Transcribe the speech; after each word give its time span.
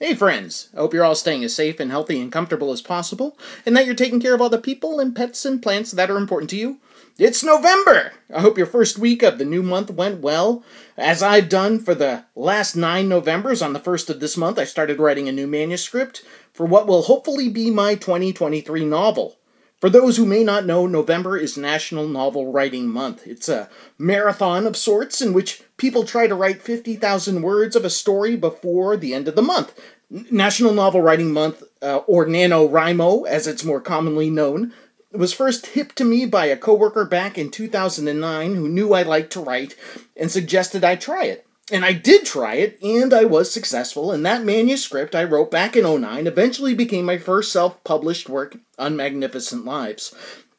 Hey, 0.00 0.16
friends! 0.16 0.70
I 0.74 0.78
hope 0.78 0.92
you're 0.92 1.04
all 1.04 1.14
staying 1.14 1.44
as 1.44 1.54
safe 1.54 1.78
and 1.78 1.88
healthy 1.88 2.20
and 2.20 2.32
comfortable 2.32 2.72
as 2.72 2.82
possible, 2.82 3.38
and 3.64 3.76
that 3.76 3.86
you're 3.86 3.94
taking 3.94 4.18
care 4.18 4.34
of 4.34 4.40
all 4.40 4.48
the 4.48 4.58
people 4.58 4.98
and 4.98 5.14
pets 5.14 5.44
and 5.44 5.62
plants 5.62 5.92
that 5.92 6.10
are 6.10 6.16
important 6.16 6.50
to 6.50 6.56
you. 6.56 6.78
It's 7.16 7.44
November! 7.44 8.12
I 8.34 8.40
hope 8.40 8.58
your 8.58 8.66
first 8.66 8.98
week 8.98 9.22
of 9.22 9.38
the 9.38 9.44
new 9.44 9.62
month 9.62 9.92
went 9.92 10.20
well. 10.20 10.64
As 10.96 11.22
I've 11.22 11.48
done 11.48 11.78
for 11.78 11.94
the 11.94 12.24
last 12.34 12.74
nine 12.74 13.08
Novembers, 13.08 13.62
on 13.62 13.72
the 13.72 13.78
first 13.78 14.10
of 14.10 14.18
this 14.18 14.36
month, 14.36 14.58
I 14.58 14.64
started 14.64 14.98
writing 14.98 15.28
a 15.28 15.32
new 15.32 15.46
manuscript 15.46 16.24
for 16.52 16.66
what 16.66 16.88
will 16.88 17.02
hopefully 17.02 17.48
be 17.48 17.70
my 17.70 17.94
2023 17.94 18.84
novel. 18.84 19.38
For 19.84 19.90
those 19.90 20.16
who 20.16 20.24
may 20.24 20.42
not 20.42 20.64
know, 20.64 20.86
November 20.86 21.36
is 21.36 21.58
National 21.58 22.08
Novel 22.08 22.50
Writing 22.50 22.88
Month. 22.88 23.26
It's 23.26 23.50
a 23.50 23.68
marathon 23.98 24.66
of 24.66 24.78
sorts 24.78 25.20
in 25.20 25.34
which 25.34 25.62
people 25.76 26.04
try 26.04 26.26
to 26.26 26.34
write 26.34 26.62
50,000 26.62 27.42
words 27.42 27.76
of 27.76 27.84
a 27.84 27.90
story 27.90 28.34
before 28.34 28.96
the 28.96 29.12
end 29.12 29.28
of 29.28 29.36
the 29.36 29.42
month. 29.42 29.78
National 30.08 30.72
Novel 30.72 31.02
Writing 31.02 31.34
Month, 31.34 31.64
uh, 31.82 31.98
or 32.06 32.24
NaNoWriMo 32.24 33.26
as 33.26 33.46
it's 33.46 33.62
more 33.62 33.78
commonly 33.78 34.30
known, 34.30 34.72
was 35.12 35.34
first 35.34 35.66
hip 35.66 35.92
to 35.96 36.04
me 36.06 36.24
by 36.24 36.46
a 36.46 36.56
coworker 36.56 37.04
back 37.04 37.36
in 37.36 37.50
2009 37.50 38.54
who 38.54 38.66
knew 38.70 38.94
I 38.94 39.02
liked 39.02 39.34
to 39.34 39.42
write 39.42 39.76
and 40.16 40.30
suggested 40.30 40.82
I 40.82 40.96
try 40.96 41.24
it. 41.24 41.46
And 41.72 41.82
I 41.82 41.94
did 41.94 42.26
try 42.26 42.56
it, 42.56 42.78
and 42.82 43.14
I 43.14 43.24
was 43.24 43.50
successful, 43.50 44.12
and 44.12 44.24
that 44.26 44.44
manuscript 44.44 45.14
I 45.14 45.24
wrote 45.24 45.50
back 45.50 45.76
in 45.76 45.84
09 45.84 46.26
eventually 46.26 46.74
became 46.74 47.06
my 47.06 47.16
first 47.16 47.50
self 47.50 47.82
published 47.84 48.28
work 48.28 48.58
on 48.78 48.96
Magnificent 48.96 49.64
Lives. 49.64 50.14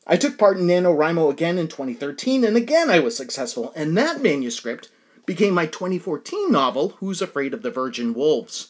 I 0.08 0.18
took 0.18 0.40
part 0.40 0.58
in 0.58 0.66
NaNoWriMo 0.66 1.32
again 1.32 1.60
in 1.60 1.68
2013, 1.68 2.44
and 2.44 2.58
again 2.58 2.90
I 2.90 3.00
was 3.00 3.16
successful, 3.16 3.72
and 3.76 3.96
that 3.96 4.24
manuscript 4.24 4.90
became 5.28 5.54
my 5.54 5.68
2014 5.68 6.52
novel, 6.52 6.96
Who's 7.00 7.22
Afraid 7.22 7.54
of 7.54 7.62
the 7.62 7.72
Virgin 7.72 8.16
Wolves. 8.16 8.70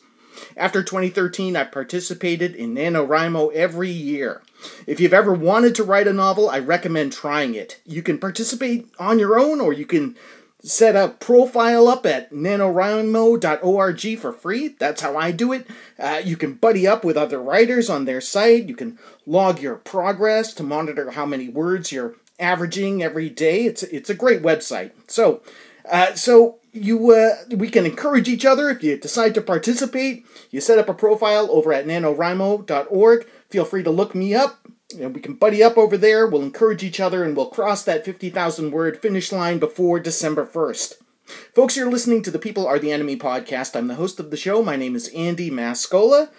After 0.57 0.84
2013, 0.84 1.55
I 1.55 1.63
participated 1.63 2.54
in 2.54 2.76
NaNoWriMo 2.76 3.54
every 3.54 3.90
year. 3.90 4.41
If 4.85 4.99
you've 4.99 5.13
ever 5.13 5.34
wanted 5.34 5.73
to 5.76 5.85
write 5.85 6.07
a 6.07 6.13
novel, 6.13 6.49
I 6.49 6.60
recommend 6.60 7.13
trying 7.13 7.55
it. 7.55 7.79
You 7.85 8.01
can 8.01 8.17
participate 8.17 8.90
on 8.99 9.20
your 9.20 9.40
own, 9.40 9.62
or 9.62 9.71
you 9.71 9.85
can 9.85 10.17
set 10.66 10.96
a 10.96 11.10
profile 11.10 11.88
up 11.88 12.05
at 12.08 12.32
nanowrimo.org 12.32 14.18
for 14.18 14.34
free. 14.34 14.70
That's 14.70 15.02
how 15.02 15.16
I 15.16 15.32
do 15.32 15.54
it. 15.54 15.68
Uh, 15.99 16.22
you 16.24 16.35
can 16.35 16.55
buddy 16.55 16.88
up 16.88 17.05
with 17.05 17.16
other 17.16 17.40
writers 17.40 17.90
on 17.90 18.05
their 18.05 18.20
site. 18.20 18.68
You 18.68 18.76
can 18.76 18.98
log 19.27 19.62
your 19.62 19.76
progress 19.76 20.54
to 20.55 20.63
monitor 20.63 21.12
how 21.12 21.26
many 21.26 21.49
words 21.49 21.91
you're 21.91 22.16
averaging 22.40 23.04
every 23.04 23.30
day. 23.30 23.66
It's 23.66 23.84
it's 23.84 24.10
a 24.10 24.16
great 24.16 24.41
website. 24.41 24.91
So, 25.07 25.41
uh, 25.90 26.16
so 26.16 26.57
you 26.74 27.12
uh, 27.12 27.35
we 27.55 27.70
can 27.70 27.85
encourage 27.85 28.27
each 28.27 28.46
other 28.46 28.70
if 28.70 28.84
you 28.84 28.98
decide 28.98 29.35
to 29.35 29.41
participate. 29.41 30.26
You 30.50 30.62
set 30.62 30.79
up 30.79 30.90
a 30.90 30.94
profile 30.96 31.48
over 31.52 31.74
at 31.74 31.85
nanowrimo.org. 31.85 33.27
Feel 33.50 33.66
free 33.66 33.84
to 33.84 33.91
look 33.91 34.16
me 34.16 34.34
up 34.34 34.66
know, 34.94 35.08
we 35.10 35.22
can 35.22 35.34
buddy 35.34 35.64
up 35.64 35.78
over 35.78 35.98
there, 35.98 36.28
we'll 36.28 36.44
encourage 36.44 36.84
each 36.84 37.00
other, 37.00 37.24
and 37.24 37.36
we'll 37.36 37.48
cross 37.48 37.84
that 37.84 38.05
50,000 38.05 38.72
word 38.72 39.02
finish 39.02 39.32
line 39.32 39.60
before 39.60 40.00
December 40.00 40.46
1st. 40.46 40.94
Folks, 41.55 41.76
you're 41.76 41.90
listening 41.90 42.22
to 42.22 42.32
the 42.32 42.38
People 42.40 42.68
Are 42.68 42.78
the 42.78 42.91
Enemy 42.91 43.18
podcast. 43.18 43.76
I'm 43.76 43.88
the 43.88 43.96
host 43.96 44.20
of 44.20 44.30
the 44.30 44.38
show. 44.38 44.62
My 44.62 44.76
name 44.76 44.96
is 44.96 45.08
Andy 45.10 45.50
Mascola. 45.50 46.30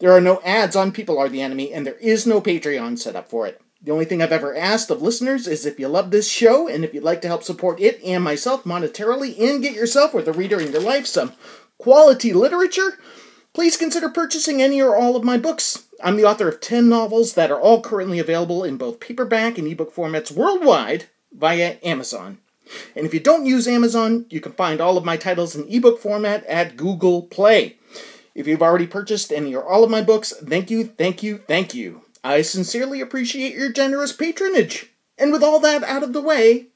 There 0.00 0.12
are 0.12 0.22
no 0.22 0.40
ads 0.42 0.74
on 0.74 0.90
People 0.90 1.18
Are 1.18 1.28
the 1.28 1.42
Enemy, 1.42 1.72
and 1.72 1.86
there 1.86 1.98
is 1.98 2.26
no 2.26 2.40
Patreon 2.40 2.98
set 2.98 3.14
up 3.14 3.28
for 3.28 3.46
it. 3.46 3.60
The 3.82 3.92
only 3.92 4.04
thing 4.04 4.22
I've 4.22 4.32
ever 4.32 4.56
asked 4.56 4.90
of 4.90 5.02
listeners 5.02 5.46
is 5.46 5.66
if 5.66 5.78
you 5.78 5.88
love 5.88 6.10
this 6.10 6.28
show 6.30 6.68
and 6.68 6.84
if 6.84 6.94
you'd 6.94 7.02
like 7.02 7.20
to 7.22 7.28
help 7.28 7.42
support 7.42 7.80
it 7.80 8.00
and 8.04 8.22
myself 8.22 8.64
monetarily 8.64 9.38
and 9.38 9.60
get 9.60 9.74
yourself 9.74 10.14
or 10.14 10.22
the 10.22 10.32
reader 10.32 10.60
in 10.60 10.70
your 10.70 10.80
life 10.80 11.04
some 11.06 11.32
quality 11.78 12.32
literature, 12.32 12.96
please 13.52 13.76
consider 13.76 14.08
purchasing 14.08 14.62
any 14.62 14.80
or 14.80 14.96
all 14.96 15.16
of 15.16 15.24
my 15.24 15.36
books. 15.36 15.88
I'm 16.02 16.16
the 16.16 16.24
author 16.24 16.48
of 16.48 16.60
10 16.60 16.88
novels 16.88 17.34
that 17.34 17.50
are 17.50 17.60
all 17.60 17.80
currently 17.80 18.18
available 18.18 18.64
in 18.64 18.76
both 18.76 18.98
paperback 18.98 19.56
and 19.56 19.68
ebook 19.68 19.94
formats 19.94 20.32
worldwide 20.32 21.04
via 21.32 21.76
Amazon. 21.84 22.38
And 22.96 23.06
if 23.06 23.14
you 23.14 23.20
don't 23.20 23.46
use 23.46 23.68
Amazon, 23.68 24.26
you 24.28 24.40
can 24.40 24.52
find 24.52 24.80
all 24.80 24.96
of 24.96 25.04
my 25.04 25.16
titles 25.16 25.54
in 25.54 25.68
ebook 25.68 26.00
format 26.00 26.44
at 26.46 26.76
Google 26.76 27.22
Play. 27.22 27.76
If 28.34 28.46
you've 28.46 28.62
already 28.62 28.86
purchased 28.86 29.32
any 29.32 29.54
or 29.54 29.64
all 29.64 29.84
of 29.84 29.90
my 29.90 30.02
books, 30.02 30.32
thank 30.44 30.70
you, 30.70 30.84
thank 30.84 31.22
you, 31.22 31.38
thank 31.38 31.74
you. 31.74 32.02
I 32.24 32.42
sincerely 32.42 33.00
appreciate 33.00 33.54
your 33.54 33.70
generous 33.70 34.12
patronage. 34.12 34.90
And 35.18 35.32
with 35.32 35.42
all 35.42 35.60
that 35.60 35.84
out 35.84 36.02
of 36.02 36.12
the 36.12 36.22
way, 36.22 36.68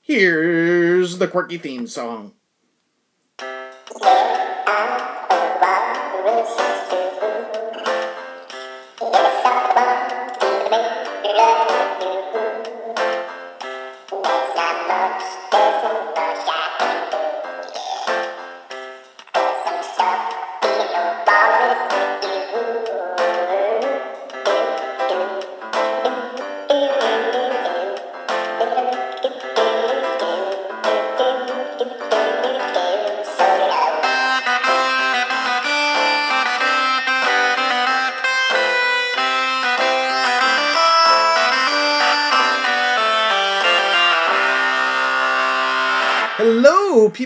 here's 0.00 1.18
the 1.18 1.28
quirky 1.28 1.58
theme 1.58 1.86
song. 1.86 2.32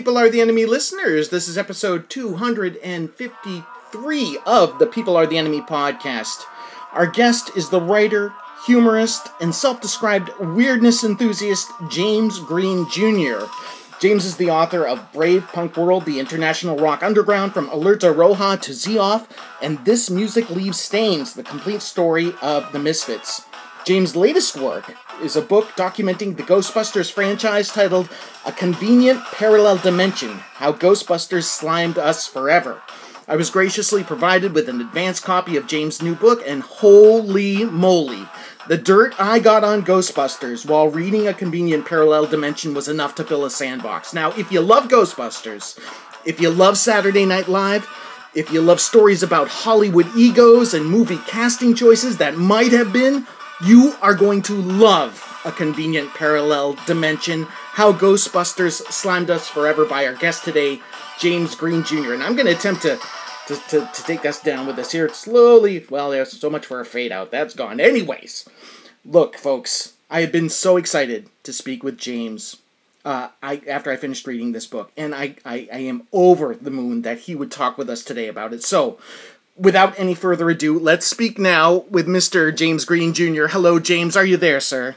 People 0.05 0.19
Are 0.19 0.29
the 0.29 0.39
Enemy 0.39 0.67
listeners. 0.67 1.29
This 1.29 1.47
is 1.47 1.57
episode 1.57 2.11
253 2.11 4.37
of 4.45 4.77
the 4.77 4.85
People 4.85 5.17
Are 5.17 5.25
the 5.25 5.39
Enemy 5.39 5.61
podcast. 5.61 6.43
Our 6.93 7.07
guest 7.07 7.49
is 7.57 7.71
the 7.71 7.81
writer, 7.81 8.31
humorist, 8.67 9.29
and 9.41 9.55
self 9.55 9.81
described 9.81 10.29
weirdness 10.39 11.03
enthusiast 11.03 11.71
James 11.89 12.37
Greene 12.37 12.87
Jr. 12.91 13.45
James 13.99 14.25
is 14.25 14.37
the 14.37 14.51
author 14.51 14.85
of 14.85 15.11
Brave 15.11 15.47
Punk 15.47 15.75
World, 15.75 16.05
the 16.05 16.19
International 16.19 16.77
Rock 16.77 17.01
Underground, 17.01 17.55
from 17.55 17.67
Alerta 17.69 18.13
Roja 18.13 18.61
to 18.61 18.75
Z-Off, 18.75 19.27
and 19.59 19.83
This 19.85 20.11
Music 20.11 20.51
Leaves 20.51 20.79
Stains, 20.79 21.33
the 21.33 21.41
complete 21.41 21.81
story 21.81 22.31
of 22.43 22.71
the 22.73 22.79
Misfits. 22.79 23.41
James' 23.87 24.15
latest 24.15 24.55
work 24.55 24.93
is 25.21 25.35
a 25.35 25.41
book 25.41 25.69
documenting 25.75 26.35
the 26.35 26.43
Ghostbusters 26.43 27.11
franchise 27.11 27.69
titled 27.69 28.09
A 28.45 28.51
Convenient 28.51 29.23
Parallel 29.25 29.77
Dimension 29.77 30.31
How 30.55 30.73
Ghostbusters 30.73 31.43
Slimed 31.43 31.97
Us 31.97 32.27
Forever. 32.27 32.81
I 33.27 33.35
was 33.35 33.49
graciously 33.49 34.03
provided 34.03 34.53
with 34.53 34.69
an 34.69 34.81
advance 34.81 35.19
copy 35.19 35.57
of 35.57 35.67
James' 35.67 36.01
new 36.01 36.15
book, 36.15 36.43
and 36.45 36.61
holy 36.61 37.65
moly, 37.65 38.27
the 38.67 38.77
dirt 38.77 39.15
I 39.19 39.39
got 39.39 39.63
on 39.63 39.83
Ghostbusters 39.83 40.67
while 40.67 40.89
reading 40.89 41.27
A 41.27 41.33
Convenient 41.33 41.85
Parallel 41.85 42.27
Dimension 42.27 42.73
was 42.73 42.87
enough 42.87 43.15
to 43.15 43.23
fill 43.23 43.45
a 43.45 43.49
sandbox. 43.49 44.13
Now, 44.13 44.31
if 44.37 44.51
you 44.51 44.61
love 44.61 44.89
Ghostbusters, 44.89 45.79
if 46.25 46.39
you 46.39 46.49
love 46.49 46.77
Saturday 46.77 47.25
Night 47.25 47.47
Live, 47.47 47.87
if 48.35 48.51
you 48.51 48.61
love 48.61 48.81
stories 48.81 49.23
about 49.23 49.47
Hollywood 49.47 50.07
egos 50.15 50.73
and 50.73 50.85
movie 50.85 51.19
casting 51.27 51.73
choices 51.73 52.17
that 52.17 52.37
might 52.37 52.71
have 52.73 52.91
been, 52.91 53.25
you 53.65 53.95
are 53.99 54.13
going 54.13 54.43
to 54.43 54.53
love 54.53 55.41
A 55.43 55.51
Convenient 55.51 56.13
Parallel 56.13 56.77
Dimension 56.85 57.47
How 57.49 57.91
Ghostbusters 57.91 58.81
slammed 58.91 59.31
Us 59.31 59.47
Forever 59.47 59.85
by 59.85 60.05
our 60.05 60.13
guest 60.13 60.43
today, 60.43 60.79
James 61.19 61.55
Greene 61.55 61.83
Jr. 61.83 62.13
And 62.13 62.21
I'm 62.21 62.35
going 62.35 62.45
to 62.45 62.51
attempt 62.51 62.83
to, 62.83 62.99
to, 63.47 63.55
to, 63.69 63.89
to 63.91 64.03
take 64.03 64.23
us 64.23 64.39
down 64.39 64.67
with 64.67 64.75
this 64.75 64.91
here 64.91 65.09
slowly. 65.09 65.83
Well, 65.89 66.11
there's 66.11 66.39
so 66.39 66.49
much 66.51 66.67
for 66.67 66.79
a 66.79 66.85
fade 66.85 67.11
out. 67.11 67.31
That's 67.31 67.55
gone. 67.55 67.79
Anyways, 67.79 68.47
look, 69.03 69.35
folks, 69.35 69.93
I 70.11 70.21
have 70.21 70.31
been 70.31 70.49
so 70.49 70.77
excited 70.77 71.27
to 71.41 71.51
speak 71.51 71.83
with 71.83 71.97
James. 71.97 72.57
Uh, 73.03 73.29
I 73.41 73.61
after 73.67 73.91
I 73.91 73.97
finished 73.97 74.25
reading 74.25 74.51
this 74.51 74.65
book, 74.65 74.91
and 74.97 75.13
I, 75.13 75.35
I, 75.45 75.69
I 75.71 75.77
am 75.77 76.07
over 76.11 76.55
the 76.55 76.71
moon 76.71 77.03
that 77.03 77.19
he 77.19 77.35
would 77.35 77.51
talk 77.51 77.77
with 77.77 77.87
us 77.87 78.03
today 78.03 78.27
about 78.27 78.51
it. 78.51 78.63
So, 78.63 78.97
without 79.57 79.97
any 79.99 80.13
further 80.13 80.49
ado, 80.49 80.77
let's 80.77 81.05
speak 81.05 81.39
now 81.39 81.85
with 81.89 82.07
Mr. 82.07 82.55
James 82.55 82.85
Greene 82.85 83.13
Jr. 83.13 83.47
Hello, 83.47 83.79
James. 83.79 84.17
Are 84.17 84.25
you 84.25 84.37
there, 84.37 84.59
sir? 84.59 84.95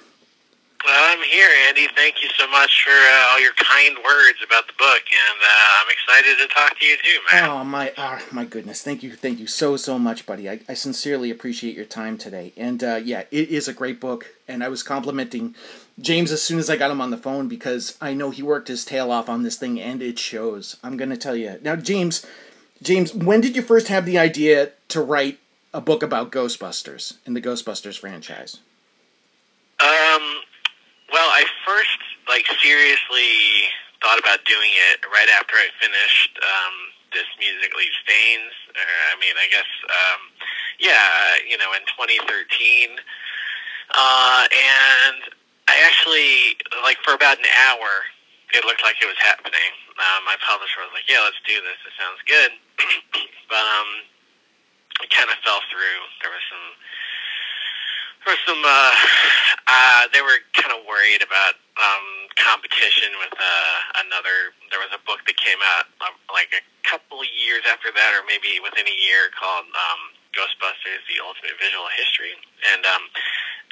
I'm 0.87 1.23
here, 1.23 1.49
Andy. 1.69 1.89
Thank 1.97 2.23
you 2.23 2.29
so 2.39 2.49
much 2.49 2.85
for 2.85 2.93
uh, 2.93 3.27
all 3.31 3.41
your 3.41 3.53
kind 3.55 3.97
words 4.05 4.39
about 4.45 4.67
the 4.69 4.73
book, 4.79 5.03
and 5.11 5.43
uh, 5.43 5.83
I'm 5.83 5.91
excited 5.91 6.39
to 6.39 6.55
talk 6.55 6.79
to 6.79 6.87
you 6.87 6.97
too, 7.03 7.19
man. 7.33 7.51
Oh 7.51 7.65
my, 7.65 7.93
oh, 7.99 8.19
my 8.31 8.45
goodness! 8.45 8.83
Thank 8.83 9.03
you, 9.03 9.15
thank 9.15 9.41
you 9.41 9.47
so 9.47 9.77
so 9.77 9.99
much, 9.99 10.25
buddy. 10.25 10.49
I, 10.49 10.61
I 10.69 10.75
sincerely 10.75 11.31
appreciate 11.31 11.75
your 11.75 11.85
time 11.85 12.17
today. 12.17 12.53
And 12.57 12.83
uh, 12.83 13.01
yeah, 13.05 13.25
it 13.31 13.49
is 13.49 13.67
a 13.67 13.75
great 13.75 14.01
book, 14.01 14.35
and 14.47 14.63
I 14.63 14.69
was 14.69 14.85
complimenting 14.85 15.57
James 16.01 16.31
as 16.31 16.43
soon 16.43 16.61
as 16.61 16.71
I 16.71 16.77
got 16.77 16.93
him 16.93 17.01
on 17.01 17.11
the 17.11 17.17
phone 17.17 17.49
because 17.49 17.99
I 18.01 18.15
know 18.15 18.31
he 18.31 18.43
worked 18.43 18.69
his 18.69 18.85
tail 18.85 19.11
off 19.11 19.29
on 19.29 19.43
this 19.43 19.57
thing, 19.57 19.81
and 19.81 20.01
it 20.01 20.19
shows. 20.19 20.77
I'm 20.85 20.97
gonna 20.97 21.17
tell 21.17 21.37
you 21.37 21.59
now, 21.61 21.75
James 21.77 22.25
James, 22.83 23.13
when 23.13 23.41
did 23.41 23.57
you 23.57 23.63
first 23.63 23.89
have 23.89 24.07
the 24.07 24.19
idea 24.19 24.71
to 24.89 25.01
write 25.01 25.39
a 25.75 25.81
book 25.81 26.03
about 26.03 26.31
Ghostbusters 26.31 27.19
in 27.27 27.35
the 27.35 27.41
Ghostbusters 27.41 27.99
franchise? 27.99 28.61
Um, 29.81 30.43
well, 31.13 31.29
I 31.29 31.45
first 31.67 31.99
like 32.29 32.47
seriously 32.63 33.71
thought 34.03 34.19
about 34.19 34.45
doing 34.45 34.71
it 34.93 35.01
right 35.13 35.29
after 35.39 35.57
I 35.57 35.69
finished 35.81 36.39
um, 36.43 36.75
this 37.13 37.27
music 37.39 37.75
leaves 37.77 37.97
stains. 38.05 38.53
Uh, 38.75 39.17
I 39.17 39.21
mean, 39.21 39.35
I 39.35 39.49
guess 39.51 39.71
um, 39.85 40.21
yeah, 40.79 41.43
you 41.49 41.59
know, 41.59 41.73
in 41.75 41.83
2013, 41.99 42.99
uh, 43.95 44.47
and 44.47 45.19
I 45.67 45.83
actually 45.85 46.57
like 46.83 46.99
for 47.03 47.15
about 47.15 47.39
an 47.39 47.51
hour, 47.67 48.07
it 48.55 48.65
looked 48.65 48.83
like 48.83 48.97
it 49.01 49.09
was 49.09 49.19
happening. 49.21 49.73
Uh, 49.99 50.21
my 50.25 50.37
publisher 50.41 50.81
was 50.81 50.93
like, 50.95 51.09
"Yeah, 51.09 51.21
let's 51.25 51.41
do 51.45 51.59
this. 51.61 51.79
It 51.85 51.95
sounds 51.99 52.21
good," 52.25 52.51
but 53.51 53.65
um, 53.65 53.91
it 55.05 55.11
kind 55.11 55.29
of 55.29 55.37
fell 55.45 55.61
through. 55.69 56.01
There 56.23 56.33
was 56.33 56.45
some 56.49 56.67
for 58.29 58.35
some 58.45 58.61
uh, 58.61 58.93
uh, 59.67 60.03
they 60.13 60.21
were 60.21 60.41
kind 60.53 60.75
of 60.75 60.85
worried 60.85 61.23
about 61.23 61.57
um, 61.79 62.07
competition 62.37 63.15
with 63.23 63.33
uh, 63.33 64.05
another. 64.05 64.53
There 64.69 64.83
was 64.83 64.93
a 64.93 65.03
book 65.07 65.23
that 65.25 65.37
came 65.39 65.59
out 65.77 65.89
uh, 66.03 66.15
like 66.33 66.51
a 66.53 66.63
couple 66.85 67.23
years 67.25 67.65
after 67.69 67.89
that, 67.95 68.11
or 68.17 68.25
maybe 68.27 68.59
within 68.61 68.85
a 68.85 68.97
year, 69.01 69.31
called 69.33 69.69
um, 69.71 70.01
Ghostbusters: 70.35 71.05
The 71.09 71.23
Ultimate 71.23 71.57
Visual 71.57 71.89
History, 71.95 72.35
and 72.75 72.85
um, 72.85 73.09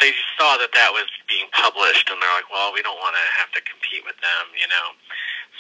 they 0.01 0.13
saw 0.37 0.61
that 0.61 0.73
that 0.77 0.93
was 0.93 1.09
being 1.29 1.49
published, 1.57 2.09
and 2.13 2.21
they're 2.21 2.37
like, 2.37 2.51
"Well, 2.53 2.73
we 2.73 2.83
don't 2.83 3.01
want 3.01 3.17
to 3.17 3.25
have 3.41 3.51
to 3.57 3.61
compete 3.65 4.05
with 4.05 4.17
them, 4.21 4.45
you 4.57 4.69
know." 4.69 4.97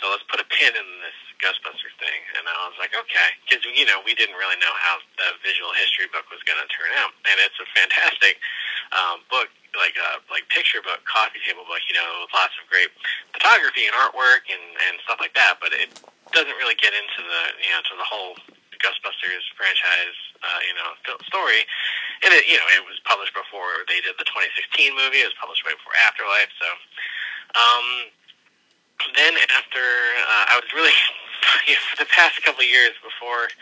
So 0.00 0.12
let's 0.12 0.24
put 0.28 0.40
a 0.40 0.48
pin 0.52 0.76
in 0.76 0.88
this 1.00 1.16
Ghostbusters 1.40 1.96
thing. 2.00 2.20
And 2.36 2.44
I 2.48 2.68
was 2.68 2.76
like, 2.80 2.92
okay, 2.96 3.28
because 3.44 3.64
you 3.64 3.84
know 3.88 4.00
we 4.04 4.12
didn't 4.16 4.36
really 4.36 4.56
know 4.60 4.72
how 4.76 5.00
the 5.16 5.36
visual 5.40 5.72
history 5.76 6.08
book 6.12 6.28
was 6.28 6.40
going 6.44 6.60
to 6.60 6.68
turn 6.68 6.92
out, 7.00 7.12
and 7.28 7.36
it's 7.40 7.56
a 7.60 7.68
fantastic 7.76 8.40
um, 8.92 9.24
book, 9.32 9.48
like 9.76 9.96
a 9.96 10.20
like 10.32 10.48
picture 10.52 10.80
book, 10.84 11.00
coffee 11.08 11.40
table 11.44 11.64
book. 11.68 11.80
You 11.88 11.96
know, 11.96 12.24
with 12.24 12.32
lots 12.32 12.56
of 12.60 12.68
great 12.68 12.92
photography 13.32 13.88
and 13.88 13.96
artwork 13.96 14.48
and 14.48 14.64
and 14.88 15.00
stuff 15.04 15.20
like 15.20 15.32
that. 15.36 15.60
But 15.60 15.72
it 15.76 15.92
doesn't 16.32 16.56
really 16.60 16.76
get 16.76 16.92
into 16.92 17.20
the 17.24 17.42
you 17.60 17.72
know 17.72 17.82
to 17.88 17.94
the 17.96 18.06
whole 18.08 18.36
Ghostbusters 18.80 19.44
franchise, 19.56 20.18
uh, 20.44 20.60
you 20.68 20.74
know, 20.76 20.92
story. 21.24 21.64
And 22.24 22.32
it, 22.32 22.48
you 22.48 22.56
know, 22.56 22.68
it 22.72 22.84
was 22.88 22.96
published 23.04 23.36
before 23.36 23.84
they 23.88 24.00
did 24.00 24.16
the 24.16 24.24
2016 24.24 24.96
movie. 24.96 25.20
It 25.20 25.28
was 25.28 25.36
published 25.36 25.64
way 25.66 25.76
before 25.76 25.92
Afterlife. 26.06 26.52
So, 26.56 26.68
um, 27.56 27.86
then 29.12 29.36
after 29.52 29.84
uh, 30.24 30.44
I 30.52 30.54
was 30.56 30.68
really 30.72 30.94
for 31.92 31.96
the 32.00 32.08
past 32.08 32.40
couple 32.40 32.64
of 32.64 32.70
years 32.70 32.96
before. 33.04 33.52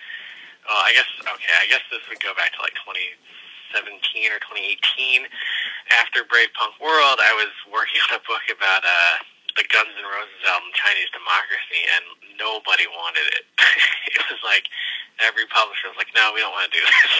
I 0.64 0.92
guess 0.96 1.08
okay. 1.20 1.54
I 1.60 1.66
guess 1.68 1.84
this 1.92 2.00
would 2.08 2.20
go 2.24 2.32
back 2.36 2.52
to 2.56 2.60
like 2.64 2.76
2017 2.84 4.32
or 4.32 4.40
2018. 4.40 5.28
After 5.92 6.24
Brave 6.24 6.52
Punk 6.56 6.76
World, 6.80 7.20
I 7.20 7.32
was 7.36 7.52
working 7.68 8.00
on 8.08 8.20
a 8.20 8.22
book 8.24 8.44
about 8.48 8.84
uh, 8.84 9.16
the 9.56 9.64
Guns 9.68 9.92
N' 9.96 10.04
Roses 10.08 10.44
album 10.48 10.72
Chinese 10.72 11.10
Democracy, 11.12 11.82
and 11.84 12.04
nobody 12.40 12.88
wanted 12.88 13.26
it. 13.36 13.44
it 14.16 14.22
was 14.32 14.40
like 14.44 14.68
every 15.20 15.44
publisher 15.52 15.92
was 15.92 15.98
like, 16.00 16.12
"No, 16.16 16.32
we 16.32 16.40
don't 16.40 16.52
want 16.52 16.68
to 16.68 16.74
do 16.74 16.82
this." 16.84 17.12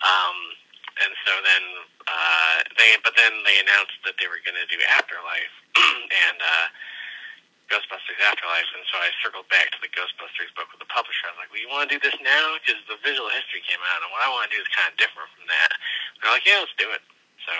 Um, 0.00 0.36
and 1.00 1.12
so 1.24 1.32
then 1.44 1.64
uh, 2.08 2.56
they, 2.76 2.96
but 3.04 3.14
then 3.16 3.32
they 3.44 3.56
announced 3.62 3.96
that 4.04 4.18
they 4.18 4.26
were 4.26 4.40
going 4.42 4.58
to 4.58 4.68
do 4.68 4.78
Afterlife, 4.96 5.54
and 6.28 6.38
uh, 6.40 6.66
Ghostbusters 7.70 8.20
Afterlife, 8.20 8.68
and 8.76 8.84
so 8.90 9.00
I 9.00 9.08
circled 9.24 9.48
back 9.48 9.72
to 9.72 9.80
the 9.80 9.88
Ghostbusters 9.88 10.52
book 10.52 10.68
with 10.74 10.82
the 10.82 10.90
publisher. 10.92 11.30
I 11.30 11.36
was 11.36 11.40
like, 11.40 11.50
"Well, 11.54 11.62
you 11.62 11.70
want 11.70 11.88
to 11.88 11.92
do 11.96 12.00
this 12.02 12.16
now? 12.20 12.58
Because 12.60 12.80
the 12.90 13.00
visual 13.00 13.32
history 13.32 13.64
came 13.64 13.80
out, 13.80 14.04
and 14.04 14.10
what 14.12 14.20
I 14.20 14.28
want 14.28 14.50
to 14.50 14.52
do 14.52 14.60
is 14.60 14.68
kind 14.76 14.92
of 14.92 14.96
different 15.00 15.30
from 15.32 15.48
that." 15.48 15.70
They're 16.20 16.34
like, 16.34 16.44
"Yeah, 16.44 16.60
let's 16.60 16.76
do 16.76 16.90
it." 16.92 17.02
So, 17.48 17.54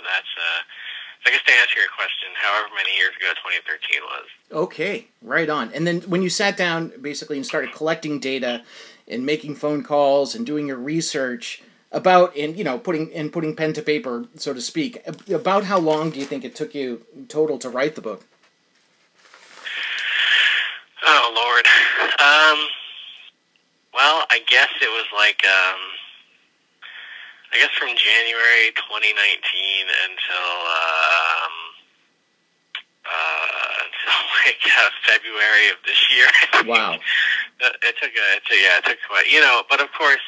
that's, 0.00 0.32
uh, 0.38 0.60
I 1.26 1.30
guess 1.34 1.42
to 1.42 1.52
answer 1.52 1.78
your 1.82 1.92
question, 1.92 2.30
however 2.38 2.70
many 2.74 2.94
years 2.96 3.12
ago 3.18 3.34
2013 3.42 4.00
was. 4.02 4.26
Okay, 4.52 5.08
right 5.22 5.50
on. 5.50 5.72
And 5.74 5.86
then 5.86 6.00
when 6.06 6.22
you 6.22 6.30
sat 6.30 6.56
down, 6.56 6.92
basically, 7.02 7.36
and 7.36 7.44
started 7.44 7.74
collecting 7.74 8.20
data, 8.20 8.62
and 9.08 9.24
making 9.24 9.54
phone 9.54 9.82
calls, 9.82 10.34
and 10.34 10.46
doing 10.46 10.66
your 10.68 10.78
research 10.78 11.62
about 11.92 12.36
and 12.36 12.56
you 12.56 12.64
know 12.64 12.78
putting 12.78 13.12
and 13.14 13.32
putting 13.32 13.54
pen 13.54 13.72
to 13.72 13.80
paper 13.80 14.26
so 14.34 14.52
to 14.52 14.60
speak 14.60 15.00
about 15.30 15.64
how 15.64 15.78
long 15.78 16.10
do 16.10 16.18
you 16.18 16.26
think 16.26 16.44
it 16.44 16.52
took 16.52 16.74
you 16.74 17.06
total 17.28 17.58
to 17.58 17.70
write 17.70 17.94
the 17.94 18.00
book 18.02 18.26
Oh 21.06 21.32
Lord. 21.34 21.66
Um. 22.18 22.58
Well, 23.94 24.26
I 24.30 24.40
guess 24.48 24.68
it 24.82 24.90
was 24.90 25.06
like 25.14 25.42
um. 25.46 25.80
I 27.54 27.58
guess 27.62 27.70
from 27.78 27.94
January 27.94 28.74
2019 28.74 29.14
until 30.10 30.50
um. 30.66 31.54
Uh, 33.06 33.86
until 33.86 34.18
like 34.42 34.62
uh, 34.66 34.90
February 35.06 35.70
of 35.70 35.78
this 35.86 36.00
year. 36.10 36.26
Wow. 36.66 36.98
It, 37.60 37.94
took 38.00 38.12
a, 38.12 38.26
it 38.36 38.42
took, 38.44 38.58
yeah, 38.58 38.78
it 38.78 38.84
took 38.84 39.00
quite, 39.08 39.28
you 39.30 39.40
know, 39.40 39.62
but 39.70 39.80
of 39.80 39.90
course, 39.92 40.24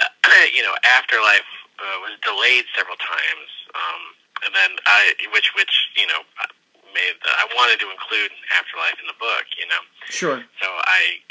uh, 0.00 0.30
you 0.56 0.62
know, 0.62 0.74
Afterlife 0.84 1.50
uh, 1.78 1.96
was 2.02 2.14
delayed 2.22 2.66
several 2.74 2.96
times, 2.98 3.48
um, 3.74 4.02
and 4.46 4.52
then 4.54 4.70
I, 4.86 5.14
which, 5.32 5.54
which, 5.54 5.72
you 5.96 6.06
know, 6.06 6.22
made 6.92 7.16
the, 7.24 7.30
I 7.30 7.46
wanted 7.56 7.80
to 7.80 7.88
include 7.88 8.30
Afterlife 8.58 8.98
in 9.00 9.06
the 9.08 9.16
book, 9.16 9.46
you 9.56 9.66
know. 9.68 9.82
Sure. 10.08 10.38
So 10.60 10.66
I, 10.68 11.22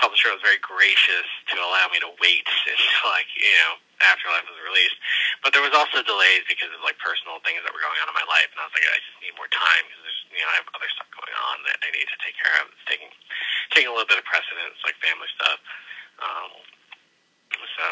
publisher 0.00 0.32
was 0.32 0.40
very 0.40 0.58
gracious 0.64 1.28
to 1.52 1.54
allow 1.60 1.86
me 1.92 2.00
to 2.00 2.10
wait 2.18 2.48
until 2.72 3.04
like 3.12 3.28
you 3.36 3.54
know 3.60 3.78
Afterlife 4.00 4.48
was 4.48 4.56
released. 4.64 4.96
But 5.44 5.52
there 5.52 5.60
was 5.60 5.76
also 5.76 6.00
delays 6.00 6.48
because 6.48 6.72
of 6.72 6.80
like 6.80 6.96
personal 6.96 7.36
things 7.44 7.60
that 7.62 7.70
were 7.70 7.84
going 7.84 8.00
on 8.00 8.08
in 8.08 8.16
my 8.16 8.24
life, 8.24 8.48
and 8.48 8.58
I 8.58 8.64
was 8.64 8.72
like, 8.72 8.88
I 8.88 8.96
just 8.96 9.20
need 9.20 9.36
more 9.36 9.52
time 9.52 9.84
because 9.84 10.00
there's 10.00 10.20
you 10.32 10.40
know 10.40 10.50
I 10.50 10.56
have 10.56 10.68
other 10.72 10.88
stuff 10.88 11.08
going 11.12 11.36
on 11.36 11.56
that 11.68 11.78
I 11.84 11.92
need 11.92 12.08
to 12.08 12.18
take 12.24 12.34
care 12.40 12.56
of. 12.64 12.72
It's 12.72 12.84
taking 12.88 13.12
taking 13.76 13.92
a 13.92 13.94
little 13.94 14.08
bit 14.08 14.16
of 14.16 14.26
precedence, 14.26 14.80
like 14.82 14.96
family 15.04 15.28
stuff. 15.36 15.60
Um, 16.24 16.50
so. 17.76 17.86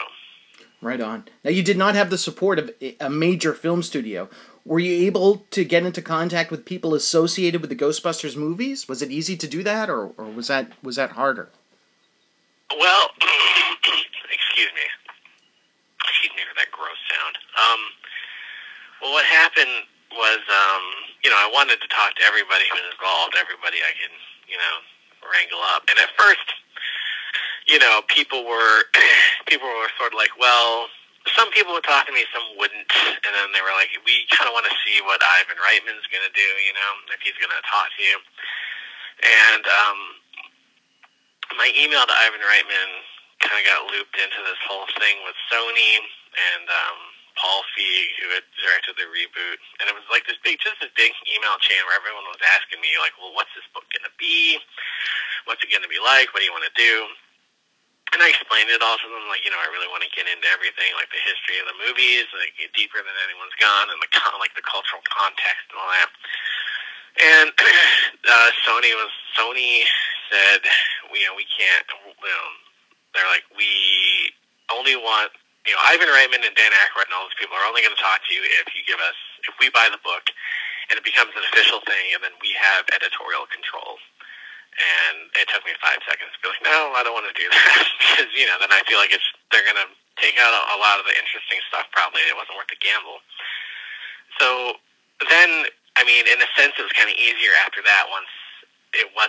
Right 0.81 1.01
on. 1.01 1.27
Now 1.45 1.51
you 1.51 1.63
did 1.63 1.77
not 1.77 1.95
have 1.95 2.11
the 2.11 2.19
support 2.19 2.59
of 2.59 2.71
a 3.01 3.11
major 3.11 3.53
film 3.53 3.83
studio. 3.83 4.29
Were 4.65 4.79
you 4.79 5.07
able 5.07 5.47
to 5.51 5.65
get 5.65 5.85
into 5.85 6.03
contact 6.03 6.51
with 6.51 6.65
people 6.65 6.95
associated 6.95 7.61
with 7.61 7.71
the 7.71 7.77
Ghostbusters 7.77 8.37
movies? 8.37 8.87
Was 8.87 9.03
it 9.03 9.11
easy 9.11 9.37
to 9.37 9.49
do 9.49 9.63
that, 9.63 9.89
or, 9.89 10.13
or 10.17 10.27
was 10.27 10.49
that 10.49 10.73
was 10.83 10.97
that 10.97 11.13
harder? 11.13 11.51
Well, 12.77 13.09
excuse 14.29 14.73
me, 14.77 14.87
excuse 16.05 16.35
me 16.37 16.45
for 16.45 16.57
that 16.61 16.69
gross 16.69 17.01
sound. 17.09 17.35
Um, 17.57 17.81
well, 19.01 19.13
what 19.17 19.25
happened 19.25 19.89
was, 20.13 20.43
um, 20.53 20.85
you 21.25 21.33
know, 21.33 21.41
I 21.41 21.49
wanted 21.49 21.81
to 21.81 21.89
talk 21.89 22.13
to 22.21 22.23
everybody 22.29 22.69
who 22.69 22.77
was 22.77 22.89
involved, 22.93 23.41
everybody 23.41 23.81
I 23.81 23.93
can, 23.97 24.13
you 24.53 24.61
know, 24.61 24.75
wrangle 25.25 25.65
up. 25.73 25.89
And 25.89 25.97
at 25.97 26.13
first, 26.21 26.45
you 27.69 27.81
know, 27.81 28.05
people 28.13 28.45
were 28.45 28.85
people 29.49 29.69
were 29.69 29.89
sort 29.97 30.13
of 30.13 30.21
like, 30.21 30.37
well, 30.37 30.93
some 31.37 31.49
people 31.53 31.73
would 31.73 31.89
talk 31.89 32.05
to 32.09 32.13
me, 32.13 32.25
some 32.33 32.45
wouldn't, 32.57 32.89
and 33.25 33.33
then 33.33 33.53
they 33.53 33.61
were 33.61 33.75
like, 33.77 33.93
"We 34.05 34.25
kind 34.33 34.49
of 34.49 34.57
want 34.57 34.65
to 34.65 34.77
see 34.85 35.01
what 35.05 35.21
Ivan 35.21 35.61
Reitman's 35.61 36.09
going 36.09 36.25
to 36.25 36.33
do, 36.33 36.49
you 36.65 36.73
know, 36.73 36.91
if 37.13 37.21
he's 37.21 37.37
going 37.37 37.53
to 37.53 37.65
talk 37.69 37.93
to 37.93 38.01
you." 38.01 38.17
And 39.21 39.65
um, 39.69 39.99
my 41.59 41.69
email 41.75 42.07
to 42.07 42.15
Ivan 42.25 42.41
Reitman 42.41 42.91
kind 43.43 43.59
of 43.59 43.65
got 43.67 43.91
looped 43.91 44.15
into 44.15 44.41
this 44.47 44.59
whole 44.65 44.87
thing 44.99 45.19
with 45.27 45.35
Sony 45.51 45.99
and 46.55 46.67
um, 46.71 46.99
Paul 47.35 47.67
Feig, 47.75 48.11
who 48.23 48.31
had 48.35 48.47
directed 48.59 48.95
the 48.95 49.11
reboot, 49.11 49.59
and 49.83 49.91
it 49.91 49.95
was 49.95 50.07
like 50.11 50.27
this 50.31 50.39
big, 50.43 50.63
just 50.63 50.79
this 50.79 50.95
big 50.95 51.11
email 51.27 51.59
chain 51.63 51.79
where 51.87 51.99
everyone 51.99 52.27
was 52.31 52.43
asking 52.55 52.79
me, 52.83 52.95
like, 53.03 53.15
"Well, 53.19 53.35
what's 53.35 53.51
this 53.59 53.67
book 53.75 53.87
to 53.91 54.11
be? 54.19 54.59
What's 55.47 55.63
it 55.63 55.71
to 55.71 55.91
be 55.91 56.03
like? 56.03 56.31
What 56.31 56.43
do 56.43 56.47
you 56.47 56.55
want 56.55 56.67
to 56.67 56.77
do?" 56.79 57.11
and 58.15 58.25
I 58.25 58.33
explained 58.33 58.73
it 58.73 58.81
all 58.81 58.97
to 58.97 59.09
them, 59.09 59.29
like 59.29 59.45
you 59.45 59.53
know, 59.53 59.61
I 59.61 59.69
really 59.69 59.91
want 59.91 60.01
to 60.01 60.13
get 60.17 60.25
into 60.25 60.49
everything, 60.49 60.97
like 60.97 61.13
the 61.13 61.21
history 61.21 61.61
of 61.61 61.69
the 61.69 61.77
movies, 61.77 62.25
like 62.33 62.57
get 62.57 62.73
deeper 62.73 63.01
than 63.03 63.17
anyone's 63.29 63.57
gone, 63.61 63.93
and 63.93 64.01
the 64.01 64.09
like 64.41 64.55
the 64.57 64.65
cultural 64.65 65.05
context 65.05 65.69
and 65.69 65.77
all 65.77 65.91
that. 65.93 66.11
And 67.19 67.49
uh, 68.33 68.51
Sony 68.65 68.95
was 68.97 69.13
Sony 69.37 69.85
said, 70.29 70.61
you 71.13 71.27
know, 71.29 71.37
we 71.37 71.49
can't. 71.49 71.87
You 72.21 72.29
know, 72.29 72.49
they're 73.17 73.31
like 73.33 73.45
we 73.57 73.69
only 74.73 74.97
want 74.97 75.33
you 75.65 75.73
know 75.73 75.81
Ivan 75.89 76.09
Reitman 76.09 76.45
and 76.45 76.55
Dan 76.55 76.73
Aykroyd 76.85 77.09
and 77.09 77.17
all 77.17 77.27
those 77.27 77.41
people 77.41 77.57
are 77.57 77.67
only 77.69 77.81
going 77.81 77.97
to 77.97 78.01
talk 78.01 78.21
to 78.29 78.33
you 78.33 78.45
if 78.65 78.69
you 78.77 78.85
give 78.85 79.01
us 79.01 79.17
if 79.49 79.57
we 79.59 79.73
buy 79.73 79.89
the 79.89 80.01
book 80.05 80.29
and 80.89 80.97
it 80.97 81.05
becomes 81.05 81.37
an 81.37 81.45
official 81.53 81.85
thing, 81.85 82.17
and 82.17 82.25
then 82.25 82.33
we 82.41 82.57
have 82.57 82.89
editorial 82.97 83.45
control. 83.53 84.01
And 84.79 85.29
it 85.37 85.51
took 85.51 85.67
me 85.67 85.75
five 85.83 86.01
seconds 86.07 86.33
to 86.33 86.39
be 86.39 86.49
like, 86.49 86.65
no, 86.65 86.95
I 86.97 87.03
don't 87.03 87.13
want 87.13 87.27
to 87.29 87.37
do 87.37 87.45
that 87.53 87.85
because 87.99 88.31
you 88.37 88.47
know 88.47 88.57
then 88.61 88.73
I 88.73 88.85
feel 88.87 89.01
like 89.01 89.13
it's 89.13 89.27
they're 89.51 89.67
gonna 89.67 89.89
take 90.21 90.39
out 90.39 90.55
a, 90.55 90.63
a 90.75 90.79
lot 90.79 91.03
of 91.03 91.05
the 91.09 91.15
interesting 91.19 91.61
stuff. 91.67 91.91
Probably 91.91 92.23
it 92.25 92.37
wasn't 92.37 92.57
worth 92.57 92.71
the 92.71 92.81
gamble. 92.81 93.19
So 94.39 94.79
then, 95.27 95.67
I 95.99 96.07
mean, 96.07 96.31
in 96.31 96.39
a 96.39 96.49
sense, 96.55 96.79
it 96.79 96.85
was 96.87 96.95
kind 96.95 97.11
of 97.11 97.19
easier 97.19 97.51
after 97.67 97.83
that 97.83 98.07
once 98.07 98.31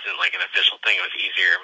wasn't 0.10 0.26
like 0.26 0.34
an 0.34 0.42
official 0.42 0.82
thing. 0.82 0.98
It 0.98 1.06
was 1.06 1.14
easier 1.22 1.62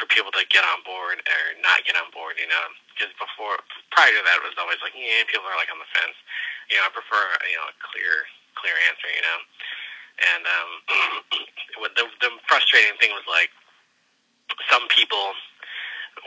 for 0.00 0.08
people 0.08 0.32
to 0.32 0.40
get 0.48 0.64
on 0.64 0.80
board 0.88 1.20
or 1.20 1.42
not 1.60 1.84
get 1.84 1.92
on 2.00 2.08
board. 2.08 2.40
You 2.40 2.48
know, 2.48 2.64
because 2.96 3.12
before 3.20 3.60
prior 3.92 4.08
to 4.08 4.22
that 4.24 4.40
it 4.40 4.44
was 4.48 4.56
always 4.56 4.80
like 4.80 4.96
yeah, 4.96 5.28
people 5.28 5.44
are 5.44 5.60
like 5.60 5.68
on 5.68 5.76
the 5.76 5.90
fence. 5.92 6.16
You 6.72 6.80
know, 6.80 6.88
I 6.88 6.90
prefer 6.96 7.20
you 7.44 7.60
know 7.60 7.68
a 7.68 7.76
clear 7.84 8.24
clear 8.56 8.72
answer. 8.88 9.08
You 9.12 9.24
know, 9.28 9.38
and 10.24 10.42
um, 10.48 10.70
the 12.00 12.04
the 12.24 12.30
frustrating 12.48 12.96
thing 12.96 13.12
was 13.12 13.28
like 13.28 13.52
some 14.72 14.88
people 14.88 15.36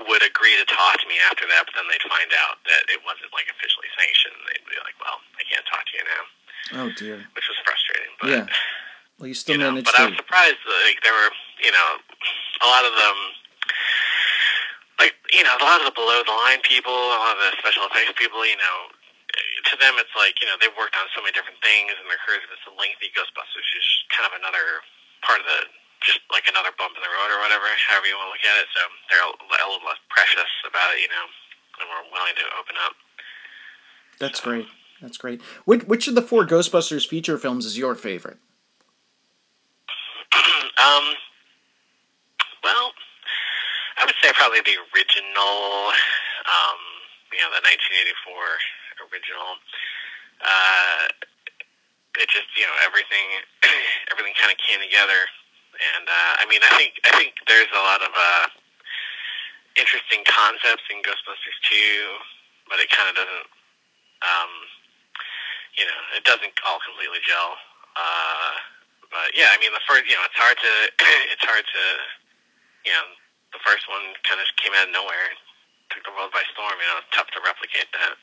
would 0.06 0.22
agree 0.22 0.54
to 0.62 0.66
talk 0.70 0.98
to 1.02 1.08
me 1.10 1.18
after 1.30 1.46
that, 1.50 1.66
but 1.66 1.74
then 1.78 1.86
they'd 1.90 2.06
find 2.10 2.30
out 2.46 2.62
that 2.70 2.90
it 2.94 3.02
wasn't 3.02 3.34
like 3.34 3.50
officially 3.50 3.90
sanctioned. 3.98 4.38
They'd 4.54 4.70
be 4.70 4.78
like, 4.86 4.98
"Well, 5.02 5.18
I 5.42 5.44
can't 5.50 5.66
talk 5.66 5.82
to 5.90 5.94
you 5.98 6.06
now." 6.06 6.24
Oh 6.86 6.90
dear. 6.94 7.26
Which 7.34 7.50
was 7.50 7.58
frustrating, 7.66 8.14
but 8.22 8.30
yeah. 8.30 8.46
Well, 9.20 9.32
you 9.32 9.38
still 9.38 9.56
you 9.56 9.64
know, 9.64 9.72
managed 9.72 9.88
but 9.88 9.96
to. 9.96 10.02
I 10.02 10.06
was 10.12 10.18
surprised. 10.20 10.60
Like 10.84 11.00
there 11.00 11.14
were, 11.14 11.32
you 11.64 11.72
know, 11.72 11.90
a 12.64 12.68
lot 12.68 12.86
of 12.86 12.94
them. 12.96 13.18
Like 14.96 15.16
you 15.32 15.44
know, 15.44 15.52
a 15.60 15.64
lot 15.64 15.84
of 15.84 15.92
the 15.92 15.96
below 15.96 16.24
the 16.24 16.32
line 16.32 16.64
people, 16.64 16.94
a 16.94 17.20
lot 17.20 17.36
of 17.36 17.42
the 17.44 17.52
special 17.60 17.84
effects 17.92 18.16
people, 18.16 18.40
you 18.48 18.56
know, 18.56 18.96
to 19.68 19.74
them 19.76 20.00
it's 20.00 20.14
like 20.16 20.40
you 20.40 20.48
know 20.48 20.56
they've 20.56 20.76
worked 20.80 20.96
on 20.96 21.10
so 21.12 21.20
many 21.20 21.36
different 21.36 21.60
things 21.60 21.92
and 21.98 22.08
their 22.08 22.22
careers 22.24 22.48
been 22.48 22.62
so 22.64 22.72
lengthy. 22.80 23.12
Ghostbusters 23.12 23.70
is 23.76 23.88
kind 24.14 24.24
of 24.24 24.34
another 24.40 24.86
part 25.26 25.44
of 25.44 25.48
the 25.48 25.68
just 26.04 26.22
like 26.30 26.46
another 26.46 26.72
bump 26.78 26.94
in 26.94 27.02
the 27.02 27.12
road 27.12 27.34
or 27.34 27.42
whatever, 27.42 27.66
however 27.90 28.06
you 28.06 28.16
want 28.16 28.30
to 28.30 28.34
look 28.38 28.46
at 28.46 28.56
it. 28.62 28.68
So 28.72 28.82
they're 29.10 29.26
a, 29.26 29.32
a 29.34 29.68
little 29.68 29.84
less 29.84 30.00
precious 30.08 30.52
about 30.64 30.94
it, 30.94 31.02
you 31.02 31.10
know, 31.10 31.26
and 31.82 31.86
we're 31.90 32.08
willing 32.14 32.38
to 32.38 32.46
open 32.56 32.76
up. 32.86 32.94
That's 34.22 34.40
great. 34.40 34.70
That's 35.02 35.18
great. 35.18 35.42
Which 35.66 35.84
which 35.84 36.08
of 36.08 36.16
the 36.16 36.22
four 36.22 36.46
Ghostbusters 36.46 37.08
feature 37.08 37.38
films 37.38 37.66
is 37.66 37.78
your 37.78 37.96
favorite? 37.96 38.38
um, 40.80 41.06
well, 42.66 42.98
I 44.02 44.10
would 44.10 44.18
say 44.26 44.34
probably 44.34 44.66
the 44.66 44.82
original, 44.90 45.94
um, 46.50 46.80
you 47.30 47.46
know, 47.46 47.54
the 47.54 47.62
1984 47.62 49.06
original. 49.06 49.62
Uh, 50.42 51.06
it 52.18 52.28
just, 52.28 52.50
you 52.58 52.66
know, 52.66 52.74
everything, 52.82 53.46
everything 54.12 54.34
kind 54.42 54.50
of 54.50 54.58
came 54.58 54.82
together, 54.82 55.30
and 55.78 56.10
uh, 56.10 56.34
I 56.42 56.44
mean, 56.50 56.64
I 56.66 56.74
think, 56.74 56.98
I 57.06 57.14
think 57.22 57.38
there's 57.46 57.70
a 57.70 57.84
lot 57.86 58.02
of 58.02 58.12
uh, 58.12 58.46
interesting 59.78 60.26
concepts 60.26 60.90
in 60.90 61.06
Ghostbusters 61.06 61.58
2, 61.70 62.66
but 62.72 62.82
it 62.82 62.90
kind 62.90 63.14
of 63.14 63.16
doesn't, 63.20 63.48
um, 64.26 64.52
you 65.78 65.86
know, 65.86 66.00
it 66.18 66.24
doesn't 66.26 66.56
all 66.66 66.82
completely 66.82 67.22
gel. 67.28 67.62
Uh, 67.94 68.54
but 69.14 69.32
yeah, 69.38 69.54
I 69.54 69.60
mean, 69.60 69.72
the 69.72 69.84
first, 69.86 70.08
you 70.10 70.18
know, 70.18 70.26
it's 70.26 70.40
hard 70.40 70.58
to, 70.58 70.74
it's 71.36 71.46
hard 71.46 71.64
to, 71.64 71.84
you 72.86 72.94
know, 72.94 73.08
the 73.52 73.60
first 73.66 73.90
one 73.90 74.14
kind 74.24 74.40
of 74.40 74.48
came 74.62 74.74
out 74.78 74.88
of 74.88 74.94
nowhere, 74.94 75.34
took 75.90 76.04
the 76.06 76.14
world 76.14 76.32
by 76.32 76.44
storm. 76.54 76.78
You 76.78 76.88
know, 76.88 77.02
it's 77.02 77.12
tough 77.12 77.28
to 77.34 77.42
replicate 77.44 77.90
that. 77.94 78.16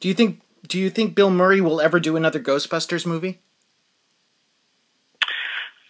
Do 0.00 0.08
you 0.08 0.14
think 0.14 0.40
Do 0.66 0.78
you 0.78 0.90
think 0.90 1.14
Bill 1.14 1.30
Murray 1.30 1.60
will 1.60 1.80
ever 1.80 2.00
do 2.00 2.16
another 2.16 2.40
Ghostbusters 2.40 3.06
movie? 3.06 3.40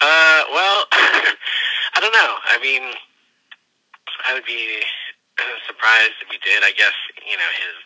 Uh, 0.00 0.42
well, 0.52 0.86
I 0.92 1.98
don't 2.00 2.12
know. 2.12 2.32
I 2.48 2.58
mean, 2.62 2.82
I 4.26 4.32
would 4.34 4.46
be 4.46 4.80
surprised 5.66 6.16
if 6.22 6.28
he 6.30 6.38
did. 6.44 6.62
I 6.64 6.72
guess 6.72 6.94
you 7.24 7.36
know 7.36 7.50
his 7.56 7.76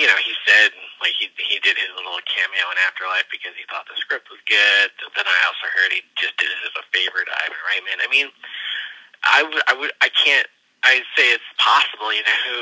you 0.00 0.06
know 0.06 0.18
he 0.20 0.32
said 0.44 0.70
like 1.00 1.14
he 1.16 1.28
he 1.36 1.56
did 1.60 1.76
his 1.76 1.90
little 1.96 2.16
cameo 2.28 2.66
in 2.72 2.76
Afterlife 2.88 3.28
because 3.32 3.52
he 3.56 3.64
thought 3.68 3.86
the 3.88 3.96
script 4.00 4.28
was 4.28 4.40
good. 4.48 4.92
But 5.00 5.12
then 5.16 5.26
I 5.28 5.38
also 5.48 5.66
heard 5.72 5.92
he 5.92 6.00
just 6.16 6.36
did 6.36 6.48
it 6.48 6.60
as 6.68 6.74
a 6.80 6.84
favor 6.92 7.20
to 7.24 7.32
Ivan 7.44 7.60
Reitman. 7.68 7.98
I 8.04 8.08
mean, 8.08 8.28
I 9.24 9.42
would 9.44 9.62
I 9.68 9.74
would 9.76 9.92
I 10.00 10.08
can't. 10.12 10.46
I'd 10.84 11.02
say 11.18 11.32
it's 11.34 11.50
possible. 11.58 12.12
You 12.12 12.22
know, 12.22 12.38
who 12.46 12.56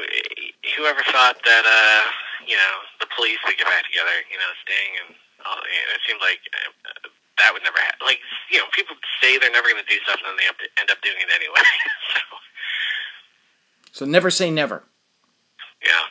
whoever 0.79 1.03
thought 1.11 1.39
that 1.45 1.65
uh 1.67 2.03
you 2.47 2.57
know 2.57 2.73
the 3.03 3.09
police 3.15 3.39
would 3.45 3.59
get 3.59 3.67
back 3.69 3.85
together. 3.87 4.15
You 4.31 4.39
know, 4.39 4.51
Sting 4.67 4.93
and 5.05 5.09
all. 5.47 5.59
You 5.63 5.81
know, 5.85 5.95
it 5.99 6.03
seemed 6.07 6.23
like. 6.23 6.41
Uh, 6.53 7.11
that 7.39 7.51
would 7.53 7.65
never 7.67 7.79
happen. 7.83 7.99
Like, 8.07 8.21
you 8.49 8.59
know, 8.59 8.65
people 8.71 8.95
say 9.21 9.39
they're 9.39 9.51
never 9.51 9.67
going 9.67 9.83
to 9.83 9.91
do 9.91 9.99
stuff 10.07 10.21
and 10.23 10.39
they 10.39 10.47
end 10.79 10.87
up 10.89 11.03
doing 11.03 11.19
it 11.19 11.27
anyway. 11.35 11.67
so, 12.15 12.21
So 13.91 14.05
never 14.07 14.31
say 14.31 14.53
never. 14.53 14.85
yeah. 15.83 16.07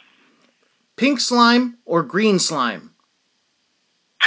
Pink 1.03 1.19
slime 1.19 1.79
or 1.83 2.01
green 2.01 2.39
slime? 2.39 2.91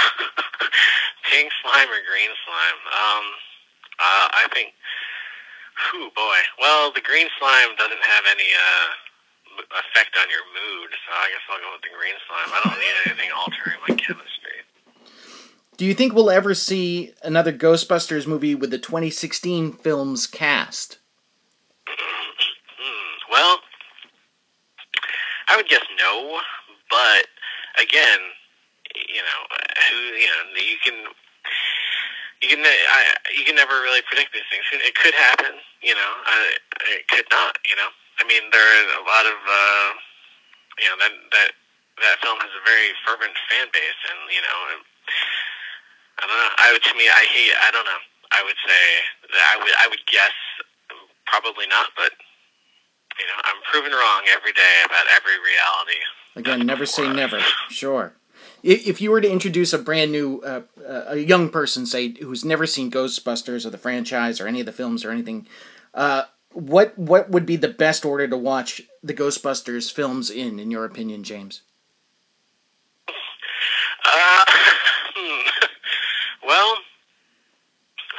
Pink 1.25 1.49
slime 1.63 1.89
or 1.89 2.01
green 2.05 2.29
slime? 2.45 2.79
Um, 2.93 3.25
uh, 3.97 4.27
I 4.29 4.47
think, 4.53 4.73
whew, 5.89 6.11
boy. 6.15 6.37
Well, 6.61 6.91
the 6.93 7.01
green 7.01 7.29
slime 7.39 7.69
doesn't 7.79 7.97
have 7.97 8.25
any 8.29 8.45
uh, 8.53 9.63
effect 9.73 10.15
on 10.21 10.29
your 10.29 10.45
mood, 10.53 10.91
so 10.93 11.17
I 11.17 11.29
guess 11.33 11.41
I'll 11.49 11.57
go 11.57 11.73
with 11.73 11.81
the 11.81 11.97
green 11.97 12.13
slime. 12.29 12.45
I 12.53 12.69
don't 12.69 12.79
need 12.79 12.95
anything 13.07 13.31
altering 13.35 13.77
my 13.89 13.95
chemistry. 13.95 14.61
Do 15.77 15.85
you 15.87 15.95
think 15.95 16.13
we'll 16.13 16.29
ever 16.29 16.53
see 16.53 17.11
another 17.23 17.53
Ghostbusters 17.53 18.27
movie 18.27 18.53
with 18.53 18.69
the 18.69 18.77
2016 18.77 19.73
film's 19.73 20.27
cast? 20.27 20.99
Hmm, 21.87 23.31
well, 23.31 23.61
I 25.49 25.55
would 25.55 25.67
guess 25.67 25.81
no, 25.97 26.39
but 26.89 27.27
again, 27.79 28.19
you 28.95 29.21
know, 29.21 29.39
who 29.89 29.97
you 30.17 30.27
know, 30.27 30.41
you 30.55 30.79
can 30.83 30.97
you 32.41 32.47
can 32.49 32.61
I, 32.63 33.01
you 33.33 33.43
can 33.45 33.55
never 33.55 33.81
really 33.81 34.01
predict 34.05 34.33
these 34.33 34.45
things. 34.49 34.65
It 34.71 34.95
could 34.95 35.13
happen, 35.13 35.57
you 35.81 35.93
know. 35.93 36.11
I, 36.25 36.57
it 36.97 37.07
could 37.09 37.25
not, 37.31 37.57
you 37.65 37.75
know. 37.75 37.89
I 38.19 38.23
mean, 38.25 38.49
there 38.49 38.61
are 38.61 39.01
a 39.01 39.05
lot 39.05 39.25
of 39.25 39.37
uh, 39.37 39.89
you 40.81 40.87
know 40.89 40.97
that 41.01 41.13
that 41.33 41.49
that 42.01 42.15
film 42.21 42.37
has 42.41 42.53
a 42.53 42.63
very 42.65 42.93
fervent 43.05 43.33
fan 43.49 43.67
base, 43.73 44.01
and 44.09 44.19
you 44.29 44.41
know, 44.41 44.57
I 46.21 46.23
don't 46.25 46.37
know. 46.37 46.53
I 46.61 46.65
to 46.77 46.93
me, 46.97 47.09
I 47.09 47.23
hate. 47.29 47.53
I 47.61 47.69
don't 47.73 47.85
know. 47.85 48.01
I 48.33 48.43
would 48.43 48.59
say 48.65 48.85
that 49.33 49.43
I 49.53 49.55
would 49.57 49.75
I 49.81 49.85
would 49.89 50.03
guess 50.09 50.35
probably 51.25 51.67
not, 51.67 51.91
but 51.97 52.13
you 53.17 53.25
know, 53.25 53.39
I'm 53.49 53.59
proven 53.69 53.91
wrong 53.91 54.29
every 54.29 54.53
day 54.53 54.75
about 54.85 55.09
every 55.09 55.37
reality. 55.41 56.01
Again, 56.37 56.65
never 56.67 56.85
say 56.85 57.11
never. 57.11 57.39
Sure. 57.69 58.13
If 58.61 59.01
you 59.01 59.09
were 59.09 59.21
to 59.21 59.29
introduce 59.29 59.73
a 59.73 59.79
brand 59.79 60.11
new, 60.11 60.39
uh, 60.41 60.61
uh, 60.87 61.03
a 61.07 61.17
young 61.17 61.49
person, 61.49 61.85
say, 61.85 62.13
who's 62.21 62.45
never 62.45 62.67
seen 62.67 62.91
Ghostbusters 62.91 63.65
or 63.65 63.71
the 63.71 63.77
franchise 63.77 64.39
or 64.39 64.47
any 64.47 64.59
of 64.59 64.67
the 64.67 64.71
films 64.71 65.03
or 65.03 65.09
anything, 65.09 65.47
uh, 65.95 66.23
what 66.51 66.97
what 66.97 67.29
would 67.29 67.45
be 67.45 67.55
the 67.55 67.67
best 67.67 68.05
order 68.05 68.27
to 68.27 68.37
watch 68.37 68.81
the 69.01 69.13
Ghostbusters 69.13 69.91
films 69.91 70.29
in, 70.29 70.59
in 70.59 70.69
your 70.69 70.85
opinion, 70.85 71.23
James? 71.23 71.61
Uh, 74.05 74.45
hmm. 75.15 75.49
well, 76.45 76.77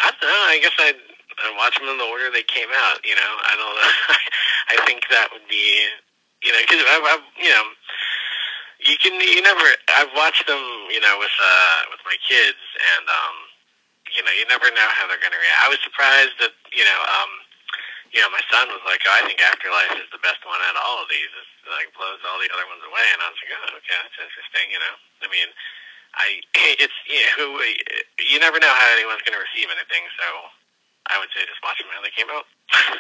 I 0.01 0.11
don't 0.21 0.23
know. 0.23 0.47
I 0.49 0.59
guess 0.61 0.75
I'd, 0.79 0.95
I'd 1.45 1.57
watch 1.57 1.79
them 1.79 1.89
in 1.89 1.99
the 1.99 2.05
order 2.05 2.31
they 2.33 2.43
came 2.43 2.69
out. 2.75 2.99
You 3.05 3.15
know, 3.15 3.33
I 3.47 3.55
don't 3.55 3.75
know. 3.75 3.93
I 4.83 4.87
think 4.87 5.03
that 5.11 5.29
would 5.33 5.47
be, 5.49 5.87
you 6.43 6.53
know, 6.53 6.59
because 6.63 6.83
I've, 6.91 7.05
I've, 7.05 7.25
you 7.43 7.51
know, 7.51 7.65
you 8.79 8.97
can, 9.03 9.19
you 9.19 9.43
never. 9.43 9.65
I've 9.99 10.13
watched 10.15 10.47
them, 10.47 10.63
you 10.91 11.03
know, 11.03 11.19
with 11.19 11.35
uh 11.43 11.81
with 11.91 12.03
my 12.07 12.17
kids, 12.23 12.63
and 12.97 13.07
um, 13.07 13.37
you 14.15 14.23
know, 14.23 14.33
you 14.33 14.47
never 14.47 14.71
know 14.71 14.89
how 14.95 15.11
they're 15.11 15.21
going 15.21 15.35
to 15.35 15.41
react. 15.41 15.67
I 15.67 15.69
was 15.69 15.81
surprised 15.85 16.37
that, 16.41 16.55
you 16.73 16.85
know, 16.87 17.01
um, 17.19 17.31
you 18.15 18.25
know, 18.25 18.31
my 18.33 18.41
son 18.49 18.73
was 18.73 18.81
like, 18.89 19.05
oh, 19.05 19.13
I 19.13 19.27
think 19.29 19.37
Afterlife 19.45 20.01
is 20.01 20.09
the 20.09 20.23
best 20.25 20.41
one 20.49 20.57
out 20.65 20.79
of 20.79 20.83
all 20.85 21.05
of 21.05 21.09
these. 21.13 21.29
It's 21.29 21.55
like 21.69 21.93
blows 21.93 22.23
all 22.25 22.41
the 22.41 22.49
other 22.57 22.65
ones 22.71 22.81
away, 22.87 23.05
and 23.13 23.21
I 23.21 23.29
was 23.29 23.39
like, 23.45 23.53
oh, 23.53 23.79
okay, 23.83 23.99
that's 24.01 24.17
interesting. 24.17 24.73
You 24.73 24.81
know, 24.81 24.95
I 25.23 25.29
mean, 25.29 25.49
I 26.17 26.27
it's 26.83 26.99
you 27.05 27.21
know, 27.21 27.33
who 27.37 27.47
you 28.25 28.39
never 28.41 28.57
know 28.63 28.73
how 28.73 28.89
anyone's 28.97 29.27
going 29.27 29.37
to 29.37 29.45
receive 29.45 29.69
anything, 29.69 30.07
so 30.17 30.27
I 31.13 31.21
would 31.21 31.29
say 31.37 31.45
just 31.45 31.61
watch 31.61 31.83
them 31.83 31.93
how 31.93 32.01
they 32.01 32.15
came 32.15 32.31
out. 32.33 32.47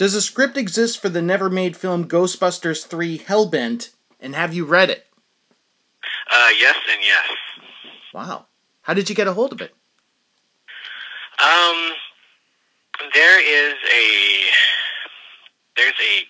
Does 0.00 0.14
a 0.14 0.22
script 0.22 0.56
exist 0.56 0.96
for 0.96 1.10
the 1.10 1.20
never 1.20 1.50
made 1.50 1.76
film 1.76 2.08
Ghostbusters 2.08 2.86
3 2.86 3.18
Hellbent, 3.18 3.92
and 4.20 4.34
have 4.34 4.54
you 4.54 4.64
read 4.64 4.90
it? 4.90 5.06
uh, 6.30 6.48
yes 6.58 6.76
and 6.90 7.00
yes. 7.02 7.28
Wow. 8.14 8.46
How 8.82 8.94
did 8.94 9.08
you 9.08 9.14
get 9.14 9.26
a 9.26 9.32
hold 9.32 9.52
of 9.52 9.60
it? 9.60 9.74
Um, 11.40 11.78
there 13.14 13.40
is 13.40 13.74
a 13.74 14.06
there's 15.76 15.98
a 15.98 16.26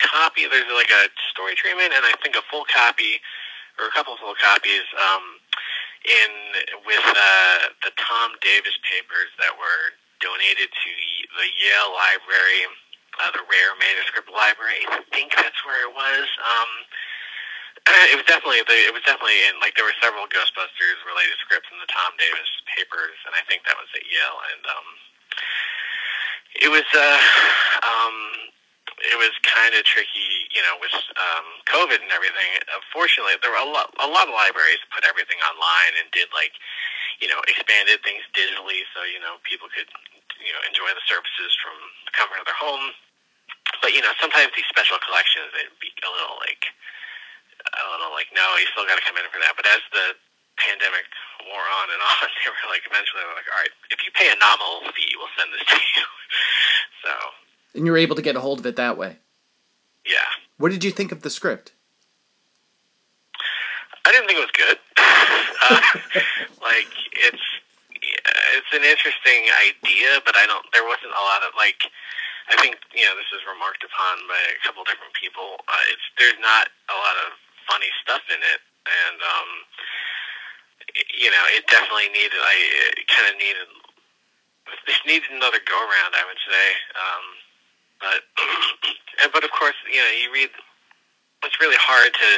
copy. 0.00 0.48
There's 0.48 0.70
like 0.74 0.90
a 0.90 1.08
story 1.30 1.54
treatment, 1.54 1.92
and 1.94 2.04
I 2.04 2.14
think 2.22 2.36
a 2.36 2.42
full 2.50 2.64
copy 2.72 3.20
or 3.78 3.86
a 3.86 3.92
couple 3.92 4.14
of 4.14 4.20
full 4.20 4.34
copies. 4.40 4.86
Um, 4.96 5.22
in 6.00 6.32
with 6.88 7.04
uh, 7.04 7.58
the 7.84 7.92
Tom 8.00 8.32
Davis 8.40 8.72
papers 8.88 9.28
that 9.36 9.52
were 9.52 9.92
donated 10.24 10.72
to 10.72 10.92
the 11.36 11.48
Yale 11.60 11.92
Library, 11.92 12.64
uh, 13.20 13.30
the 13.36 13.44
Rare 13.44 13.76
Manuscript 13.76 14.32
Library. 14.32 14.80
I 14.88 15.04
think 15.12 15.36
that's 15.36 15.60
where 15.68 15.84
it 15.84 15.92
was. 15.92 16.24
Um, 16.40 16.70
it 17.88 18.16
was 18.16 18.26
definitely 18.28 18.60
it 18.62 18.92
was 18.94 19.04
definitely 19.06 19.40
in 19.48 19.56
like 19.60 19.74
there 19.76 19.86
were 19.88 19.96
several 20.02 20.28
Ghostbusters 20.28 20.98
related 21.08 21.36
scripts 21.40 21.68
in 21.72 21.78
the 21.80 21.88
Tom 21.90 22.12
Davis 22.20 22.50
papers, 22.76 23.16
and 23.26 23.34
I 23.34 23.42
think 23.48 23.64
that 23.66 23.76
was 23.80 23.88
at 23.96 24.04
Yale. 24.06 24.40
And 24.54 24.62
um, 24.68 24.86
It 26.58 26.70
was 26.70 26.86
uh, 26.92 27.20
um, 27.88 28.16
it 29.06 29.16
was 29.16 29.32
kind 29.46 29.72
of 29.74 29.82
tricky, 29.86 30.50
you 30.52 30.60
know, 30.66 30.76
with 30.82 30.92
um, 31.16 31.46
COVID 31.70 32.02
and 32.02 32.12
everything. 32.12 32.50
Unfortunately, 32.84 33.34
there 33.40 33.52
were 33.54 33.62
a 33.64 33.70
lot, 33.70 33.94
a 34.02 34.08
lot 34.10 34.28
of 34.28 34.34
libraries 34.36 34.82
put 34.92 35.08
everything 35.08 35.40
online 35.48 35.94
and 36.02 36.10
did 36.12 36.28
like, 36.36 36.52
you 37.22 37.28
know, 37.30 37.40
expanded 37.48 38.02
things 38.04 38.22
digitally, 38.36 38.84
so 38.92 39.02
you 39.08 39.20
know 39.22 39.40
people 39.46 39.68
could, 39.72 39.88
you 40.42 40.52
know, 40.52 40.62
enjoy 40.68 40.90
the 40.92 41.04
services 41.08 41.52
from 41.64 41.76
the 42.06 42.12
comfort 42.12 42.40
of 42.42 42.46
their 42.46 42.58
home. 42.58 42.92
But 43.80 43.94
you 43.96 44.02
know, 44.04 44.12
sometimes 44.20 44.52
these 44.56 44.68
special 44.68 44.98
collections 45.06 45.48
they'd 45.56 45.72
be 45.80 45.92
a 46.04 46.10
little 46.10 46.36
like, 46.42 46.68
a 47.68 47.84
little 47.92 48.12
like, 48.16 48.28
no, 48.32 48.44
you 48.56 48.66
still 48.72 48.86
got 48.88 48.96
to 48.96 49.04
come 49.06 49.16
in 49.20 49.26
for 49.32 49.40
that. 49.42 49.54
But 49.56 49.66
as 49.68 49.82
the 49.92 50.16
pandemic 50.58 51.06
wore 51.48 51.64
on 51.64 51.86
and 51.92 52.00
on, 52.16 52.26
they 52.28 52.48
were 52.48 52.68
like, 52.72 52.84
eventually, 52.88 53.20
they 53.24 53.28
were 53.28 53.38
like, 53.38 53.50
all 53.50 53.60
right, 53.60 53.74
if 53.92 54.00
you 54.04 54.10
pay 54.16 54.28
a 54.32 54.36
nominal 54.40 54.88
fee, 54.92 55.12
we'll 55.16 55.32
send 55.38 55.50
this 55.52 55.64
to 55.68 55.76
you. 55.76 56.04
so 57.04 57.12
And 57.78 57.84
you 57.86 57.92
were 57.92 58.00
able 58.02 58.16
to 58.16 58.24
get 58.24 58.36
a 58.36 58.42
hold 58.44 58.60
of 58.60 58.66
it 58.66 58.76
that 58.76 58.96
way. 58.98 59.18
yeah. 60.04 60.28
What 60.60 60.72
did 60.72 60.84
you 60.84 60.92
think 60.92 61.08
of 61.10 61.22
the 61.24 61.32
script? 61.32 61.72
I 64.04 64.12
didn't 64.12 64.26
think 64.28 64.38
it 64.40 64.48
was 64.48 64.56
good. 64.56 64.78
uh, 65.00 65.80
like 66.60 66.92
it's 67.24 67.46
it's 68.56 68.72
an 68.74 68.82
interesting 68.84 69.48
idea, 69.70 70.20
but 70.26 70.34
I 70.36 70.44
don't. 70.44 70.64
There 70.72 70.84
wasn't 70.84 71.14
a 71.16 71.24
lot 71.24 71.40
of 71.46 71.54
like. 71.56 71.80
I 72.50 72.58
think 72.58 72.76
you 72.92 73.06
know 73.06 73.14
this 73.14 73.30
is 73.32 73.40
remarked 73.46 73.86
upon 73.86 74.18
by 74.26 74.40
a 74.52 74.58
couple 74.66 74.82
different 74.84 75.14
people. 75.14 75.62
Uh, 75.64 75.84
it's 75.94 76.02
there's 76.18 76.40
not 76.42 76.68
a 76.90 76.96
lot 76.96 77.16
of 77.24 77.38
funny 77.68 77.90
stuff 78.02 78.22
in 78.28 78.40
it, 78.40 78.60
and 78.86 79.18
um, 79.20 79.50
you 81.16 81.30
know 81.30 81.44
it 81.56 81.66
definitely 81.68 82.08
needed. 82.12 82.38
I 82.38 82.56
kind 83.10 83.28
of 83.32 83.36
needed. 83.40 83.68
This 84.86 85.00
needed 85.02 85.34
another 85.34 85.58
go 85.66 85.74
around, 85.74 86.14
I 86.14 86.22
would 86.30 86.38
say. 86.46 86.66
Um, 86.94 87.24
but 87.98 88.20
and 89.24 89.28
but 89.32 89.42
of 89.44 89.50
course, 89.52 89.76
you 89.90 90.00
know, 90.00 90.12
you 90.14 90.32
read. 90.32 90.50
It's 91.40 91.56
really 91.56 91.80
hard 91.80 92.12
to 92.12 92.32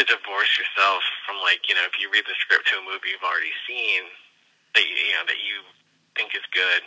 divorce 0.08 0.50
yourself 0.58 1.04
from 1.22 1.38
like 1.44 1.68
you 1.68 1.76
know 1.76 1.84
if 1.86 1.94
you 2.00 2.10
read 2.10 2.24
the 2.26 2.34
script 2.40 2.66
to 2.66 2.80
a 2.80 2.82
movie 2.82 3.14
you've 3.14 3.22
already 3.22 3.54
seen 3.68 4.08
that 4.74 4.82
you, 4.82 4.96
you 4.96 5.14
know 5.14 5.22
that 5.28 5.38
you 5.38 5.62
think 6.18 6.34
is 6.34 6.42
good. 6.50 6.82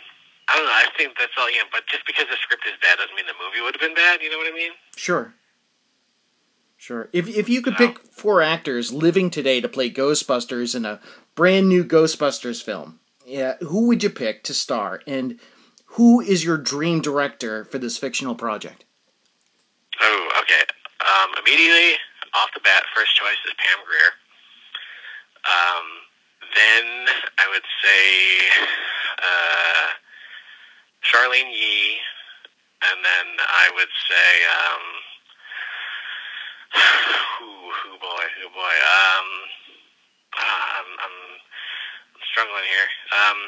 I 0.48 0.56
don't 0.56 0.64
know. 0.64 0.76
I 0.76 0.88
think 0.96 1.16
that's 1.16 1.32
all. 1.36 1.48
You 1.48 1.64
know, 1.64 1.70
but 1.72 1.84
just 1.88 2.04
because 2.08 2.28
the 2.28 2.36
script 2.40 2.64
is 2.64 2.76
bad 2.80 3.00
doesn't 3.00 3.14
mean 3.16 3.28
the 3.28 3.36
movie 3.36 3.60
would 3.60 3.76
have 3.76 3.84
been 3.84 3.96
bad. 3.96 4.20
You 4.20 4.32
know 4.32 4.40
what 4.40 4.48
I 4.48 4.56
mean? 4.56 4.72
Sure. 4.96 5.32
Sure. 6.78 7.08
If 7.12 7.28
if 7.28 7.48
you 7.48 7.60
could 7.60 7.76
pick 7.76 7.98
four 7.98 8.40
actors 8.40 8.92
living 8.92 9.30
today 9.30 9.60
to 9.60 9.68
play 9.68 9.90
Ghostbusters 9.90 10.76
in 10.76 10.84
a 10.84 11.00
brand 11.34 11.68
new 11.68 11.84
Ghostbusters 11.84 12.62
film, 12.62 13.00
yeah, 13.26 13.56
who 13.60 13.88
would 13.88 14.02
you 14.02 14.10
pick 14.10 14.44
to 14.44 14.54
star? 14.54 15.02
And 15.04 15.40
who 15.98 16.20
is 16.20 16.44
your 16.44 16.56
dream 16.56 17.00
director 17.02 17.64
for 17.64 17.78
this 17.78 17.98
fictional 17.98 18.36
project? 18.36 18.84
Oh, 20.00 20.28
okay. 20.40 20.62
Um, 21.02 21.30
immediately 21.44 21.94
off 22.34 22.50
the 22.54 22.60
bat, 22.60 22.84
first 22.94 23.16
choice 23.16 23.42
is 23.44 23.54
Pam 23.58 23.84
Grier. 23.84 24.12
Um, 25.50 25.84
then 26.54 27.06
I 27.38 27.48
would 27.50 27.66
say 27.82 28.38
uh, 29.18 29.86
Charlyne 31.02 31.50
Yi, 31.50 31.98
and 32.86 33.04
then 33.04 33.26
I 33.48 33.70
would 33.74 33.92
say 34.08 34.28
um, 34.46 34.97
who, 36.74 37.48
who 37.48 37.90
boy, 37.98 38.24
who 38.40 38.48
boy. 38.50 38.74
Um, 38.76 39.28
ah, 40.36 40.66
I'm, 40.78 40.90
I'm, 41.04 41.16
I'm 42.14 42.22
struggling 42.30 42.66
here. 42.68 42.88
Um, 43.12 43.38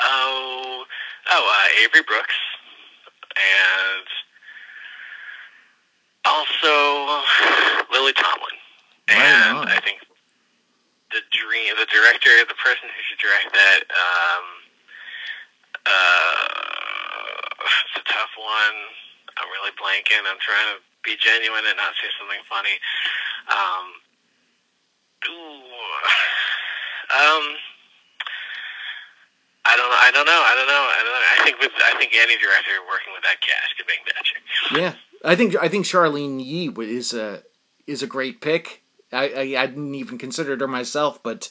oh, 0.00 0.84
oh, 1.30 1.44
uh, 1.46 1.68
Avery 1.84 2.02
Brooks, 2.06 2.38
and 3.36 4.06
also 6.24 7.22
Lily 7.92 8.12
Tomlin. 8.14 8.58
And. 9.08 9.68
I 9.68 9.80
think 9.84 10.00
the 11.12 11.20
dream, 11.28 11.76
the 11.76 11.86
director, 11.92 12.32
the 12.48 12.56
person 12.56 12.88
who 12.88 13.00
should 13.04 13.20
direct 13.20 13.52
that, 13.52 13.84
um, 13.92 14.44
uh, 15.84 16.62
it's 17.84 18.00
a 18.00 18.04
tough 18.08 18.32
one. 18.40 18.76
I'm 19.36 19.48
really 19.52 19.76
blanking. 19.76 20.24
I'm 20.24 20.40
trying 20.40 20.76
to 20.76 20.80
be 21.04 21.16
genuine 21.18 21.64
and 21.66 21.76
not 21.76 21.92
say 22.00 22.08
something 22.18 22.42
funny. 22.48 22.76
Um, 23.50 23.84
ooh, 25.28 25.62
um, 27.12 27.44
I 29.64 29.76
don't 29.76 29.90
know. 29.90 29.98
I 30.00 30.10
don't 30.12 30.26
know. 30.26 30.42
I 30.42 30.54
don't 30.56 30.66
know. 30.66 30.84
I 30.90 31.00
don't 31.02 31.12
know. 31.12 31.28
I 31.40 31.44
think 31.44 31.60
with 31.60 31.72
I 31.84 31.98
think 31.98 32.12
any 32.14 32.36
director 32.38 32.72
working 32.88 33.12
with 33.12 33.22
that 33.22 33.40
cast 33.40 33.76
could 33.76 33.86
make 33.86 34.02
magic. 34.06 34.42
Yeah, 34.72 34.94
I 35.24 35.36
think 35.36 35.56
I 35.60 35.68
think 35.68 35.86
Charlyne 35.86 36.40
Yi 36.40 36.72
is 36.92 37.12
a 37.14 37.42
is 37.86 38.02
a 38.02 38.06
great 38.06 38.40
pick. 38.40 38.82
I 39.12 39.28
I, 39.28 39.62
I 39.62 39.66
didn't 39.66 39.94
even 39.94 40.18
consider 40.18 40.56
her 40.56 40.68
myself, 40.68 41.22
but 41.22 41.50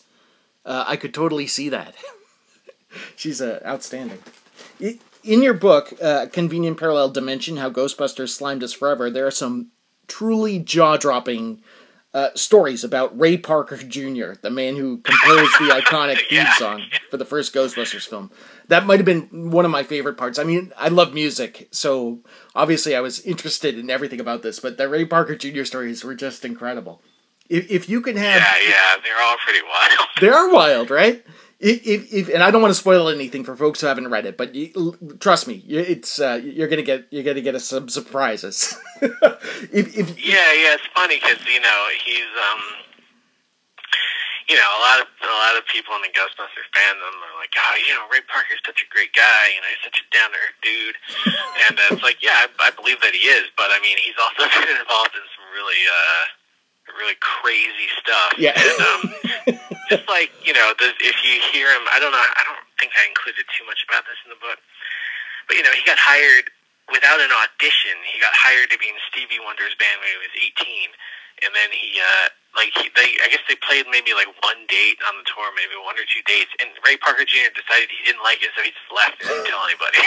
uh, 0.65 0.83
I 0.87 0.95
could 0.97 1.13
totally 1.13 1.47
see 1.47 1.69
that. 1.69 1.95
She's 3.15 3.41
uh, 3.41 3.61
outstanding. 3.65 4.19
I- 4.81 4.99
In 5.23 5.41
your 5.41 5.53
book, 5.53 5.93
uh, 6.01 6.25
Convenient 6.31 6.77
Parallel 6.79 7.09
Dimension: 7.09 7.57
How 7.57 7.69
Ghostbusters 7.69 8.29
Slimed 8.29 8.63
Us 8.63 8.73
Forever, 8.73 9.09
there 9.09 9.27
are 9.27 9.31
some 9.31 9.67
truly 10.07 10.59
jaw 10.59 10.97
dropping. 10.97 11.61
Uh, 12.13 12.27
stories 12.35 12.83
about 12.83 13.17
Ray 13.17 13.37
Parker 13.37 13.77
Jr., 13.77 14.33
the 14.41 14.49
man 14.49 14.75
who 14.75 14.97
composed 14.97 15.53
the 15.59 15.69
iconic 15.81 16.17
theme 16.27 16.39
Yeah. 16.39 16.53
song 16.55 16.81
for 17.09 17.15
the 17.15 17.23
first 17.23 17.55
Ghostbusters 17.55 18.05
film. 18.05 18.29
That 18.67 18.85
might 18.85 18.99
have 18.99 19.05
been 19.05 19.49
one 19.49 19.63
of 19.63 19.71
my 19.71 19.83
favorite 19.83 20.17
parts. 20.17 20.37
I 20.37 20.43
mean, 20.43 20.73
I 20.77 20.89
love 20.89 21.13
music, 21.13 21.69
so 21.71 22.19
obviously 22.53 22.97
I 22.97 22.99
was 22.99 23.21
interested 23.21 23.79
in 23.79 23.89
everything 23.89 24.19
about 24.19 24.41
this, 24.43 24.59
but 24.59 24.77
the 24.77 24.89
Ray 24.89 25.05
Parker 25.05 25.37
Jr. 25.37 25.63
stories 25.63 26.03
were 26.03 26.13
just 26.13 26.43
incredible. 26.43 27.01
If, 27.47 27.71
if 27.71 27.87
you 27.87 28.01
can 28.01 28.17
have. 28.17 28.41
Yeah, 28.41 28.55
yeah, 28.69 29.01
they're 29.01 29.21
all 29.25 29.37
pretty 29.45 29.61
wild. 29.65 30.09
They 30.19 30.27
are 30.27 30.51
wild, 30.53 30.89
right? 30.91 31.23
If, 31.63 32.11
if, 32.11 32.29
and 32.33 32.41
I 32.41 32.49
don't 32.49 32.61
want 32.61 32.73
to 32.73 32.79
spoil 32.79 33.07
anything 33.07 33.43
for 33.45 33.55
folks 33.55 33.81
who 33.81 33.85
haven't 33.87 34.09
read 34.09 34.25
it, 34.25 34.35
but 34.35 34.55
you, 34.55 34.97
trust 35.19 35.45
me, 35.47 35.61
you- 35.65 35.77
it's 35.79 36.17
uh, 36.19 36.41
you're 36.41 36.67
gonna 36.67 36.81
get 36.81 37.05
you're 37.11 37.21
gonna 37.23 37.41
get 37.45 37.53
us 37.53 37.65
some 37.65 37.87
surprises. 37.87 38.73
if, 39.69 39.93
if 39.93 40.09
Yeah, 40.17 40.41
yeah, 40.57 40.73
it's 40.73 40.89
funny 40.95 41.21
because 41.21 41.37
you 41.45 41.61
know 41.61 41.79
he's 42.03 42.25
um, 42.33 42.61
you 44.49 44.55
know 44.57 44.65
a 44.73 44.81
lot 44.81 44.97
of 45.01 45.07
a 45.21 45.37
lot 45.37 45.53
of 45.53 45.61
people 45.69 45.93
in 45.93 46.01
the 46.01 46.09
Ghostbusters 46.09 46.65
fandom 46.73 47.13
are 47.13 47.37
like, 47.37 47.53
oh, 47.53 47.75
you 47.87 47.93
know, 47.93 48.09
Ray 48.11 48.25
Parker's 48.25 48.59
such 48.65 48.81
a 48.81 48.89
great 48.89 49.13
guy, 49.13 49.53
you 49.53 49.61
know, 49.61 49.69
he's 49.69 49.85
such 49.85 50.01
a 50.01 50.05
down 50.09 50.33
to 50.33 50.37
earth 50.41 50.57
dude, 50.65 50.97
and 51.69 51.77
uh, 51.77 51.93
it's 51.93 52.01
like, 52.03 52.25
yeah, 52.25 52.49
I, 52.49 52.49
I 52.57 52.69
believe 52.73 52.99
that 53.05 53.13
he 53.13 53.29
is, 53.29 53.45
but 53.53 53.69
I 53.69 53.77
mean, 53.85 54.01
he's 54.01 54.17
also 54.17 54.49
been 54.65 54.81
involved 54.81 55.13
in 55.13 55.21
some 55.37 55.45
really 55.53 55.81
uh, 55.85 56.23
really 56.97 57.17
crazy 57.21 57.87
stuff. 58.01 58.33
Yeah. 58.41 58.57
and, 58.57 58.81
um, 58.81 59.61
like 60.21 60.29
you 60.45 60.53
know, 60.53 60.77
the, 60.77 60.93
if 61.01 61.17
you 61.25 61.41
hear 61.49 61.73
him, 61.73 61.89
I 61.89 61.97
don't 61.97 62.13
know, 62.13 62.21
I 62.21 62.43
don't 62.45 62.61
think 62.77 62.93
I 62.93 63.09
included 63.09 63.41
too 63.57 63.65
much 63.65 63.81
about 63.89 64.05
this 64.05 64.21
in 64.21 64.29
the 64.29 64.37
book, 64.37 64.61
but 65.49 65.57
you 65.57 65.65
know, 65.65 65.73
he 65.73 65.81
got 65.81 65.97
hired 65.97 66.53
without 66.93 67.17
an 67.17 67.33
audition. 67.33 67.97
He 68.05 68.21
got 68.21 68.29
hired 68.37 68.69
to 68.69 68.77
be 68.77 68.85
in 68.85 68.97
Stevie 69.09 69.41
Wonder's 69.41 69.73
band 69.81 69.97
when 69.97 70.13
he 70.13 70.19
was 70.21 70.33
18, 70.37 70.93
and 71.41 71.49
then 71.57 71.73
he, 71.73 71.97
uh, 71.97 72.29
like, 72.53 72.69
he, 72.77 72.93
they, 72.93 73.17
I 73.25 73.33
guess 73.33 73.41
they 73.49 73.57
played 73.57 73.89
maybe 73.89 74.13
like 74.13 74.29
one 74.45 74.61
date 74.69 75.01
on 75.09 75.17
the 75.17 75.25
tour, 75.25 75.49
maybe 75.57 75.73
one 75.81 75.97
or 75.97 76.05
two 76.05 76.21
dates, 76.29 76.53
and 76.61 76.69
Ray 76.85 77.01
Parker 77.01 77.25
Jr. 77.25 77.49
decided 77.57 77.89
he 77.89 78.05
didn't 78.05 78.21
like 78.21 78.45
it, 78.45 78.53
so 78.53 78.61
he 78.61 78.69
just 78.69 78.91
left 78.93 79.17
and 79.25 79.25
didn't 79.25 79.49
tell 79.49 79.65
anybody. 79.65 79.97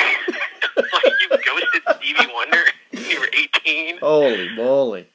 like, 0.95 1.11
you 1.19 1.29
ghosted 1.43 1.83
Stevie 1.99 2.31
Wonder 2.31 2.63
when 2.95 3.03
you 3.11 3.19
were 3.19 3.33
18. 3.35 3.99
Holy 3.99 4.55
moly! 4.55 5.11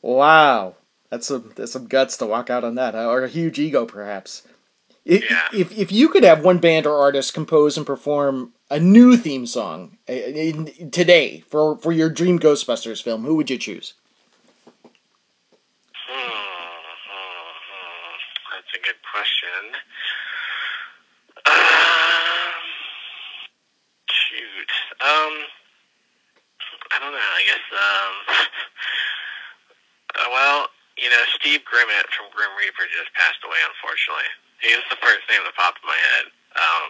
Wow, 0.00 0.79
that's 1.10 1.26
some 1.26 1.52
that's 1.56 1.72
some 1.72 1.86
guts 1.86 2.16
to 2.18 2.26
walk 2.26 2.48
out 2.50 2.64
on 2.64 2.76
that, 2.76 2.94
huh? 2.94 3.08
or 3.08 3.24
a 3.24 3.28
huge 3.28 3.58
ego, 3.58 3.84
perhaps. 3.84 4.42
If, 5.04 5.28
Yeah. 5.30 5.48
if 5.52 5.76
if 5.76 5.90
you 5.92 6.08
could 6.08 6.24
have 6.24 6.44
one 6.44 6.58
band 6.58 6.86
or 6.86 6.96
artist 6.98 7.34
compose 7.34 7.76
and 7.76 7.86
perform 7.86 8.52
a 8.70 8.78
new 8.78 9.16
theme 9.16 9.46
song 9.46 9.98
uh, 10.08 10.12
in, 10.12 10.90
today 10.90 11.42
for 11.48 11.76
for 11.78 11.92
your 11.92 12.10
dream 12.10 12.38
Ghostbusters 12.38 13.02
film, 13.02 13.24
who 13.24 13.34
would 13.36 13.50
you 13.50 13.58
choose? 13.58 13.94
Hmm, 16.06 16.28
hmm, 16.28 17.52
hmm. 17.66 18.16
That's 18.52 18.72
a 18.74 18.80
good 18.84 19.00
question. 19.10 19.74
Um, 21.46 22.62
shoot. 24.10 24.70
Um, 25.00 25.32
I 26.92 26.98
don't 27.00 27.12
know. 27.12 27.18
I 27.18 27.42
guess. 27.46 27.66
Um, 27.72 28.36
uh, 30.26 30.28
well, 30.30 30.66
you 31.00 31.08
know, 31.08 31.22
Steve 31.40 31.64
Grimmett 31.64 32.06
from 32.12 32.28
Grim 32.36 32.52
Reaper 32.60 32.84
just 32.92 33.08
passed 33.16 33.40
away. 33.40 33.56
Unfortunately, 33.64 34.28
he 34.60 34.76
was 34.76 34.84
the 34.92 35.00
first 35.00 35.24
name 35.32 35.40
that 35.48 35.56
popped 35.56 35.80
in 35.80 35.88
my 35.88 35.96
head. 35.96 36.24
Um, 36.52 36.84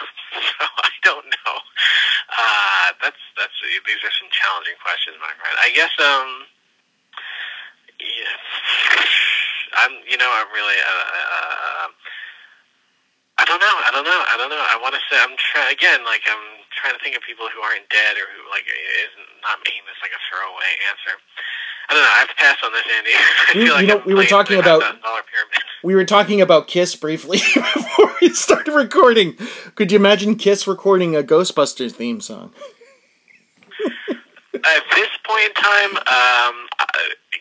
so 0.48 0.64
I 0.64 0.92
don't 1.04 1.28
know. 1.28 1.54
Uh, 2.32 2.88
that's 3.04 3.20
that's 3.36 3.56
these 3.60 4.00
are 4.00 4.14
some 4.16 4.32
challenging 4.32 4.80
questions, 4.80 5.20
my 5.20 5.34
friend. 5.36 5.56
I 5.60 5.68
guess. 5.76 5.92
Um. 6.00 6.48
Yeah. 8.00 8.32
I'm, 9.70 10.02
you 10.08 10.18
know, 10.18 10.26
I'm 10.26 10.50
really, 10.50 10.78
uh, 10.82 11.06
uh, 11.14 11.88
I 13.40 13.44
don't 13.48 13.62
know. 13.62 13.76
I 13.86 13.90
don't 13.94 14.04
know. 14.04 14.20
I 14.28 14.36
don't 14.36 14.52
know. 14.52 14.60
I 14.60 14.76
want 14.76 14.92
to 14.92 15.02
say 15.08 15.16
I'm 15.16 15.32
trying 15.40 15.72
again. 15.72 16.04
Like 16.04 16.20
I'm 16.28 16.60
trying 16.76 16.92
to 16.92 17.00
think 17.00 17.16
of 17.16 17.24
people 17.24 17.48
who 17.48 17.64
aren't 17.64 17.88
dead 17.88 18.20
or 18.20 18.28
who 18.36 18.44
like 18.52 18.68
is 18.68 19.14
not 19.40 19.56
making 19.64 19.80
this 19.88 19.96
like 20.04 20.12
a 20.12 20.20
throwaway 20.28 20.76
answer. 20.92 21.16
I 21.90 21.94
don't 21.94 22.02
know. 22.02 22.08
I 22.08 22.18
have 22.20 22.28
to 22.28 22.34
pass 22.36 22.56
on 22.64 22.72
this, 22.72 22.82
Andy. 22.96 23.10
I 23.14 23.52
You- 23.54 23.64
feel 23.66 23.74
like 23.74 23.82
you 23.82 23.88
know, 23.88 24.02
we 24.06 24.14
were 24.14 24.24
talking 24.24 24.58
about- 24.58 24.82
We 25.82 25.94
were 25.94 26.04
talking 26.04 26.42
about 26.42 26.68
Kiss 26.68 26.94
briefly 26.94 27.38
before 27.54 28.14
we 28.20 28.28
started 28.30 28.72
recording. 28.74 29.36
Could 29.76 29.90
you 29.90 29.96
imagine 29.98 30.36
Kiss 30.36 30.66
recording 30.66 31.16
a 31.16 31.22
Ghostbusters 31.22 31.92
theme 31.92 32.20
song? 32.20 32.52
At 34.52 34.82
this 34.94 35.08
point 35.24 35.44
in 35.48 35.54
time, 35.54 35.96
um, 35.96 36.54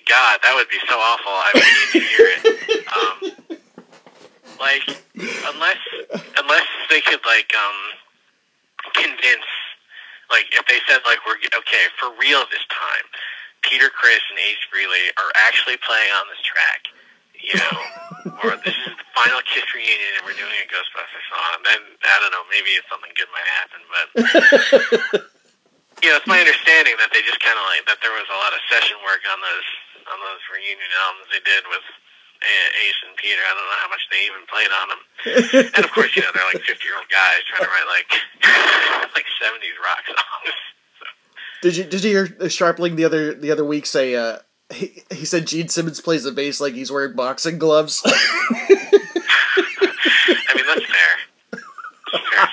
God, 0.07 0.39
that 0.43 0.53
would 0.55 0.69
be 0.69 0.79
so 0.87 0.95
awful. 0.95 1.33
I 1.35 1.51
would 1.53 1.63
need 1.67 1.91
to 1.91 1.99
hear 2.15 2.27
it. 2.31 2.87
Um, 2.95 3.57
like, 4.57 4.83
unless 5.53 5.77
unless 6.39 6.67
they 6.89 7.01
could 7.01 7.19
like 7.25 7.51
um, 7.59 8.93
convince, 8.93 9.47
like, 10.31 10.45
if 10.53 10.65
they 10.67 10.79
said 10.87 10.99
like 11.05 11.19
we're 11.27 11.35
okay 11.59 11.85
for 11.99 12.07
real 12.21 12.39
this 12.51 12.63
time, 12.71 13.05
Peter, 13.61 13.89
Chris, 13.91 14.21
and 14.29 14.39
Ace 14.39 14.63
Frehley 14.67 15.11
are 15.19 15.31
actually 15.47 15.77
playing 15.83 16.11
on 16.17 16.25
this 16.31 16.41
track. 16.43 16.81
You 17.39 17.55
know, 17.55 17.75
or 18.43 18.59
this 18.67 18.75
is 18.75 18.93
the 18.99 19.07
final 19.15 19.39
Kiss 19.47 19.63
reunion, 19.71 20.11
and 20.19 20.27
we're 20.27 20.35
doing 20.35 20.51
a 20.59 20.67
Ghostbusters 20.67 21.25
song. 21.31 21.63
Then 21.63 21.81
I 22.03 22.15
don't 22.19 22.35
know, 22.35 22.43
maybe 22.51 22.75
something 22.91 23.11
good 23.15 23.31
might 23.31 23.47
happen, 23.47 23.79
but. 23.87 25.27
Yeah, 25.99 26.15
it's 26.15 26.27
my 26.31 26.39
understanding 26.39 26.95
that 26.95 27.11
they 27.11 27.19
just 27.27 27.43
kind 27.43 27.59
of 27.59 27.65
like 27.67 27.83
that 27.91 27.99
there 27.99 28.15
was 28.15 28.23
a 28.31 28.39
lot 28.39 28.55
of 28.55 28.63
session 28.71 28.95
work 29.03 29.19
on 29.27 29.39
those 29.43 29.67
on 30.07 30.17
those 30.23 30.39
reunion 30.47 30.91
albums 31.03 31.27
they 31.27 31.43
did 31.43 31.67
with 31.67 31.83
Ace 32.39 32.99
and 33.03 33.15
Peter. 33.19 33.43
I 33.43 33.51
don't 33.51 33.67
know 33.67 33.81
how 33.83 33.91
much 33.91 34.07
they 34.07 34.23
even 34.23 34.43
played 34.47 34.71
on 34.71 34.87
them. 34.95 35.01
And 35.75 35.83
of 35.83 35.91
course, 35.91 36.15
you 36.15 36.23
know 36.23 36.31
they're 36.31 36.47
like 36.55 36.63
fifty 36.63 36.87
year 36.87 36.95
old 36.95 37.11
guys 37.11 37.43
trying 37.51 37.67
to 37.67 37.71
write 37.71 37.89
like 37.91 38.09
like 39.15 39.27
seventies 39.43 39.75
rock 39.83 40.07
songs. 40.07 40.55
Did 41.61 41.75
you 41.75 41.83
did 41.83 42.03
you 42.03 42.11
hear 42.11 42.27
Scharpling 42.27 42.95
the 42.95 43.05
other 43.05 43.33
the 43.33 43.51
other 43.51 43.65
week 43.65 43.85
say 43.85 44.15
uh 44.15 44.37
he, 44.71 45.03
he 45.11 45.25
said 45.25 45.47
Gene 45.47 45.67
Simmons 45.67 45.99
plays 45.99 46.23
the 46.23 46.31
bass 46.31 46.61
like 46.61 46.73
he's 46.73 46.91
wearing 46.91 47.15
boxing 47.15 47.57
gloves? 47.59 48.01
I 48.05 48.11
mean 50.55 50.65
that's 50.65 50.85
fair. 50.85 51.61
That's 52.11 52.27
fair. 52.33 52.47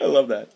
I 0.00 0.06
love 0.06 0.28
that. 0.28 0.50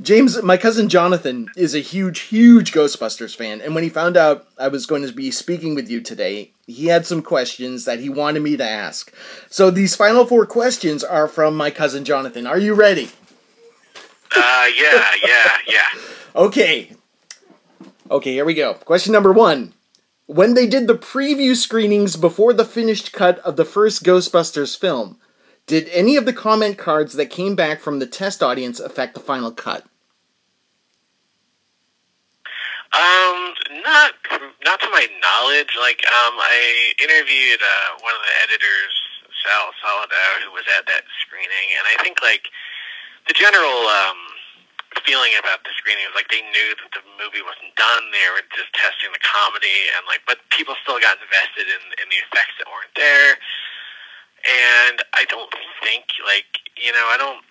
James, 0.00 0.42
my 0.42 0.56
cousin 0.56 0.88
Jonathan 0.88 1.48
is 1.56 1.74
a 1.74 1.78
huge, 1.80 2.20
huge 2.20 2.72
Ghostbusters 2.72 3.36
fan, 3.36 3.60
and 3.60 3.74
when 3.74 3.84
he 3.84 3.90
found 3.90 4.16
out 4.16 4.46
I 4.58 4.68
was 4.68 4.86
going 4.86 5.06
to 5.06 5.12
be 5.12 5.30
speaking 5.30 5.74
with 5.74 5.90
you 5.90 6.00
today, 6.00 6.52
he 6.66 6.86
had 6.86 7.06
some 7.06 7.22
questions 7.22 7.84
that 7.84 8.00
he 8.00 8.08
wanted 8.08 8.42
me 8.42 8.56
to 8.56 8.64
ask. 8.64 9.12
So 9.50 9.70
these 9.70 9.96
final 9.96 10.26
four 10.26 10.46
questions 10.46 11.04
are 11.04 11.28
from 11.28 11.56
my 11.56 11.70
cousin 11.70 12.04
Jonathan. 12.04 12.46
Are 12.46 12.58
you 12.58 12.74
ready? 12.74 13.10
Uh, 14.34 14.66
yeah, 14.76 15.10
yeah, 15.22 15.58
yeah. 15.66 16.00
Okay. 16.34 16.90
Okay, 18.10 18.32
here 18.32 18.44
we 18.44 18.54
go. 18.54 18.74
Question 18.74 19.12
number 19.12 19.32
one. 19.32 19.72
When 20.26 20.54
they 20.54 20.66
did 20.66 20.86
the 20.86 20.96
preview 20.96 21.54
screenings 21.54 22.16
before 22.16 22.52
the 22.52 22.64
finished 22.64 23.12
cut 23.12 23.38
of 23.40 23.56
the 23.56 23.64
first 23.64 24.02
Ghostbusters 24.02 24.76
film, 24.76 25.18
did 25.66 25.88
any 25.92 26.16
of 26.16 26.26
the 26.26 26.32
comment 26.32 26.76
cards 26.76 27.14
that 27.14 27.26
came 27.26 27.54
back 27.54 27.80
from 27.80 27.98
the 27.98 28.06
test 28.06 28.42
audience 28.42 28.80
affect 28.80 29.14
the 29.14 29.20
final 29.20 29.52
cut? 29.52 29.84
Um, 32.94 33.54
not 33.82 34.12
not 34.64 34.80
to 34.80 34.88
my 34.90 35.06
knowledge. 35.20 35.74
Like, 35.78 36.02
um, 36.06 36.34
I 36.38 36.94
interviewed 37.02 37.60
uh, 37.60 38.00
one 38.00 38.14
of 38.14 38.22
the 38.22 38.34
editors, 38.48 38.94
Sal 39.42 39.70
Soledad, 39.82 40.46
who 40.46 40.52
was 40.52 40.64
at 40.78 40.86
that 40.86 41.02
screening, 41.20 41.68
and 41.78 41.84
I 41.90 42.02
think 42.02 42.22
like 42.22 42.48
the 43.26 43.34
general 43.34 43.88
um, 43.88 44.16
feeling 45.02 45.34
about 45.40 45.66
the 45.66 45.74
screening 45.76 46.06
was 46.06 46.14
like 46.14 46.30
they 46.30 46.42
knew 46.42 46.70
that 46.78 46.90
the 46.94 47.04
movie 47.18 47.42
wasn't 47.42 47.74
done. 47.74 48.08
They 48.14 48.22
were 48.30 48.44
just 48.54 48.70
testing 48.78 49.10
the 49.10 49.22
comedy, 49.22 49.90
and 49.96 50.06
like, 50.06 50.22
but 50.28 50.38
people 50.54 50.78
still 50.86 51.02
got 51.02 51.18
invested 51.18 51.66
in 51.66 51.82
in 51.98 52.06
the 52.08 52.20
effects 52.22 52.54
that 52.62 52.70
weren't 52.70 52.94
there. 52.94 53.38
And 54.44 55.02
I 55.16 55.24
don't 55.26 55.50
think 55.82 56.06
like 56.24 56.48
you 56.78 56.94
know 56.94 57.06
I 57.10 57.18
don't. 57.18 57.42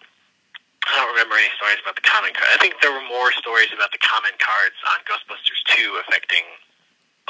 I 0.83 0.99
don't 0.99 1.15
remember 1.15 1.39
any 1.39 1.47
stories 1.55 1.79
about 1.79 1.95
the 1.95 2.03
comment 2.03 2.35
card. 2.35 2.51
I 2.51 2.59
think 2.59 2.75
there 2.83 2.91
were 2.91 3.07
more 3.07 3.31
stories 3.39 3.71
about 3.71 3.95
the 3.95 4.03
comment 4.03 4.35
cards 4.35 4.75
on 4.91 4.99
Ghostbusters 5.07 5.63
2 5.79 6.03
affecting 6.03 6.43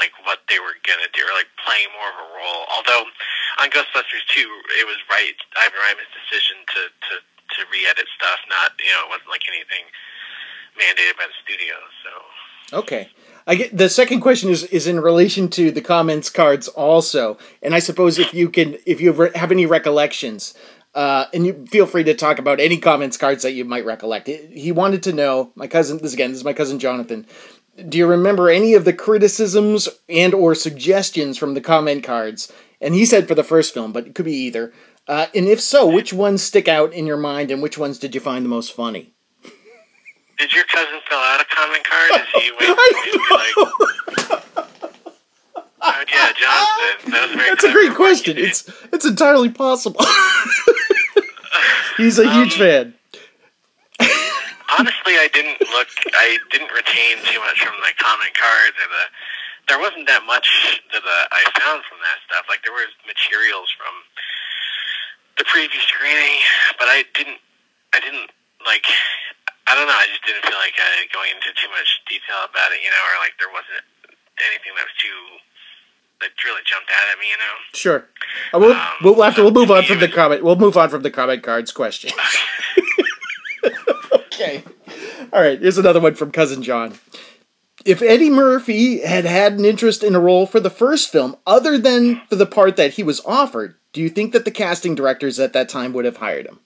like 0.01 0.09
what 0.25 0.41
they 0.49 0.57
were 0.57 0.73
gonna 0.81 1.09
do, 1.13 1.21
or 1.21 1.37
like 1.37 1.49
playing 1.61 1.85
more 1.93 2.09
of 2.09 2.17
a 2.17 2.27
role. 2.33 2.65
Although 2.73 3.05
on 3.61 3.69
Ghostbusters 3.69 4.25
2, 4.33 4.41
it 4.81 4.89
was 4.89 4.97
right 5.05 5.37
Ivan 5.53 5.77
Reitman's 5.85 6.09
decision 6.17 6.65
to 6.73 6.81
to 6.89 7.13
to 7.57 7.61
re-edit 7.71 8.07
stuff. 8.17 8.39
Not 8.49 8.73
you 8.79 8.91
know 8.91 9.07
it 9.07 9.19
wasn't 9.19 9.29
like 9.29 9.45
anything 9.47 9.85
mandated 10.77 11.17
by 11.17 11.27
the 11.29 11.37
studio. 11.45 11.75
So 12.03 12.11
Okay. 12.73 13.09
I 13.45 13.55
get 13.55 13.77
the 13.77 13.89
second 13.89 14.21
question 14.21 14.49
is 14.49 14.63
is 14.65 14.87
in 14.87 14.99
relation 14.99 15.49
to 15.49 15.69
the 15.69 15.81
comments 15.81 16.29
cards 16.29 16.67
also, 16.69 17.37
and 17.61 17.75
I 17.75 17.79
suppose 17.79 18.17
if 18.17 18.33
you 18.33 18.49
can 18.49 18.77
if 18.85 19.01
you 19.01 19.13
have 19.35 19.51
any 19.51 19.65
recollections, 19.65 20.53
uh, 20.95 21.25
and 21.33 21.45
you 21.45 21.65
feel 21.69 21.85
free 21.85 22.05
to 22.05 22.13
talk 22.13 22.39
about 22.39 22.59
any 22.59 22.77
comments 22.77 23.17
cards 23.17 23.43
that 23.43 23.51
you 23.51 23.65
might 23.65 23.85
recollect. 23.85 24.27
He 24.27 24.71
wanted 24.71 25.03
to 25.03 25.13
know 25.13 25.51
my 25.55 25.67
cousin. 25.67 25.97
This 25.97 26.13
again, 26.13 26.29
this 26.31 26.39
is 26.39 26.45
my 26.45 26.53
cousin 26.53 26.79
Jonathan. 26.79 27.27
Do 27.89 27.97
you 27.97 28.07
remember 28.07 28.49
any 28.49 28.75
of 28.75 28.85
the 28.85 28.93
criticisms 28.93 29.89
and 30.07 30.33
or 30.33 30.55
suggestions 30.55 31.37
from 31.37 31.53
the 31.53 31.61
comment 31.61 32.03
cards? 32.03 32.51
And 32.79 32.93
he 32.93 33.05
said 33.05 33.27
for 33.27 33.35
the 33.35 33.43
first 33.43 33.73
film, 33.73 33.91
but 33.91 34.07
it 34.07 34.15
could 34.15 34.25
be 34.25 34.35
either. 34.35 34.73
Uh, 35.07 35.27
and 35.35 35.47
if 35.47 35.59
so, 35.59 35.85
which 35.87 36.13
ones 36.13 36.41
stick 36.41 36.67
out 36.67 36.93
in 36.93 37.05
your 37.05 37.17
mind, 37.17 37.51
and 37.51 37.61
which 37.61 37.77
ones 37.77 37.99
did 37.99 38.15
you 38.15 38.21
find 38.21 38.45
the 38.45 38.49
most 38.49 38.71
funny? 38.73 39.13
did 40.39 40.51
your 40.53 40.65
cousin 40.65 40.99
fill 41.07 41.17
out 41.19 41.39
a 41.41 41.45
comment 41.55 41.83
card? 41.85 42.11
Is 42.21 42.43
he 42.43 42.51
waiting 42.59 42.75
for 42.75 43.05
you 43.05 43.11
to 43.11 43.19
be 43.19 43.35
like? 43.35 43.55
Oh 45.85 46.03
yeah, 46.07 46.31
Jonathan. 46.39 47.11
That 47.11 47.27
was 47.27 47.35
very 47.35 47.49
That's 47.49 47.63
a 47.65 47.71
great 47.71 47.93
question. 47.95 48.37
It's 48.37 48.63
it's 48.93 49.05
entirely 49.05 49.49
possible. 49.49 49.99
He's 51.97 52.17
a 52.19 52.23
huge 52.23 52.53
Um, 52.55 52.59
fan. 52.59 52.93
honestly, 54.79 55.19
I 55.19 55.27
didn't 55.33 55.59
look. 55.75 55.87
I 56.15 56.37
didn't 56.51 56.71
retain 56.71 57.19
too 57.27 57.39
much 57.43 57.59
from 57.61 57.75
the 57.83 57.91
comment 57.99 58.33
cards 58.33 58.77
or 58.79 58.87
the. 58.89 59.03
There 59.67 59.79
wasn't 59.79 60.07
that 60.07 60.23
much 60.27 60.47
that 60.91 61.03
uh, 61.03 61.25
I 61.31 61.43
found 61.59 61.83
from 61.87 61.99
that 62.03 62.19
stuff. 62.27 62.45
Like 62.49 62.63
there 62.63 62.73
was 62.75 62.91
materials 63.07 63.67
from 63.75 63.91
the 65.37 65.45
preview 65.45 65.81
screening, 65.87 66.39
but 66.77 66.87
I 66.89 67.03
didn't. 67.15 67.39
I 67.93 67.99
didn't 67.99 68.29
like. 68.65 68.85
I 69.67 69.75
don't 69.75 69.87
know. 69.87 69.95
I 69.95 70.07
just 70.11 70.25
didn't 70.25 70.43
feel 70.43 70.57
like 70.59 70.75
uh, 70.75 71.07
going 71.13 71.31
into 71.31 71.49
too 71.55 71.69
much 71.71 71.89
detail 72.09 72.43
about 72.45 72.71
it, 72.73 72.81
you 72.83 72.89
know, 72.91 73.03
or 73.13 73.15
like 73.23 73.33
there 73.39 73.49
wasn't 73.53 73.83
anything 74.43 74.73
that 74.75 74.85
was 74.85 74.97
too 74.99 75.19
that 76.21 76.31
really 76.45 76.61
jumped 76.65 76.89
out 76.89 77.05
at 77.11 77.19
me, 77.19 77.27
you 77.31 77.37
know. 77.37 77.53
Sure. 77.73 78.07
Uh, 78.53 78.59
we'll, 78.59 78.73
Um, 78.73 78.87
we'll 79.03 79.21
have 79.23 79.35
to, 79.35 79.43
we'll 79.43 79.51
move 79.51 79.71
on 79.71 79.83
from 79.83 79.99
the 79.99 80.07
comment. 80.07 80.43
We'll 80.43 80.55
move 80.55 80.77
on 80.77 80.89
from 80.89 81.01
the 81.03 81.11
comment 81.11 81.43
cards 81.43 81.71
question. 81.71 82.11
okay. 84.13 84.63
All 85.31 85.41
right. 85.41 85.59
Here's 85.59 85.77
another 85.77 85.99
one 85.99 86.15
from 86.15 86.31
cousin 86.31 86.63
John. 86.63 86.97
If 87.85 88.01
Eddie 88.01 88.29
Murphy 88.29 89.01
had 89.01 89.25
had 89.25 89.53
an 89.53 89.65
interest 89.65 90.03
in 90.03 90.15
a 90.15 90.19
role 90.19 90.45
for 90.45 90.59
the 90.59 90.69
first 90.69 91.11
film, 91.11 91.35
other 91.45 91.77
than 91.77 92.21
for 92.29 92.35
the 92.35 92.45
part 92.45 92.77
that 92.77 92.93
he 92.93 93.03
was 93.03 93.21
offered, 93.25 93.75
do 93.91 94.01
you 94.01 94.09
think 94.09 94.31
that 94.33 94.45
the 94.45 94.51
casting 94.51 94.95
directors 94.95 95.39
at 95.39 95.53
that 95.53 95.69
time 95.69 95.93
would 95.93 96.05
have 96.05 96.17
hired 96.17 96.45
him? 96.45 96.59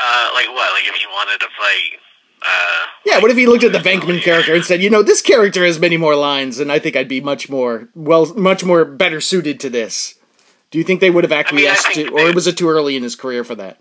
Uh, 0.00 0.30
like 0.34 0.48
what? 0.48 0.72
Like 0.72 0.84
if 0.86 0.94
he 0.94 1.06
wanted 1.06 1.40
to 1.40 1.46
play. 1.58 1.98
Uh, 2.40 2.86
Yeah, 3.04 3.18
what 3.20 3.30
if 3.30 3.36
he 3.36 3.46
looked 3.46 3.64
at 3.64 3.72
the 3.72 3.78
Venkman 3.78 4.22
character 4.22 4.54
and 4.54 4.64
said, 4.64 4.80
"You 4.80 4.90
know, 4.90 5.02
this 5.02 5.22
character 5.22 5.64
has 5.64 5.80
many 5.80 5.96
more 5.96 6.14
lines, 6.14 6.60
and 6.60 6.70
I 6.70 6.78
think 6.78 6.94
I'd 6.94 7.08
be 7.08 7.20
much 7.20 7.48
more 7.48 7.88
well, 7.94 8.26
much 8.34 8.64
more 8.64 8.84
better 8.84 9.20
suited 9.20 9.58
to 9.60 9.70
this." 9.70 10.14
Do 10.70 10.78
you 10.78 10.84
think 10.84 11.00
they 11.00 11.10
would 11.10 11.24
have 11.24 11.30
mean, 11.30 11.38
I 11.38 11.40
acquiesced 11.40 11.94
think 11.94 12.08
to, 12.10 12.14
or 12.14 12.32
was 12.32 12.46
it 12.46 12.58
too 12.58 12.68
early 12.68 12.94
in 12.94 13.02
his 13.02 13.16
career 13.16 13.42
for 13.42 13.54
that? 13.56 13.80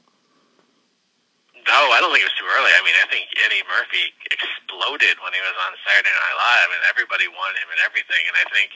No, 1.67 1.91
I 1.91 1.99
don't 1.99 2.09
think 2.15 2.23
it 2.23 2.31
was 2.31 2.39
too 2.39 2.47
early. 2.47 2.71
I 2.71 2.81
mean, 2.87 2.95
I 2.95 3.07
think 3.11 3.27
Eddie 3.43 3.63
Murphy 3.67 4.03
exploded 4.31 5.19
when 5.19 5.35
he 5.35 5.41
was 5.43 5.55
on 5.67 5.71
Saturday 5.83 6.11
Night 6.15 6.35
Live, 6.39 6.69
and 6.71 6.81
everybody 6.87 7.27
wanted 7.27 7.59
him 7.59 7.69
and 7.75 7.81
everything. 7.83 8.23
And 8.31 8.35
I 8.39 8.45
think 8.55 8.71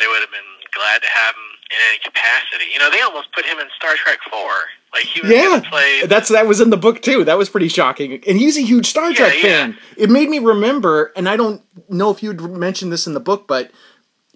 they 0.00 0.08
would 0.08 0.24
have 0.24 0.32
been 0.32 0.52
glad 0.72 1.04
to 1.04 1.10
have 1.12 1.36
him 1.36 1.50
in 1.70 1.78
any 1.92 1.98
capacity. 2.00 2.72
You 2.72 2.80
know, 2.80 2.88
they 2.90 3.00
almost 3.04 3.28
put 3.36 3.44
him 3.44 3.60
in 3.60 3.68
Star 3.76 3.94
Trek 4.00 4.18
Four. 4.32 4.52
Like 4.96 5.04
he 5.04 5.20
was 5.20 5.30
Yeah, 5.30 5.60
play. 5.68 6.02
that's 6.08 6.28
that 6.32 6.46
was 6.46 6.60
in 6.60 6.70
the 6.70 6.76
book 6.80 7.02
too. 7.02 7.24
That 7.24 7.36
was 7.38 7.48
pretty 7.52 7.68
shocking, 7.68 8.22
and 8.26 8.38
he's 8.38 8.56
a 8.56 8.62
huge 8.64 8.86
Star 8.88 9.10
Yeah, 9.10 9.16
Trek 9.16 9.34
yeah. 9.36 9.42
fan. 9.42 9.78
It 9.96 10.08
made 10.10 10.28
me 10.28 10.38
remember, 10.40 11.12
and 11.16 11.28
I 11.28 11.36
don't 11.36 11.62
know 11.88 12.10
if 12.10 12.22
you'd 12.22 12.40
mentioned 12.40 12.92
this 12.92 13.06
in 13.06 13.14
the 13.14 13.20
book, 13.20 13.46
but 13.46 13.70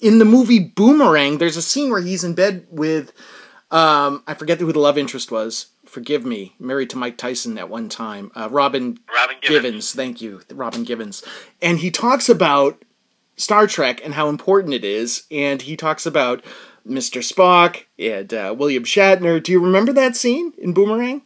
in 0.01 0.18
the 0.18 0.24
movie 0.24 0.61
Boomerang, 0.61 1.38
there's 1.38 1.57
a 1.57 1.62
scene 1.62 1.90
where 1.90 2.01
he's 2.01 2.22
in 2.22 2.35
bed 2.35 2.66
with, 2.70 3.12
um, 3.70 4.22
I 4.27 4.35
forget 4.35 4.61
who 4.61 4.72
the 4.72 4.79
love 4.79 4.96
interest 4.98 5.33
was. 5.33 5.66
Forgive 5.88 6.24
me, 6.24 6.55
married 6.59 6.90
to 6.90 6.98
Mike 6.98 7.16
Tyson 7.16 7.57
at 7.59 7.70
one 7.70 7.88
time. 7.88 8.31
Uh, 8.35 8.48
Robin 8.51 8.98
Robin 9.14 9.37
Givens. 9.40 9.62
Givens, 9.62 9.94
thank 9.94 10.20
you, 10.20 10.42
Robin 10.53 10.85
Givens. 10.85 11.24
And 11.62 11.79
he 11.79 11.90
talks 11.90 12.29
about 12.29 12.83
Star 13.37 13.66
Trek 13.66 14.01
and 14.05 14.14
how 14.14 14.29
important 14.29 14.74
it 14.74 14.85
is, 14.85 15.24
and 15.31 15.62
he 15.62 15.77
talks 15.77 16.05
about 16.07 16.44
Mr. 16.87 17.22
Spock, 17.22 17.85
and 17.98 18.33
uh, 18.33 18.55
William 18.57 18.85
Shatner. 18.85 19.42
Do 19.42 19.53
you 19.53 19.61
remember 19.61 19.92
that 19.94 20.16
scene 20.16 20.53
in 20.59 20.72
Boomerang? 20.72 21.22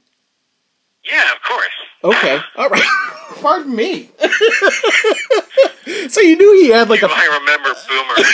Yeah, 1.04 1.32
of 1.32 1.42
course. 1.42 1.72
Okay, 2.04 2.40
all 2.56 2.68
right. 2.68 2.82
Pardon 3.40 3.74
me. 3.74 4.10
so 6.08 6.20
you 6.20 6.36
knew 6.36 6.52
he 6.60 6.68
had 6.68 6.88
like 6.88 7.00
Do 7.00 7.06
a. 7.06 7.10
I 7.10 7.38
remember 7.40 7.74
Boomerang? 7.88 8.24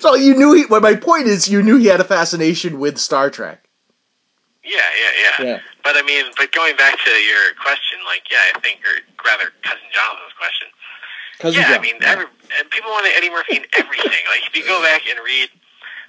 So 0.00 0.14
you 0.14 0.36
knew 0.36 0.52
he. 0.52 0.66
Well, 0.66 0.82
my 0.82 0.96
point 0.96 1.28
is, 1.28 1.48
you 1.48 1.62
knew 1.62 1.76
he 1.76 1.86
had 1.86 2.00
a 2.00 2.04
fascination 2.04 2.78
with 2.78 2.98
Star 2.98 3.30
Trek. 3.30 3.63
Yeah, 4.64 4.88
yeah, 4.96 5.12
yeah, 5.14 5.36
Yeah. 5.44 5.58
But 5.84 5.96
I 5.96 6.02
mean, 6.02 6.26
but 6.36 6.50
going 6.52 6.76
back 6.76 6.96
to 7.04 7.10
your 7.10 7.52
question, 7.60 8.00
like, 8.08 8.24
yeah, 8.32 8.52
I 8.54 8.60
think, 8.60 8.80
or 8.88 8.96
rather, 9.24 9.52
cousin 9.62 9.86
Jonathan's 9.92 10.34
question. 10.40 10.68
Cousin 11.38 11.60
yeah, 11.60 11.68
I 11.68 11.72
John. 11.76 11.82
mean, 11.82 11.98
every, 12.02 12.26
and 12.58 12.64
people 12.70 12.90
want 12.90 13.06
Eddie 13.06 13.30
Murphy 13.30 13.60
in 13.60 13.66
everything. 13.76 14.24
like, 14.32 14.46
if 14.48 14.56
you 14.56 14.64
go 14.64 14.80
back 14.82 15.04
and 15.08 15.20
read 15.24 15.50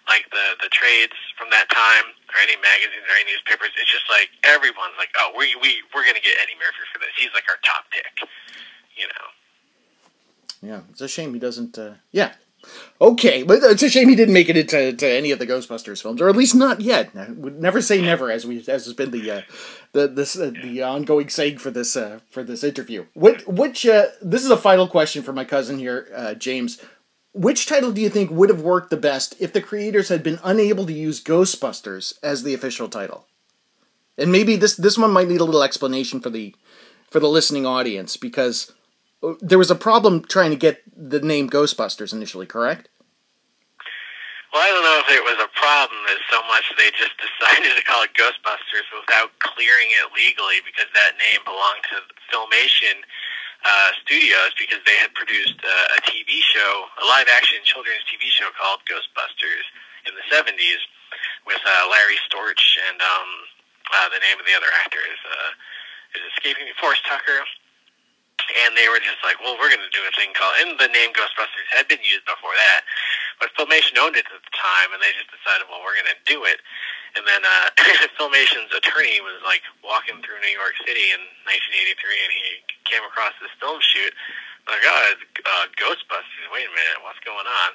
like 0.08 0.30
the 0.30 0.56
the 0.62 0.70
trades 0.70 1.18
from 1.38 1.50
that 1.50 1.68
time, 1.74 2.13
or 2.30 2.38
any 2.39 2.56
magazines 2.62 3.04
or 3.10 3.15
any 3.18 3.34
newspapers, 3.34 3.74
it's 3.76 3.91
just 3.91 4.06
like 4.10 4.30
everyone's 4.46 4.96
like, 5.02 5.10
oh, 5.18 5.34
we 5.36 5.58
we 5.60 5.82
we're 5.94 6.06
gonna 6.06 6.22
get 6.22 6.38
Eddie 6.41 6.56
Murphy 6.62 6.86
for 6.94 7.00
this. 7.02 7.10
He's 7.18 7.34
like 7.34 7.46
our 7.50 7.58
top 7.65 7.89
pick. 7.89 8.30
You 8.96 9.08
know. 9.10 9.26
Yeah, 10.62 10.82
it's 10.89 11.02
a 11.02 11.08
shame 11.08 11.34
he 11.34 11.39
doesn't. 11.39 11.78
Uh, 11.78 11.96
yeah. 12.12 12.34
Okay, 13.01 13.43
but 13.43 13.60
it's 13.62 13.84
a 13.84 13.89
shame 13.89 14.08
he 14.08 14.15
didn't 14.15 14.34
make 14.34 14.47
it 14.47 14.56
into 14.56 14.93
to 14.93 15.08
any 15.08 15.32
of 15.32 15.39
the 15.39 15.47
Ghostbusters 15.47 16.01
films, 16.01 16.21
or 16.21 16.30
at 16.30 16.36
least 16.38 16.56
not 16.56 16.80
yet. 16.80 17.10
I 17.15 17.30
would 17.32 17.62
never 17.62 17.82
say 17.82 18.01
never, 18.01 18.32
as 18.32 18.45
we 18.45 18.60
as 18.60 18.65
has 18.86 18.93
been 18.93 19.12
the 19.12 19.30
uh, 19.32 19.41
the 19.91 20.08
this 20.08 20.38
uh, 20.39 20.51
the 20.63 20.82
ongoing 20.82 21.28
saying 21.30 21.58
for 21.58 21.71
this 21.71 21.97
uh, 21.97 22.19
for 22.30 22.43
this 22.43 22.63
interview. 22.63 23.06
What 23.13 23.45
which 23.47 23.86
uh, 23.86 24.08
this 24.21 24.45
is 24.45 24.49
a 24.51 24.58
final 24.58 24.88
question 24.88 25.23
for 25.23 25.34
my 25.34 25.43
cousin 25.43 25.78
here, 25.78 26.08
uh, 26.15 26.34
James. 26.36 26.82
Which 27.34 27.65
title 27.65 27.91
do 27.91 27.99
you 27.99 28.10
think 28.10 28.32
would 28.32 28.47
have 28.47 28.62
worked 28.62 28.91
the 28.91 28.97
best 28.97 29.36
if 29.41 29.51
the 29.51 29.62
creators 29.62 30.08
had 30.08 30.23
been 30.23 30.39
unable 30.41 30.86
to 30.86 30.93
use 30.93 31.21
Ghostbusters 31.21 32.17
as 32.23 32.43
the 32.43 32.54
official 32.54 32.88
title? 32.88 33.28
And 34.17 34.32
maybe 34.32 34.56
this 34.56 34.75
this 34.78 34.97
one 34.97 35.12
might 35.12 35.28
need 35.28 35.41
a 35.41 35.45
little 35.45 35.63
explanation 35.63 36.21
for 36.21 36.30
the 36.30 36.56
for 37.12 37.19
the 37.19 37.28
listening 37.30 37.65
audience 37.65 38.15
because 38.15 38.71
there 39.42 39.58
was 39.58 39.72
a 39.72 39.76
problem 39.76 40.24
trying 40.24 40.52
to 40.52 40.60
get 40.60 40.84
the 40.96 41.20
name 41.20 41.50
Ghostbusters 41.50 42.14
initially, 42.14 42.46
correct? 42.46 42.90
Well, 44.54 44.64
I 44.64 44.72
don't 44.72 44.88
know 44.88 45.00
if 45.04 45.10
it 45.12 45.26
was 45.28 45.40
a 45.44 45.52
problem 45.52 46.00
as 46.08 46.22
so 46.32 46.40
much 46.48 46.64
they 46.80 46.88
just 46.96 47.12
decided 47.28 47.76
to 47.76 47.84
call 47.84 48.08
it 48.08 48.16
Ghostbusters 48.16 48.88
without 48.96 49.36
clearing 49.44 49.92
it 49.92 50.08
legally 50.16 50.64
because 50.64 50.88
that 50.96 51.20
name 51.20 51.44
belonged 51.44 51.84
to 51.92 52.00
Filmation 52.32 53.04
uh, 53.68 53.90
Studios 54.06 54.56
because 54.56 54.80
they 54.88 54.96
had 54.96 55.12
produced 55.12 55.60
uh, 55.60 55.98
a 55.98 56.00
TV 56.08 56.40
show, 56.40 56.88
a 57.02 57.06
live 57.10 57.28
action 57.28 57.60
children's 57.68 58.06
TV 58.08 58.32
show 58.32 58.48
called 58.56 58.80
Ghostbusters 58.88 59.66
in 60.08 60.16
the 60.16 60.26
70s 60.32 60.82
with 61.44 61.60
uh, 61.66 61.92
Larry 61.92 62.16
Storch 62.30 62.80
and 62.80 63.02
um, 63.02 63.30
uh, 63.92 64.08
the 64.08 64.22
name 64.22 64.40
of 64.40 64.46
the 64.46 64.56
other 64.56 64.72
actor 64.88 65.02
is, 65.04 65.22
uh, 65.28 65.52
is 66.16 66.24
escaping 66.32 66.64
me, 66.64 66.72
Forrest 66.80 67.04
Tucker 67.04 67.44
and 68.65 68.78
they 68.78 68.88
were 68.91 69.02
just 69.02 69.19
like, 69.24 69.39
well, 69.41 69.58
we're 69.58 69.71
going 69.71 69.84
to 69.84 69.95
do 69.95 70.04
a 70.06 70.13
thing 70.13 70.32
called, 70.36 70.56
and 70.62 70.78
the 70.78 70.91
name 70.91 71.12
Ghostbusters 71.15 71.67
had 71.71 71.88
been 71.88 72.04
used 72.04 72.28
before 72.28 72.54
that, 72.56 72.82
but 73.39 73.52
Filmation 73.56 73.98
owned 74.00 74.15
it 74.15 74.28
at 74.28 74.43
the 74.43 74.54
time, 74.56 74.93
and 74.95 75.00
they 75.02 75.12
just 75.15 75.32
decided, 75.32 75.67
well, 75.67 75.82
we're 75.84 75.98
going 75.98 76.12
to 76.12 76.21
do 76.28 76.45
it. 76.48 76.62
And 77.15 77.24
then 77.24 77.41
uh, 77.48 77.71
Filmation's 78.19 78.71
attorney 78.76 79.24
was 79.24 79.39
like 79.48 79.63
walking 79.80 80.19
through 80.19 80.39
New 80.43 80.52
York 80.52 80.76
City 80.84 81.15
in 81.15 81.21
1983, 81.48 81.95
and 81.95 82.32
he 82.32 82.43
came 82.84 83.04
across 83.08 83.32
this 83.39 83.52
film 83.60 83.80
shoot. 83.80 84.12
Like, 84.67 84.84
oh, 84.84 85.13
it's 85.15 85.24
uh, 85.45 85.65
Ghostbusters. 85.80 86.48
Wait 86.52 86.67
a 86.67 86.74
minute, 86.74 87.00
what's 87.08 87.21
going 87.24 87.48
on? 87.48 87.69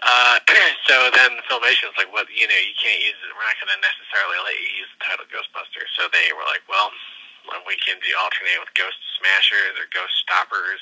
Uh, 0.00 0.36
so 0.88 0.96
then 1.12 1.40
Filmation 1.48 1.92
was 1.92 1.98
like, 2.00 2.12
well, 2.12 2.24
you 2.28 2.48
know, 2.48 2.60
you 2.60 2.76
can't 2.76 3.00
use 3.00 3.16
it. 3.20 3.32
We're 3.32 3.48
not 3.48 3.56
going 3.60 3.72
to 3.72 3.80
necessarily 3.80 4.38
let 4.44 4.56
you 4.56 4.68
use 4.80 4.90
the 4.96 5.00
title 5.08 5.28
Ghostbusters. 5.28 5.88
So 5.96 6.08
they 6.12 6.32
were 6.32 6.44
like, 6.48 6.64
well, 6.68 6.92
we 7.66 7.76
can 7.80 7.96
do 8.00 8.10
alternate 8.18 8.58
with 8.60 8.72
Ghost 8.74 8.98
Smashers 9.18 9.78
or 9.78 9.86
Ghost 9.92 10.14
Stoppers 10.22 10.80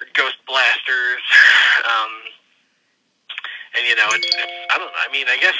or 0.00 0.06
Ghost 0.14 0.38
Blasters. 0.46 1.22
Um, 1.84 2.12
and 3.76 3.86
you 3.86 3.94
know, 3.94 4.06
it's, 4.12 4.24
it's 4.24 4.52
I 4.72 4.78
don't 4.78 4.86
know. 4.86 5.02
I 5.06 5.12
mean, 5.12 5.26
I 5.28 5.36
guess 5.36 5.54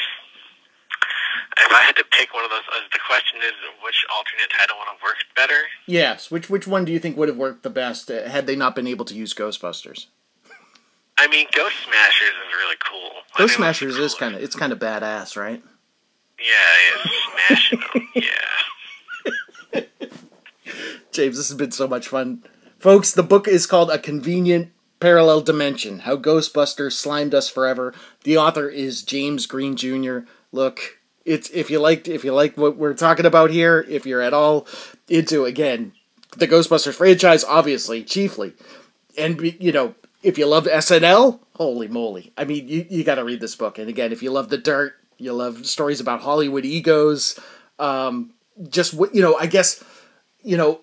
if 1.58 1.72
I 1.72 1.80
had 1.82 1.96
to 1.96 2.04
pick 2.04 2.32
one 2.32 2.44
of 2.44 2.50
those, 2.50 2.62
uh, 2.72 2.80
the 2.92 2.98
question 3.06 3.40
is 3.42 3.52
which 3.84 4.06
alternate 4.16 4.48
title 4.56 4.76
would 4.78 4.88
have 4.88 5.02
worked 5.02 5.24
better. 5.36 5.68
Yes. 5.86 6.30
Which 6.30 6.48
which 6.48 6.66
one 6.66 6.84
do 6.84 6.92
you 6.92 6.98
think 6.98 7.16
would 7.16 7.28
have 7.28 7.36
worked 7.36 7.62
the 7.62 7.70
best 7.70 8.10
uh, 8.10 8.28
had 8.28 8.46
they 8.46 8.56
not 8.56 8.74
been 8.74 8.86
able 8.86 9.04
to 9.06 9.14
use 9.14 9.34
Ghostbusters? 9.34 10.06
I 11.18 11.28
mean, 11.28 11.46
Ghost 11.52 11.76
Smashers 11.84 12.34
is 12.46 12.54
really 12.56 12.76
cool. 12.88 13.10
Ghost 13.10 13.36
think 13.36 13.50
it's 13.50 13.56
Smashers 13.56 13.98
is 13.98 14.14
kind 14.14 14.34
of 14.34 14.42
it's 14.42 14.56
kind 14.56 14.72
of 14.72 14.78
badass, 14.78 15.36
right? 15.36 15.62
yeah, 16.38 17.00
it's 17.04 17.14
smashing 17.48 17.80
them. 17.92 18.08
Yeah. 18.14 18.30
James, 21.14 21.36
this 21.36 21.48
has 21.48 21.56
been 21.56 21.70
so 21.70 21.86
much 21.86 22.08
fun. 22.08 22.42
Folks, 22.78 23.12
the 23.12 23.22
book 23.22 23.46
is 23.46 23.66
called 23.66 23.88
A 23.88 23.98
Convenient 23.98 24.72
Parallel 24.98 25.42
Dimension 25.42 26.00
How 26.00 26.16
Ghostbusters 26.16 26.92
Slimed 26.92 27.34
Us 27.34 27.48
Forever. 27.48 27.94
The 28.24 28.36
author 28.36 28.68
is 28.68 29.02
James 29.02 29.46
Greene 29.46 29.76
Jr. 29.76 30.20
Look, 30.50 30.98
it's 31.24 31.48
if 31.50 31.70
you 31.70 31.78
like 31.78 32.08
if 32.08 32.24
you 32.24 32.34
like 32.34 32.56
what 32.56 32.76
we're 32.76 32.94
talking 32.94 33.26
about 33.26 33.50
here, 33.50 33.86
if 33.88 34.04
you're 34.04 34.20
at 34.20 34.34
all 34.34 34.66
into 35.08 35.44
again 35.44 35.92
the 36.36 36.48
Ghostbusters 36.48 36.94
franchise, 36.94 37.44
obviously, 37.44 38.02
chiefly, 38.02 38.52
and 39.16 39.40
you 39.60 39.70
know 39.70 39.94
if 40.22 40.36
you 40.36 40.46
love 40.46 40.64
SNL, 40.64 41.38
holy 41.54 41.86
moly! 41.86 42.32
I 42.36 42.44
mean, 42.44 42.66
you 42.66 42.86
you 42.90 43.04
got 43.04 43.16
to 43.16 43.24
read 43.24 43.40
this 43.40 43.54
book. 43.54 43.78
And 43.78 43.88
again, 43.88 44.10
if 44.10 44.22
you 44.22 44.32
love 44.32 44.48
the 44.48 44.58
dirt, 44.58 44.94
you 45.16 45.32
love 45.32 45.64
stories 45.64 46.00
about 46.00 46.22
Hollywood 46.22 46.64
egos, 46.64 47.38
um, 47.78 48.32
just 48.68 48.94
what 48.94 49.14
you 49.14 49.22
know, 49.22 49.36
I 49.36 49.46
guess 49.46 49.82
you 50.42 50.56
know 50.56 50.80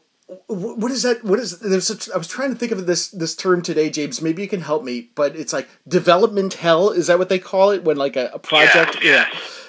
what 0.48 0.92
is 0.92 1.04
that 1.04 1.24
what 1.24 1.40
is 1.40 1.60
there's 1.60 1.88
such, 1.88 2.10
i 2.12 2.18
was 2.18 2.28
trying 2.28 2.50
to 2.50 2.56
think 2.56 2.72
of 2.72 2.86
this 2.86 3.10
this 3.10 3.36
term 3.36 3.62
today 3.62 3.90
james 3.90 4.22
maybe 4.22 4.42
you 4.42 4.48
can 4.48 4.62
help 4.62 4.84
me 4.84 5.10
but 5.16 5.36
it's 5.36 5.52
like 5.52 5.68
development 5.88 6.54
hell 6.56 6.90
is 6.90 7.08
that 7.08 7.20
what 7.20 7.30
they 7.30 7.40
call 7.40 7.72
it 7.72 7.84
when 7.84 7.98
like 7.98 8.16
a, 8.16 8.30
a 8.34 8.40
project? 8.40 8.98
Yeah, 9.04 9.28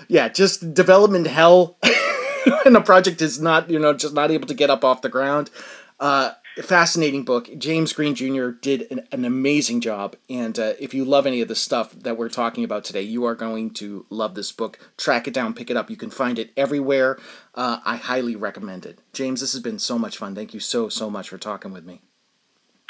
yeah 0.08 0.28
just 0.28 0.74
development 0.74 1.26
hell 1.26 1.78
and 2.64 2.76
a 2.76 2.80
project 2.80 3.22
is 3.22 3.40
not 3.40 3.70
you 3.70 3.78
know 3.78 3.92
just 3.92 4.14
not 4.14 4.30
able 4.30 4.46
to 4.46 4.54
get 4.54 4.70
up 4.70 4.84
off 4.84 5.02
the 5.02 5.08
ground. 5.08 5.50
Uh 5.98 6.32
fascinating 6.62 7.24
book. 7.24 7.48
James 7.56 7.94
greene 7.94 8.14
jr 8.14 8.48
did 8.48 8.86
an, 8.90 9.06
an 9.10 9.24
amazing 9.24 9.80
job 9.80 10.16
and 10.28 10.58
uh, 10.58 10.74
if 10.78 10.92
you 10.92 11.04
love 11.04 11.26
any 11.26 11.40
of 11.40 11.48
the 11.48 11.54
stuff 11.54 11.92
that 11.92 12.18
we're 12.18 12.28
talking 12.28 12.62
about 12.62 12.84
today 12.84 13.00
you 13.00 13.24
are 13.24 13.34
going 13.34 13.70
to 13.70 14.04
love 14.10 14.34
this 14.34 14.52
book. 14.52 14.78
Track 14.98 15.26
it 15.26 15.34
down 15.34 15.54
pick 15.54 15.70
it 15.70 15.76
up. 15.76 15.88
You 15.88 15.96
can 15.96 16.10
find 16.10 16.38
it 16.38 16.52
everywhere 16.56 17.18
uh, 17.54 17.78
i 17.84 17.96
highly 17.96 18.34
recommend 18.36 18.84
it 18.86 18.98
james 19.12 19.40
this 19.40 19.52
has 19.52 19.60
been 19.62 19.78
so 19.78 19.98
much 19.98 20.16
fun 20.18 20.34
thank 20.34 20.54
you 20.54 20.60
so 20.60 20.88
so 20.88 21.10
much 21.10 21.28
for 21.28 21.38
talking 21.38 21.72
with 21.72 21.84
me 21.84 22.02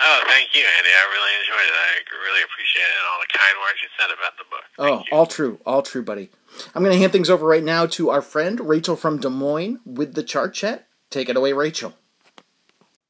Oh, 0.04 0.20
thank 0.26 0.48
you, 0.52 0.62
Andy. 0.78 0.88
I 0.90 1.12
really 1.12 1.34
enjoyed 1.38 1.68
it. 1.68 1.78
I 1.78 2.26
really 2.26 2.42
appreciate 2.42 2.82
it 2.82 2.96
and 2.98 3.06
all 3.12 3.20
the 3.20 3.38
kind 3.38 3.56
words 3.60 3.82
you 3.82 3.88
said 4.00 4.10
about 4.10 4.36
the 4.36 4.44
book. 4.50 4.64
Thank 4.76 4.90
Oh, 4.90 5.04
you. 5.06 5.16
all 5.16 5.26
true, 5.26 5.60
all 5.64 5.82
true, 5.82 6.02
buddy. 6.02 6.30
I'm 6.74 6.82
going 6.82 6.92
to 6.92 6.98
hand 6.98 7.12
things 7.12 7.30
over 7.30 7.46
right 7.46 7.62
now 7.62 7.86
to 7.86 8.10
our 8.10 8.22
friend 8.22 8.58
Rachel 8.68 8.96
from 8.96 9.20
Des 9.20 9.28
Moines 9.28 9.78
with 9.86 10.14
the 10.14 10.24
chart 10.24 10.54
chat. 10.54 10.88
Take 11.10 11.28
it 11.28 11.36
away, 11.36 11.52
Rachel. 11.52 11.92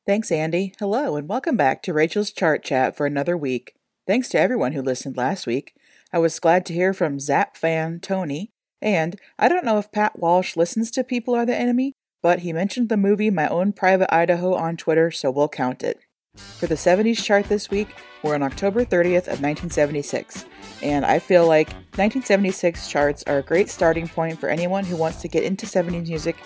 Thanks, 0.07 0.31
Andy. 0.31 0.75
Hello, 0.79 1.17
and 1.17 1.29
welcome 1.29 1.57
back 1.57 1.83
to 1.85 1.95
Rachel's 1.95 2.33
Chart 2.33 2.63
Chat 2.63 2.95
for 2.97 3.07
another 3.07 3.39
week. 3.39 3.75
Thanks 4.07 4.29
to 4.31 4.41
everyone 4.41 4.73
who 4.73 4.83
listened 4.83 5.17
last 5.17 5.47
week. 5.47 5.75
I 6.13 6.19
was 6.19 6.39
glad 6.41 6.67
to 6.67 6.75
hear 6.75 6.93
from 6.93 7.21
Zap 7.21 7.57
fan 7.57 8.01
Tony, 8.01 8.52
and 8.83 9.17
I 9.39 9.49
don't 9.49 9.65
know 9.65 9.79
if 9.79 9.93
Pat 9.93 10.19
Walsh 10.19 10.57
listens 10.57 10.91
to 10.91 11.05
People 11.05 11.35
Are 11.35 11.47
the 11.47 11.57
Enemy, 11.57 11.95
but 12.23 12.41
he 12.41 12.53
mentioned 12.53 12.89
the 12.89 12.97
movie 12.97 13.31
My 13.31 13.49
Own 13.49 13.73
Private 13.73 14.13
Idaho 14.15 14.55
on 14.55 14.77
Twitter, 14.77 15.11
so 15.11 15.31
we'll 15.31 15.49
count 15.49 15.83
it. 15.83 16.01
For 16.37 16.67
the 16.67 16.77
70s 16.77 17.23
chart 17.23 17.47
this 17.47 17.71
week, 17.71 17.89
we're 18.23 18.35
on 18.35 18.43
October 18.43 18.85
30th 18.85 19.29
of 19.29 19.43
1976, 19.43 20.47
and 20.83 21.05
I 21.05 21.19
feel 21.19 21.47
like 21.47 21.69
1976 21.97 22.89
charts 22.89 23.23
are 23.27 23.39
a 23.39 23.43
great 23.43 23.69
starting 23.69 24.09
point 24.09 24.41
for 24.41 24.49
anyone 24.49 24.85
who 24.85 24.97
wants 24.97 25.21
to 25.23 25.29
get 25.29 25.45
into 25.45 25.67
70s 25.67 26.09
music 26.09 26.37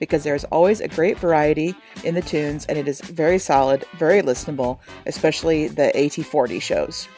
because 0.00 0.24
there's 0.24 0.44
always 0.44 0.80
a 0.80 0.88
great 0.88 1.18
variety 1.18 1.76
in 2.02 2.14
the 2.14 2.22
tunes 2.22 2.66
and 2.66 2.76
it 2.76 2.88
is 2.88 3.00
very 3.00 3.38
solid, 3.38 3.84
very 3.96 4.20
listenable, 4.20 4.80
especially 5.06 5.68
the 5.68 5.92
AT40 5.94 6.60
shows. 6.60 7.08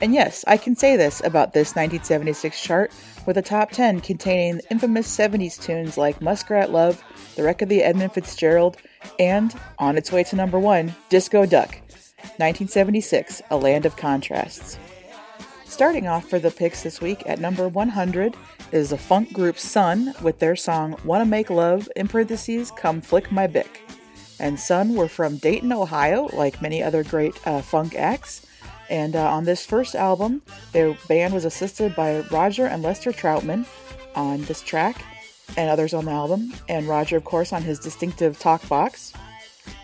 And 0.00 0.14
yes, 0.14 0.44
I 0.46 0.56
can 0.56 0.76
say 0.76 0.96
this 0.96 1.20
about 1.24 1.52
this 1.52 1.74
1976 1.74 2.60
chart 2.60 2.92
with 3.26 3.36
a 3.36 3.42
top 3.42 3.72
10 3.72 4.00
containing 4.00 4.60
infamous 4.70 5.08
70s 5.14 5.60
tunes 5.60 5.98
like 5.98 6.22
Muskrat 6.22 6.70
Love, 6.70 7.02
The 7.34 7.42
Wreck 7.42 7.62
of 7.62 7.68
the 7.68 7.82
Edmund 7.82 8.12
Fitzgerald, 8.12 8.76
and, 9.18 9.52
on 9.78 9.96
its 9.98 10.12
way 10.12 10.22
to 10.24 10.36
number 10.36 10.58
one, 10.58 10.94
Disco 11.08 11.46
Duck. 11.46 11.80
1976, 12.38 13.42
A 13.50 13.56
Land 13.56 13.86
of 13.86 13.96
Contrasts. 13.96 14.78
Starting 15.64 16.06
off 16.06 16.28
for 16.28 16.38
the 16.38 16.50
picks 16.50 16.82
this 16.82 17.00
week 17.00 17.22
at 17.26 17.40
number 17.40 17.68
100 17.68 18.36
is 18.70 18.90
the 18.90 18.98
funk 18.98 19.32
group 19.32 19.58
Sun 19.58 20.14
with 20.22 20.38
their 20.38 20.56
song 20.56 20.96
Wanna 21.04 21.26
Make 21.26 21.50
Love, 21.50 21.88
in 21.96 22.06
parentheses, 22.06 22.70
Come 22.70 23.00
Flick 23.00 23.32
My 23.32 23.48
Bick. 23.48 23.82
And 24.38 24.60
Sun 24.60 24.94
were 24.94 25.08
from 25.08 25.38
Dayton, 25.38 25.72
Ohio, 25.72 26.28
like 26.32 26.62
many 26.62 26.82
other 26.82 27.02
great 27.02 27.34
uh, 27.46 27.62
funk 27.62 27.96
acts. 27.96 28.46
And 28.90 29.16
uh, 29.16 29.30
on 29.30 29.44
this 29.44 29.66
first 29.66 29.94
album, 29.94 30.42
their 30.72 30.96
band 31.08 31.34
was 31.34 31.44
assisted 31.44 31.94
by 31.94 32.20
Roger 32.30 32.66
and 32.66 32.82
Lester 32.82 33.12
Troutman 33.12 33.66
on 34.14 34.42
this 34.42 34.62
track 34.62 35.04
and 35.56 35.70
others 35.70 35.94
on 35.94 36.04
the 36.04 36.10
album, 36.10 36.52
and 36.68 36.86
Roger, 36.86 37.16
of 37.16 37.24
course, 37.24 37.52
on 37.52 37.62
his 37.62 37.78
distinctive 37.78 38.38
talk 38.38 38.66
box. 38.68 39.12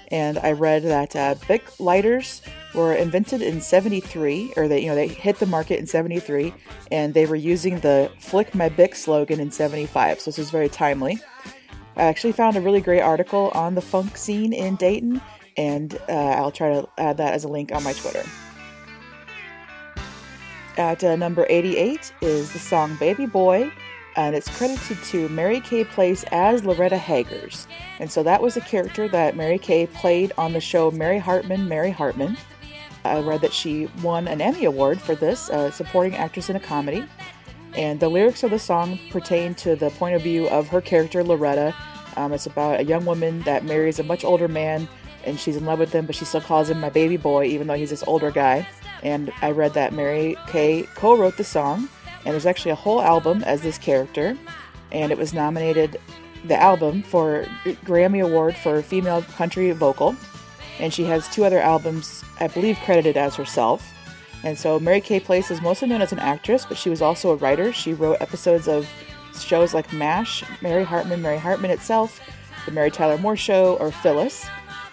And 0.09 0.39
I 0.39 0.53
read 0.53 0.83
that 0.85 1.17
uh, 1.17 1.35
Bic 1.49 1.81
lighters 1.81 2.43
were 2.75 2.95
invented 2.95 3.41
in 3.41 3.61
73 3.61 4.53
or 4.57 4.69
they 4.69 4.81
you 4.81 4.89
know 4.89 4.95
they 4.95 5.07
hit 5.07 5.39
the 5.39 5.47
market 5.47 5.79
in 5.79 5.87
73 5.87 6.53
and 6.91 7.15
they 7.15 7.25
were 7.25 7.37
using 7.37 7.79
the 7.81 8.11
flick 8.19 8.55
my 8.55 8.69
bic 8.69 8.97
slogan 8.97 9.39
in 9.39 9.51
75 9.51 10.21
so 10.21 10.31
this 10.31 10.39
is 10.39 10.51
very 10.51 10.69
timely. 10.69 11.19
I 11.97 12.03
actually 12.03 12.33
found 12.33 12.57
a 12.57 12.61
really 12.61 12.81
great 12.81 13.01
article 13.01 13.53
on 13.55 13.77
the 13.77 13.81
funk 13.81 14.17
scene 14.17 14.53
in 14.53 14.75
dayton 14.75 15.21
and 15.57 15.95
uh, 16.09 16.13
i'll 16.13 16.51
try 16.51 16.73
to 16.73 16.89
add 16.99 17.17
that 17.19 17.33
as 17.33 17.45
a 17.45 17.49
link 17.49 17.71
on 17.71 17.85
my 17.85 17.93
twitter 17.93 18.25
at 20.79 21.03
uh, 21.05 21.17
number 21.17 21.47
88 21.49 22.13
is 22.21 22.53
the 22.53 22.59
song 22.59 22.97
baby 22.97 23.27
boy 23.27 23.73
and 24.17 24.37
it's 24.37 24.49
credited 24.57 25.03
to 25.05 25.29
Mary 25.29 25.61
Kay 25.61 25.85
Place 25.85 26.25
as 26.31 26.65
Loretta 26.65 26.97
Haggers. 26.97 27.67
And 27.99 28.11
so 28.11 28.23
that 28.23 28.41
was 28.41 28.57
a 28.57 28.61
character 28.61 29.09
that 29.09 29.37
Mary 29.37 29.59
Kay 29.59 29.87
played 29.87 30.33
on 30.39 30.53
the 30.53 30.61
show 30.61 30.91
Mary 30.91 31.19
Hartman, 31.19 31.69
Mary 31.69 31.91
Hartman. 31.91 32.37
I 33.05 33.21
read 33.21 33.41
that 33.41 33.53
she 33.53 33.87
won 34.03 34.29
an 34.29 34.41
Emmy 34.41 34.65
Award 34.65 35.01
for 35.01 35.15
this, 35.15 35.51
uh, 35.51 35.71
supporting 35.71 36.15
actress 36.15 36.49
in 36.49 36.57
a 36.57 36.61
comedy. 36.61 37.05
And 37.77 37.99
the 37.99 38.09
lyrics 38.09 38.45
of 38.45 38.51
the 38.51 38.59
song 38.59 38.99
pertain 39.11 39.55
to 39.57 39.75
the 39.75 39.91
point 39.91 40.15
of 40.15 40.23
view 40.23 40.49
of 40.49 40.69
her 40.69 40.81
character, 40.81 41.25
Loretta. 41.25 41.75
Um, 42.17 42.33
it's 42.33 42.47
about 42.47 42.81
a 42.81 42.85
young 42.85 43.05
woman 43.05 43.41
that 43.43 43.65
marries 43.65 43.99
a 43.99 44.05
much 44.05 44.25
older 44.25 44.47
man 44.47 44.89
and 45.25 45.41
she's 45.41 45.57
in 45.57 45.65
love 45.65 45.79
with 45.79 45.93
him, 45.93 46.07
but 46.07 46.15
she 46.15 46.25
still 46.25 46.41
calls 46.41 46.71
him 46.71 46.81
my 46.81 46.91
baby 46.91 47.17
boy, 47.17 47.47
even 47.47 47.67
though 47.67 47.75
he's 47.75 47.91
this 47.91 48.05
older 48.07 48.31
guy. 48.31 48.67
And 49.05 49.31
I 49.43 49.51
read 49.51 49.75
that 49.75 49.93
Mary 49.93 50.37
Kay 50.49 50.89
co 50.95 51.17
wrote 51.17 51.37
the 51.37 51.45
song 51.45 51.89
and 52.25 52.33
there's 52.33 52.47
actually 52.47 52.71
a 52.71 52.77
whole 52.77 53.03
album 53.03 53.43
as 53.45 53.63
this 53.63 53.79
character, 53.79 54.37
and 54.93 55.13
it 55.13 55.19
was 55.19 55.35
nominated 55.35 56.01
the 56.45 56.61
album 56.61 57.03
for 57.03 57.47
Grammy 57.85 58.25
Award 58.25 58.57
for 58.57 58.81
female 58.83 59.23
country 59.23 59.71
vocal, 59.73 60.17
and 60.79 60.93
she 60.93 61.05
has 61.05 61.29
two 61.29 61.45
other 61.45 61.61
albums, 61.61 62.25
I 62.41 62.49
believe, 62.49 62.79
credited 62.85 63.17
as 63.17 63.35
herself. 63.35 63.93
And 64.43 64.59
so 64.59 64.79
Mary 64.79 65.01
Kay 65.01 65.21
Place 65.21 65.51
is 65.51 65.63
mostly 65.63 65.89
known 65.89 66.03
as 66.03 66.13
an 66.13 66.19
actress, 66.19 66.67
but 66.67 66.77
she 66.77 66.91
was 66.91 67.01
also 67.01 67.31
a 67.31 67.37
writer. 67.37 67.73
She 67.73 67.95
wrote 67.95 68.21
episodes 68.21 68.69
of 68.69 68.89
shows 69.39 69.73
like 69.73 69.93
MASH, 69.93 70.45
Mary 70.61 70.85
Hartman, 70.85 71.23
Mary 71.23 71.39
Hartman 71.39 71.71
itself, 71.71 72.21
The 72.67 72.73
Mary 72.73 72.91
Tyler 72.91 73.19
Moore 73.19 73.37
Show, 73.37 73.77
or 73.77 73.91
Phyllis. 73.91 74.47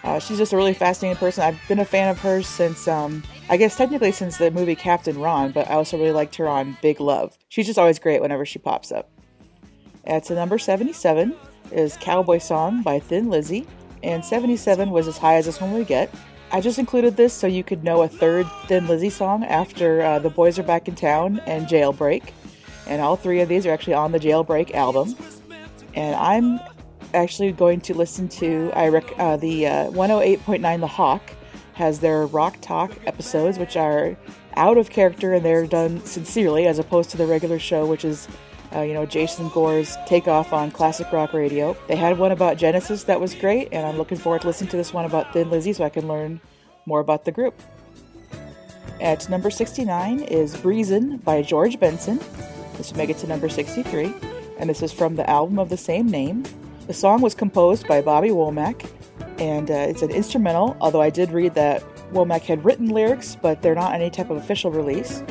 Uh, 0.04 0.18
she's 0.18 0.38
just 0.38 0.52
a 0.52 0.56
really 0.56 0.74
fascinating 0.74 1.16
person. 1.16 1.44
I've 1.44 1.60
been 1.68 1.78
a 1.78 1.84
fan 1.84 2.08
of 2.08 2.18
hers 2.18 2.46
since 2.46 2.88
um, 2.88 3.22
I 3.48 3.56
guess 3.56 3.76
technically 3.76 4.12
since 4.12 4.36
the 4.36 4.50
movie 4.50 4.74
Captain 4.74 5.18
Ron, 5.18 5.52
but 5.52 5.70
I 5.70 5.74
also 5.74 5.96
really 5.96 6.12
liked 6.12 6.34
her 6.36 6.48
on 6.48 6.76
Big 6.82 7.00
Love. 7.00 7.36
She's 7.48 7.66
just 7.66 7.78
always 7.78 7.98
great 7.98 8.20
whenever 8.20 8.44
she 8.44 8.58
pops 8.58 8.90
up. 8.90 9.10
At 10.04 10.24
to 10.24 10.34
number 10.34 10.58
77 10.58 11.36
is 11.70 11.96
Cowboy 12.00 12.38
Song 12.38 12.82
by 12.82 12.98
Thin 12.98 13.30
Lizzy, 13.30 13.66
and 14.02 14.24
77 14.24 14.90
was 14.90 15.06
as 15.06 15.18
high 15.18 15.36
as 15.36 15.46
this 15.46 15.60
one 15.60 15.72
would 15.72 15.86
get. 15.86 16.12
I 16.50 16.60
just 16.60 16.78
included 16.78 17.16
this 17.16 17.32
so 17.32 17.46
you 17.46 17.64
could 17.64 17.82
know 17.82 18.02
a 18.02 18.08
third 18.08 18.46
Thin 18.66 18.86
Lizzy 18.86 19.08
song 19.08 19.44
after 19.44 20.02
uh, 20.02 20.18
The 20.18 20.28
Boys 20.28 20.58
Are 20.58 20.62
Back 20.62 20.86
in 20.86 20.94
Town 20.94 21.40
and 21.46 21.66
Jailbreak. 21.66 22.30
And 22.86 23.00
all 23.00 23.16
three 23.16 23.40
of 23.40 23.48
these 23.48 23.64
are 23.64 23.70
actually 23.70 23.94
on 23.94 24.12
the 24.12 24.18
Jailbreak 24.18 24.74
album. 24.74 25.16
And 25.94 26.14
I'm 26.16 26.60
actually 27.14 27.52
going 27.52 27.80
to 27.82 27.94
listen 27.94 28.28
to 28.28 28.70
I 28.74 28.88
rec- 28.88 29.18
uh, 29.18 29.36
the 29.36 29.66
uh, 29.66 29.90
108.9 29.90 30.80
The 30.80 30.86
Hawk 30.86 31.22
has 31.74 32.00
their 32.00 32.26
rock 32.26 32.58
talk 32.60 32.92
episodes, 33.06 33.58
which 33.58 33.76
are 33.76 34.16
out 34.56 34.76
of 34.76 34.90
character 34.90 35.34
and 35.34 35.44
they're 35.44 35.66
done 35.66 36.04
sincerely, 36.04 36.66
as 36.66 36.78
opposed 36.78 37.10
to 37.10 37.16
the 37.16 37.26
regular 37.26 37.58
show, 37.58 37.86
which 37.86 38.04
is, 38.04 38.28
uh, 38.74 38.80
you 38.80 38.94
know, 38.94 39.06
Jason 39.06 39.48
Gore's 39.48 39.96
takeoff 40.06 40.52
on 40.52 40.70
classic 40.70 41.10
rock 41.12 41.32
radio. 41.32 41.76
They 41.88 41.96
had 41.96 42.18
one 42.18 42.32
about 42.32 42.58
Genesis 42.58 43.04
that 43.04 43.20
was 43.20 43.34
great, 43.34 43.68
and 43.72 43.86
I'm 43.86 43.96
looking 43.96 44.18
forward 44.18 44.42
to 44.42 44.48
listening 44.48 44.70
to 44.70 44.76
this 44.76 44.92
one 44.92 45.04
about 45.04 45.32
Thin 45.32 45.50
Lizzy 45.50 45.72
so 45.72 45.84
I 45.84 45.88
can 45.88 46.08
learn 46.08 46.40
more 46.86 47.00
about 47.00 47.24
the 47.24 47.32
group. 47.32 47.60
At 49.00 49.28
number 49.28 49.50
69 49.50 50.20
is 50.20 50.56
Breezin' 50.56 51.18
by 51.18 51.42
George 51.42 51.80
Benson. 51.80 52.20
This 52.76 52.90
will 52.90 52.98
make 52.98 53.10
it 53.10 53.18
to 53.18 53.26
number 53.26 53.48
63, 53.48 54.14
and 54.58 54.70
this 54.70 54.82
is 54.82 54.92
from 54.92 55.16
the 55.16 55.28
album 55.28 55.58
of 55.58 55.68
the 55.68 55.76
same 55.76 56.08
name. 56.08 56.44
The 56.86 56.94
song 56.94 57.20
was 57.20 57.34
composed 57.34 57.86
by 57.86 58.02
Bobby 58.02 58.30
Womack 58.30 58.90
and 59.38 59.70
uh, 59.70 59.74
it's 59.74 60.02
an 60.02 60.10
instrumental. 60.10 60.76
Although 60.80 61.00
I 61.00 61.10
did 61.10 61.30
read 61.30 61.54
that 61.54 61.82
Womack 62.12 62.42
had 62.42 62.64
written 62.64 62.88
lyrics, 62.88 63.36
but 63.40 63.62
they're 63.62 63.74
not 63.74 63.94
any 63.94 64.10
type 64.10 64.30
of 64.30 64.36
official 64.36 64.70
release. 64.70 65.22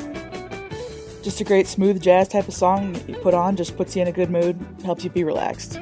Just 1.21 1.39
a 1.41 1.43
great 1.43 1.67
smooth 1.67 2.01
jazz 2.01 2.27
type 2.27 2.47
of 2.47 2.53
song 2.53 2.95
you 3.07 3.15
put 3.15 3.33
on, 3.33 3.55
just 3.55 3.77
puts 3.77 3.95
you 3.95 4.01
in 4.01 4.07
a 4.07 4.11
good 4.11 4.29
mood, 4.29 4.59
helps 4.83 5.03
you 5.03 5.09
be 5.09 5.23
relaxed. 5.23 5.79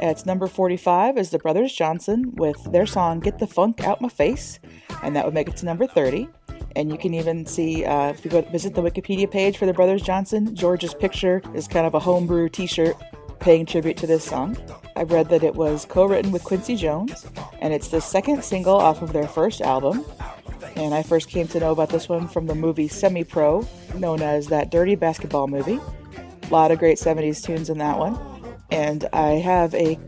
At 0.00 0.26
number 0.26 0.46
45 0.46 1.18
is 1.18 1.30
the 1.30 1.38
Brothers 1.38 1.72
Johnson 1.72 2.34
with 2.36 2.62
their 2.70 2.86
song 2.86 3.20
Get 3.20 3.38
the 3.38 3.46
Funk 3.46 3.82
Out 3.84 4.00
My 4.00 4.08
Face, 4.08 4.58
and 5.02 5.16
that 5.16 5.24
would 5.24 5.34
make 5.34 5.48
it 5.48 5.56
to 5.58 5.66
number 5.66 5.86
30. 5.86 6.28
And 6.76 6.90
you 6.90 6.98
can 6.98 7.14
even 7.14 7.46
see, 7.46 7.84
uh, 7.84 8.10
if 8.10 8.24
you 8.24 8.30
go 8.30 8.42
visit 8.42 8.74
the 8.74 8.82
Wikipedia 8.82 9.28
page 9.28 9.56
for 9.56 9.66
the 9.66 9.72
Brothers 9.72 10.02
Johnson, 10.02 10.54
George's 10.54 10.94
picture 10.94 11.42
is 11.54 11.66
kind 11.66 11.86
of 11.86 11.94
a 11.94 11.98
homebrew 11.98 12.48
t 12.48 12.66
shirt 12.66 12.96
paying 13.40 13.66
tribute 13.66 13.96
to 13.98 14.06
this 14.06 14.24
song. 14.24 14.56
I 14.96 15.02
read 15.04 15.28
that 15.28 15.42
it 15.42 15.54
was 15.54 15.84
co 15.84 16.04
written 16.04 16.32
with 16.32 16.44
Quincy 16.44 16.76
Jones, 16.76 17.26
and 17.60 17.72
it's 17.72 17.88
the 17.88 18.00
second 18.00 18.42
single 18.44 18.76
off 18.76 19.02
of 19.02 19.12
their 19.12 19.28
first 19.28 19.60
album. 19.60 20.04
And 20.76 20.94
I 20.94 21.02
first 21.02 21.28
came 21.28 21.48
to 21.48 21.60
know 21.60 21.72
about 21.72 21.88
this 21.88 22.08
one 22.08 22.28
from 22.28 22.46
the 22.46 22.54
movie 22.54 22.88
Semi 22.88 23.24
Pro, 23.24 23.66
known 23.94 24.22
as 24.22 24.48
that 24.48 24.70
dirty 24.70 24.94
basketball 24.94 25.48
movie. 25.48 25.80
A 26.42 26.52
lot 26.52 26.70
of 26.70 26.78
great 26.78 26.98
70s 26.98 27.42
tunes 27.44 27.70
in 27.70 27.78
that 27.78 27.98
one. 27.98 28.18
And 28.70 29.08
I 29.12 29.32
have 29.32 29.74
a 29.74 29.98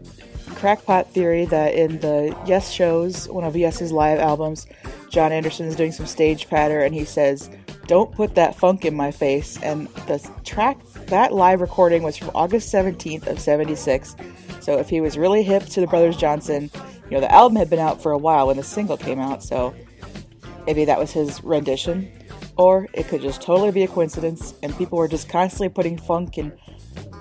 crackpot 0.55 1.11
theory 1.11 1.45
that 1.47 1.75
in 1.75 2.01
the 2.01 2.37
Yes 2.47 2.71
shows, 2.71 3.29
one 3.29 3.45
of 3.45 3.57
Yes's 3.57 3.93
live 3.93 4.19
albums, 4.19 4.67
Jon 5.09 5.33
Anderson 5.33 5.67
is 5.67 5.77
doing 5.77 5.93
some 5.93 6.07
stage 6.07 6.49
patter 6.49 6.81
and 6.81 6.95
he 6.95 7.05
says, 7.05 7.51
Don't 7.91 8.13
put 8.13 8.37
that 8.37 8.55
funk 8.55 8.85
in 8.85 8.95
my 8.95 9.11
face. 9.11 9.61
And 9.65 9.89
the 10.07 10.21
track 10.45 10.79
that 11.07 11.33
live 11.33 11.61
recording 11.61 12.05
was 12.05 12.17
from 12.17 12.31
August 12.37 12.73
17th 12.73 13.27
of 13.27 13.41
76. 13.41 14.15
So 14.61 14.79
if 14.79 14.89
he 14.89 15.01
was 15.01 15.19
really 15.19 15.43
hip 15.43 15.65
to 15.65 15.81
the 15.81 15.89
Brothers 15.89 16.17
Johnson, 16.17 16.71
you 17.07 17.11
know, 17.11 17.21
the 17.21 17.33
album 17.33 17.57
had 17.57 17.69
been 17.69 17.81
out 17.81 18.01
for 18.01 18.13
a 18.13 18.17
while 18.17 18.47
when 18.47 18.59
the 18.59 18.63
single 18.63 18.97
came 18.97 19.19
out, 19.19 19.43
so 19.43 19.75
maybe 20.67 20.85
that 20.85 21.01
was 21.01 21.11
his 21.11 21.43
rendition. 21.43 22.09
Or 22.57 22.87
it 22.93 23.09
could 23.09 23.23
just 23.23 23.43
totally 23.43 23.73
be 23.73 23.83
a 23.83 23.89
coincidence 23.89 24.55
and 24.63 24.73
people 24.79 24.97
were 24.97 25.09
just 25.09 25.29
constantly 25.29 25.69
putting 25.69 25.99
funk 25.99 26.39
in 26.39 26.53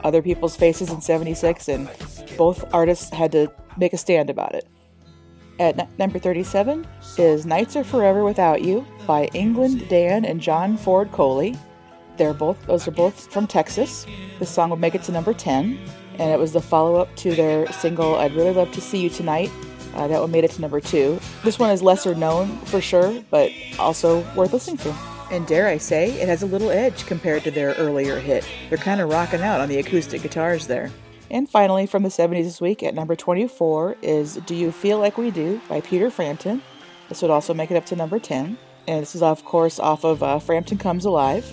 other 0.03 0.21
people's 0.21 0.55
faces 0.55 0.91
in 0.91 1.01
76 1.01 1.67
and 1.67 1.89
both 2.37 2.63
artists 2.75 3.09
had 3.09 3.31
to 3.31 3.51
make 3.75 3.93
a 3.93 3.97
stand 3.97 4.29
about 4.29 4.53
it. 4.53 4.67
At 5.59 5.99
number 5.99 6.19
37 6.19 6.87
is 7.17 7.45
Nights 7.45 7.75
Are 7.75 7.83
Forever 7.83 8.23
Without 8.23 8.61
You 8.61 8.87
by 9.05 9.25
England 9.33 9.89
Dan 9.89 10.23
and 10.23 10.39
John 10.39 10.77
Ford 10.77 11.11
Coley. 11.11 11.53
They're 12.15 12.33
both 12.33 12.65
those 12.65 12.87
are 12.87 12.91
both 12.91 13.29
from 13.29 13.45
Texas. 13.45 14.05
The 14.39 14.45
song 14.45 14.69
would 14.69 14.79
make 14.79 14.95
it 14.95 15.03
to 15.03 15.11
number 15.11 15.33
10, 15.33 15.77
and 16.17 16.31
it 16.31 16.39
was 16.39 16.53
the 16.53 16.61
follow-up 16.61 17.13
to 17.17 17.35
their 17.35 17.69
single 17.73 18.15
"I'd 18.15 18.33
Really 18.35 18.53
Love 18.53 18.71
to 18.71 18.79
See 18.79 18.99
You 18.99 19.09
Tonight." 19.09 19.51
Uh, 19.95 20.07
that 20.07 20.21
one 20.21 20.31
made 20.31 20.45
it 20.45 20.51
to 20.51 20.61
number 20.61 20.79
two. 20.79 21.19
This 21.43 21.59
one 21.59 21.71
is 21.71 21.81
lesser 21.81 22.15
known 22.15 22.47
for 22.59 22.79
sure, 22.79 23.21
but 23.29 23.51
also 23.79 24.21
worth 24.35 24.53
listening 24.53 24.77
to. 24.77 24.95
And 25.29 25.45
dare 25.45 25.67
I 25.67 25.77
say, 25.77 26.11
it 26.21 26.27
has 26.29 26.41
a 26.41 26.45
little 26.45 26.69
edge 26.69 27.05
compared 27.05 27.43
to 27.43 27.51
their 27.51 27.73
earlier 27.73 28.19
hit. 28.19 28.47
They're 28.69 28.77
kind 28.77 29.01
of 29.01 29.09
rocking 29.09 29.41
out 29.41 29.59
on 29.59 29.67
the 29.67 29.79
acoustic 29.79 30.21
guitars 30.21 30.67
there. 30.67 30.91
And 31.31 31.47
finally, 31.49 31.85
from 31.85 32.03
the 32.03 32.09
70s 32.09 32.43
this 32.43 32.61
week 32.61 32.81
at 32.81 32.95
number 32.95 33.15
24 33.15 33.97
is 34.01 34.35
Do 34.45 34.55
You 34.55 34.71
Feel 34.71 34.97
Like 34.97 35.17
We 35.17 35.29
Do 35.29 35.61
by 35.69 35.81
Peter 35.81 36.09
Frampton. 36.09 36.61
This 37.07 37.21
would 37.21 37.29
also 37.29 37.53
make 37.53 37.69
it 37.69 37.77
up 37.77 37.85
to 37.87 37.95
number 37.95 38.19
10. 38.19 38.57
And 38.87 39.01
this 39.01 39.13
is, 39.13 39.21
of 39.21 39.45
course, 39.45 39.79
off 39.79 40.03
of 40.03 40.23
uh, 40.23 40.39
Frampton 40.39 40.79
Comes 40.79 41.05
Alive. 41.05 41.47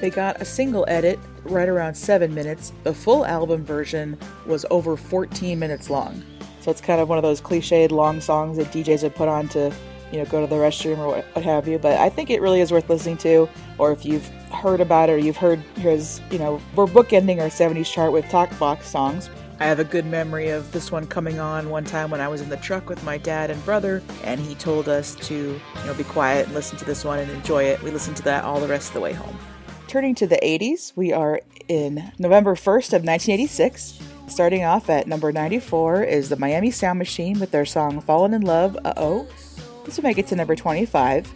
They 0.00 0.10
got 0.10 0.42
a 0.42 0.44
single 0.44 0.84
edit 0.88 1.18
right 1.44 1.68
around 1.68 1.94
7 1.94 2.34
minutes. 2.34 2.72
The 2.82 2.92
full 2.92 3.24
album 3.24 3.64
version 3.64 4.18
was 4.46 4.66
over 4.70 4.96
14 4.96 5.58
minutes 5.58 5.88
long. 5.88 6.22
So 6.60 6.70
it's 6.70 6.80
kind 6.80 7.00
of 7.00 7.08
one 7.08 7.18
of 7.18 7.22
those 7.22 7.40
cliched 7.40 7.90
long 7.90 8.20
songs 8.20 8.58
that 8.58 8.66
DJs 8.66 9.02
would 9.02 9.14
put 9.14 9.28
on 9.28 9.48
to, 9.48 9.72
you 10.12 10.18
know, 10.18 10.24
go 10.26 10.40
to 10.40 10.46
the 10.46 10.56
restroom 10.56 10.98
or 10.98 11.08
what, 11.08 11.24
what 11.34 11.44
have 11.44 11.66
you. 11.66 11.78
But 11.78 11.98
I 11.98 12.08
think 12.08 12.30
it 12.30 12.40
really 12.40 12.60
is 12.60 12.70
worth 12.70 12.88
listening 12.88 13.16
to. 13.18 13.48
Or 13.78 13.92
if 13.92 14.04
you've 14.04 14.26
heard 14.52 14.80
about 14.80 15.08
it 15.08 15.12
or 15.14 15.18
you've 15.18 15.36
heard 15.36 15.58
his, 15.76 16.20
you 16.30 16.38
know, 16.38 16.60
we're 16.76 16.86
bookending 16.86 17.40
our 17.40 17.48
70s 17.48 17.90
chart 17.90 18.12
with 18.12 18.28
talk 18.28 18.56
box 18.58 18.86
songs. 18.88 19.30
I 19.58 19.66
have 19.66 19.78
a 19.78 19.84
good 19.84 20.06
memory 20.06 20.48
of 20.48 20.70
this 20.72 20.90
one 20.90 21.06
coming 21.06 21.38
on 21.38 21.70
one 21.70 21.84
time 21.84 22.10
when 22.10 22.20
I 22.20 22.26
was 22.26 22.40
in 22.40 22.48
the 22.48 22.56
truck 22.56 22.88
with 22.88 23.02
my 23.04 23.16
dad 23.16 23.48
and 23.50 23.64
brother, 23.64 24.02
and 24.24 24.40
he 24.40 24.56
told 24.56 24.88
us 24.88 25.14
to, 25.26 25.34
you 25.34 25.86
know, 25.86 25.94
be 25.94 26.02
quiet 26.02 26.46
and 26.46 26.54
listen 26.54 26.76
to 26.78 26.84
this 26.84 27.04
one 27.04 27.20
and 27.20 27.30
enjoy 27.30 27.64
it. 27.64 27.80
We 27.82 27.92
listened 27.92 28.16
to 28.16 28.22
that 28.24 28.42
all 28.44 28.60
the 28.60 28.66
rest 28.66 28.88
of 28.88 28.94
the 28.94 29.00
way 29.00 29.12
home. 29.12 29.38
Turning 29.86 30.14
to 30.16 30.26
the 30.26 30.38
80s, 30.42 30.92
we 30.96 31.12
are 31.12 31.40
in 31.68 32.12
November 32.18 32.54
1st 32.54 32.92
of 32.94 33.04
1986. 33.04 34.00
Starting 34.26 34.64
off 34.64 34.88
at 34.88 35.06
number 35.06 35.30
94 35.30 36.04
is 36.04 36.28
the 36.28 36.36
Miami 36.36 36.70
Sound 36.70 36.98
Machine 36.98 37.38
with 37.38 37.50
their 37.50 37.66
song 37.66 38.00
Fallen 38.00 38.34
in 38.34 38.42
Love, 38.42 38.76
Uh 38.84 38.94
Oh. 38.96 39.28
This 39.84 39.96
will 39.96 40.04
make 40.04 40.18
it 40.18 40.26
to 40.28 40.36
number 40.36 40.54
25. 40.54 41.30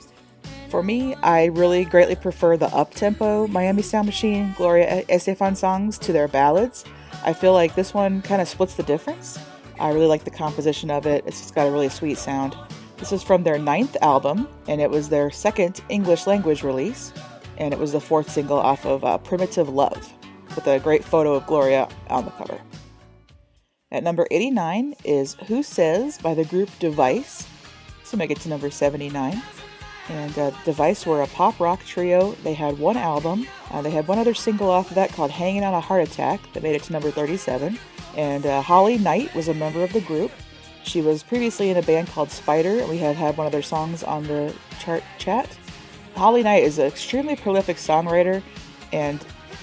For 0.68 0.82
me, 0.82 1.14
I 1.16 1.46
really 1.46 1.84
greatly 1.84 2.16
prefer 2.16 2.56
the 2.56 2.66
up-tempo 2.74 3.46
Miami 3.48 3.82
Sound 3.82 4.06
Machine 4.06 4.54
Gloria 4.56 5.04
Estefan 5.04 5.56
songs 5.56 5.98
to 5.98 6.12
their 6.12 6.28
ballads. 6.28 6.84
I 7.24 7.32
feel 7.32 7.52
like 7.52 7.74
this 7.74 7.94
one 7.94 8.22
kind 8.22 8.42
of 8.42 8.48
splits 8.48 8.74
the 8.74 8.82
difference. 8.82 9.38
I 9.78 9.92
really 9.92 10.06
like 10.06 10.24
the 10.24 10.30
composition 10.30 10.90
of 10.90 11.06
it. 11.06 11.24
It's 11.26 11.40
just 11.40 11.54
got 11.54 11.66
a 11.66 11.70
really 11.70 11.88
sweet 11.88 12.18
sound. 12.18 12.56
This 12.98 13.12
is 13.12 13.22
from 13.22 13.42
their 13.42 13.58
ninth 13.58 13.96
album, 14.00 14.48
and 14.68 14.80
it 14.80 14.90
was 14.90 15.08
their 15.08 15.30
second 15.30 15.82
English 15.88 16.26
language 16.26 16.62
release, 16.62 17.12
and 17.58 17.74
it 17.74 17.80
was 17.80 17.92
the 17.92 18.00
fourth 18.00 18.30
single 18.30 18.58
off 18.58 18.86
of 18.86 19.04
uh, 19.04 19.18
Primitive 19.18 19.68
Love, 19.68 20.12
with 20.54 20.66
a 20.66 20.80
great 20.80 21.04
photo 21.04 21.34
of 21.34 21.46
Gloria 21.46 21.88
on 22.08 22.24
the 22.24 22.30
cover. 22.32 22.58
At 23.92 24.02
number 24.02 24.26
89 24.30 24.94
is 25.04 25.34
Who 25.46 25.62
Says 25.62 26.18
by 26.18 26.34
the 26.34 26.44
group 26.44 26.70
Device. 26.78 27.46
So 28.06 28.16
make 28.16 28.30
it 28.30 28.38
to 28.42 28.48
number 28.48 28.70
79. 28.70 29.42
And 30.08 30.38
uh, 30.38 30.52
Device 30.64 31.04
were 31.04 31.22
a 31.22 31.26
pop 31.26 31.58
rock 31.58 31.84
trio. 31.84 32.32
They 32.44 32.54
had 32.54 32.78
one 32.78 32.96
album. 32.96 33.48
Uh, 33.72 33.82
they 33.82 33.90
had 33.90 34.06
one 34.06 34.20
other 34.20 34.32
single 34.32 34.70
off 34.70 34.90
of 34.90 34.94
that 34.94 35.12
called 35.12 35.32
Hanging 35.32 35.64
on 35.64 35.74
a 35.74 35.80
Heart 35.80 36.08
Attack 36.08 36.52
that 36.52 36.62
made 36.62 36.76
it 36.76 36.84
to 36.84 36.92
number 36.92 37.10
37. 37.10 37.76
And 38.16 38.46
uh, 38.46 38.62
Holly 38.62 38.96
Knight 38.96 39.34
was 39.34 39.48
a 39.48 39.54
member 39.54 39.82
of 39.82 39.92
the 39.92 40.00
group. 40.02 40.30
She 40.84 41.00
was 41.00 41.24
previously 41.24 41.70
in 41.70 41.78
a 41.78 41.82
band 41.82 42.06
called 42.06 42.30
Spider, 42.30 42.78
and 42.78 42.88
we 42.88 42.98
had 42.98 43.16
had 43.16 43.36
one 43.36 43.46
of 43.46 43.52
their 43.52 43.60
songs 43.60 44.04
on 44.04 44.22
the 44.22 44.54
chart 44.78 45.02
chat. 45.18 45.58
Holly 46.14 46.44
Knight 46.44 46.62
is 46.62 46.78
an 46.78 46.86
extremely 46.86 47.34
prolific 47.34 47.76
songwriter, 47.76 48.40
and 48.92 49.18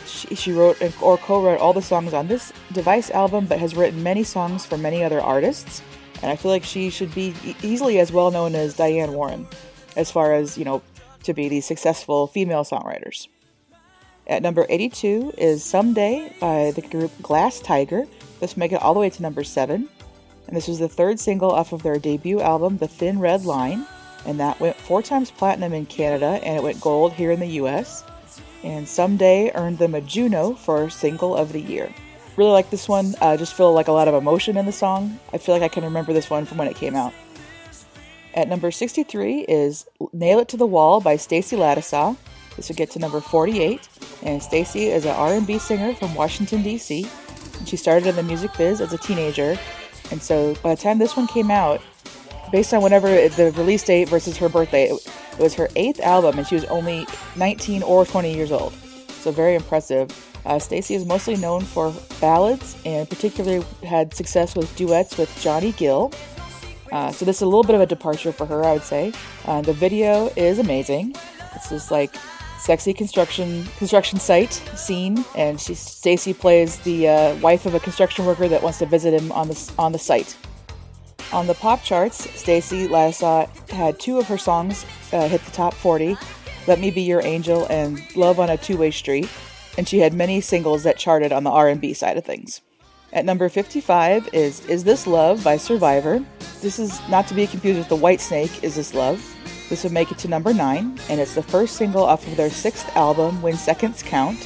she, 0.06 0.36
she 0.36 0.52
wrote 0.52 0.82
or 1.02 1.18
co 1.18 1.42
wrote 1.42 1.62
all 1.62 1.72
the 1.72 1.82
songs 1.82 2.14
on 2.14 2.28
this 2.28 2.52
Device 2.74 3.10
album, 3.12 3.46
but 3.46 3.58
has 3.60 3.74
written 3.74 4.04
many 4.04 4.26
songs 4.26 4.66
for 4.66 4.78
many 4.78 5.02
other 5.02 5.22
artists. 5.22 5.82
And 6.24 6.32
I 6.32 6.38
feel 6.38 6.52
like 6.52 6.64
she 6.64 6.90
should 6.90 7.14
be 7.14 7.36
easily 7.62 8.00
as 8.00 8.14
well 8.14 8.32
known 8.32 8.56
as 8.56 8.78
Diane 8.78 9.12
Warren 9.12 9.46
as 9.98 10.10
far 10.10 10.34
as, 10.34 10.58
you 10.58 10.64
know, 10.64 10.82
to 11.24 11.34
be 11.34 11.50
these 11.50 11.66
successful 11.66 12.28
female 12.28 12.64
songwriters. 12.64 13.28
At 14.26 14.42
number 14.42 14.66
82 14.70 15.34
is 15.38 15.66
Someday 15.66 16.34
by 16.40 16.72
the 16.72 16.82
group 16.82 17.12
Glass 17.22 17.60
Tiger. 17.60 18.06
This 18.40 18.56
make 18.56 18.72
it 18.72 18.82
all 18.82 18.94
the 18.94 19.02
way 19.02 19.10
to 19.10 19.22
number 19.22 19.44
7. 19.44 19.90
And 20.48 20.56
this 20.56 20.70
was 20.70 20.80
the 20.80 20.88
third 20.88 21.20
single 21.20 21.52
off 21.52 21.74
of 21.74 21.84
their 21.84 22.00
debut 22.00 22.40
album, 22.40 22.78
The 22.78 22.88
Thin 22.88 23.20
Red 23.20 23.44
Line. 23.44 23.86
And 24.26 24.40
that 24.40 24.62
went 24.62 24.78
four 24.78 25.02
times 25.02 25.30
platinum 25.30 25.74
in 25.74 25.86
Canada 25.86 26.40
and 26.42 26.56
it 26.56 26.64
went 26.64 26.80
gold 26.80 27.12
here 27.12 27.32
in 27.32 27.42
the 27.42 27.60
US. 27.62 28.06
And 28.64 28.88
Someday 28.88 29.52
earned 29.56 29.78
them 29.78 29.94
a 29.94 30.00
Juno 30.00 30.54
for 30.54 30.90
Single 30.90 31.36
of 31.36 31.52
the 31.52 31.60
Year. 31.60 31.94
Really 32.36 32.52
like 32.52 32.70
this 32.70 32.90
one. 32.90 33.14
I 33.22 33.34
uh, 33.34 33.38
just 33.38 33.54
feel 33.54 33.74
like 33.74 33.88
a 33.88 33.92
lot 33.92 34.08
of 34.08 34.16
emotion 34.16 34.58
in 34.58 34.66
the 34.66 34.72
song. 34.72 35.20
I 35.32 35.38
feel 35.38 35.54
like 35.54 35.62
I 35.62 35.68
can 35.68 35.84
remember 35.84 36.14
this 36.14 36.30
one 36.30 36.46
from 36.46 36.58
when 36.58 36.68
it 36.68 36.76
came 36.76 36.96
out. 36.96 37.14
At 38.34 38.48
number 38.48 38.72
63 38.72 39.42
is 39.42 39.86
Nail 40.12 40.40
It 40.40 40.48
to 40.50 40.58
the 40.58 40.66
Wall 40.66 41.00
by 41.00 41.16
Stacy 41.18 41.56
Lattisaw. 41.56 42.18
This 42.56 42.70
would 42.70 42.78
get 42.78 42.90
to 42.92 43.00
number 43.00 43.20
48. 43.20 43.88
And 44.24 44.42
Stacy 44.42 44.88
is 44.88 45.06
an 45.06 45.12
R&B 45.12 45.60
singer 45.60 45.94
from 45.94 46.16
Washington, 46.16 46.64
D.C. 46.64 47.08
She 47.66 47.78
started 47.78 48.08
in 48.08 48.16
the 48.16 48.24
music 48.24 48.52
biz 48.58 48.82
as 48.82 48.94
a 48.94 48.98
teenager. 48.98 49.58
And 50.12 50.22
so 50.22 50.56
by 50.64 50.74
the 50.74 50.82
time 50.82 50.98
this 50.98 51.16
one 51.16 51.28
came 51.28 51.52
out, 51.52 51.82
based 52.52 52.74
on 52.74 52.82
whenever 52.82 53.08
the 53.08 53.54
release 53.56 53.84
date 53.84 54.10
versus 54.10 54.38
her 54.38 54.50
birthday, 54.50 54.90
it, 54.90 55.40
was 55.40 55.54
her 55.56 55.68
eighth 55.76 56.00
album, 56.00 56.38
and 56.38 56.48
she 56.48 56.56
was 56.56 56.66
only 56.66 57.08
19 57.36 57.84
or 57.84 58.06
20 58.06 58.34
years 58.34 58.52
old. 58.52 58.74
So 59.22 59.32
very 59.32 59.56
impressive. 59.56 60.10
Uh, 60.46 60.60
Stacy 60.60 60.96
is 60.96 61.06
mostly 61.06 61.36
known 61.38 61.62
for 61.62 61.94
ballads, 62.20 62.78
and 62.86 63.10
particularly 63.10 63.66
had 63.84 64.14
success 64.14 64.56
with 64.56 64.76
duets 64.76 65.18
with 65.18 65.36
Johnny 65.40 65.72
Gill. 65.74 66.12
Uh, 66.92 67.12
so 67.12 67.26
this 67.26 67.38
is 67.38 67.42
a 67.42 67.46
little 67.46 67.64
bit 67.64 67.76
of 67.76 67.82
a 67.82 67.86
departure 67.86 68.32
for 68.32 68.46
her, 68.46 68.64
I 68.64 68.74
would 68.74 68.84
say. 68.84 69.14
Uh, 69.46 69.62
the 69.62 69.74
video 69.74 70.28
is 70.36 70.60
amazing. 70.60 71.16
It's 71.56 71.70
this 71.70 71.90
like 71.90 72.14
sexy 72.60 72.94
construction 72.94 73.66
construction 73.78 74.20
site 74.20 74.54
scene, 74.76 75.24
and 75.36 75.60
she 75.60 75.74
Stacy 75.74 76.34
plays 76.34 76.78
the 76.80 77.10
uh, 77.10 77.36
wife 77.38 77.66
of 77.66 77.74
a 77.74 77.80
construction 77.80 78.26
worker 78.26 78.48
that 78.48 78.62
wants 78.62 78.80
to 78.80 78.86
visit 78.86 79.14
him 79.14 79.32
on 79.32 79.48
the 79.48 79.74
on 79.78 79.92
the 79.92 80.00
site. 80.00 80.38
On 81.32 81.48
the 81.48 81.56
pop 81.56 81.82
charts, 81.84 82.30
Stacy 82.40 82.88
Lattisaw 82.88 83.48
had 83.70 84.00
two 84.00 84.20
of 84.20 84.28
her 84.28 84.38
songs 84.38 84.86
uh, 85.14 85.28
hit 85.28 85.44
the 85.46 85.52
top 85.52 85.74
40, 85.74 86.16
"Let 86.68 86.80
Me 86.80 86.92
Be 86.92 87.02
Your 87.02 87.22
Angel" 87.22 87.66
and 87.70 88.00
"Love 88.16 88.40
on 88.40 88.50
a 88.50 88.58
Two-Way 88.58 88.92
Street," 88.92 89.30
and 89.78 89.88
she 89.88 90.00
had 90.00 90.14
many 90.14 90.42
singles 90.42 90.84
that 90.84 90.98
charted 90.98 91.32
on 91.32 91.44
the 91.44 91.50
R&B 91.50 91.94
side 91.94 92.18
of 92.18 92.26
things. 92.26 92.62
At 93.12 93.26
number 93.26 93.48
55 93.48 94.30
is 94.34 94.66
Is 94.68 94.84
This 94.84 95.06
Love 95.06 95.44
by 95.44 95.58
Survivor. 95.58 96.24
This 96.62 96.80
is 96.80 97.00
not 97.10 97.28
to 97.28 97.36
be 97.36 97.46
confused 97.46 97.78
with 97.78 97.90
the 97.90 97.98
Whitesnake 97.98 98.64
Is 98.64 98.76
This 98.76 98.94
Love. 98.94 99.24
This 99.70 99.84
would 99.84 99.92
make 99.92 100.12
it 100.12 100.18
to 100.20 100.28
number 100.28 100.54
9, 100.54 101.00
and 101.10 101.20
it's 101.20 101.36
the 101.36 101.44
first 101.44 101.76
single 101.76 102.04
off 102.04 102.26
of 102.28 102.36
their 102.36 102.50
sixth 102.50 102.90
album, 102.96 103.42
When 103.42 103.56
Seconds 103.56 104.02
Count, 104.02 104.44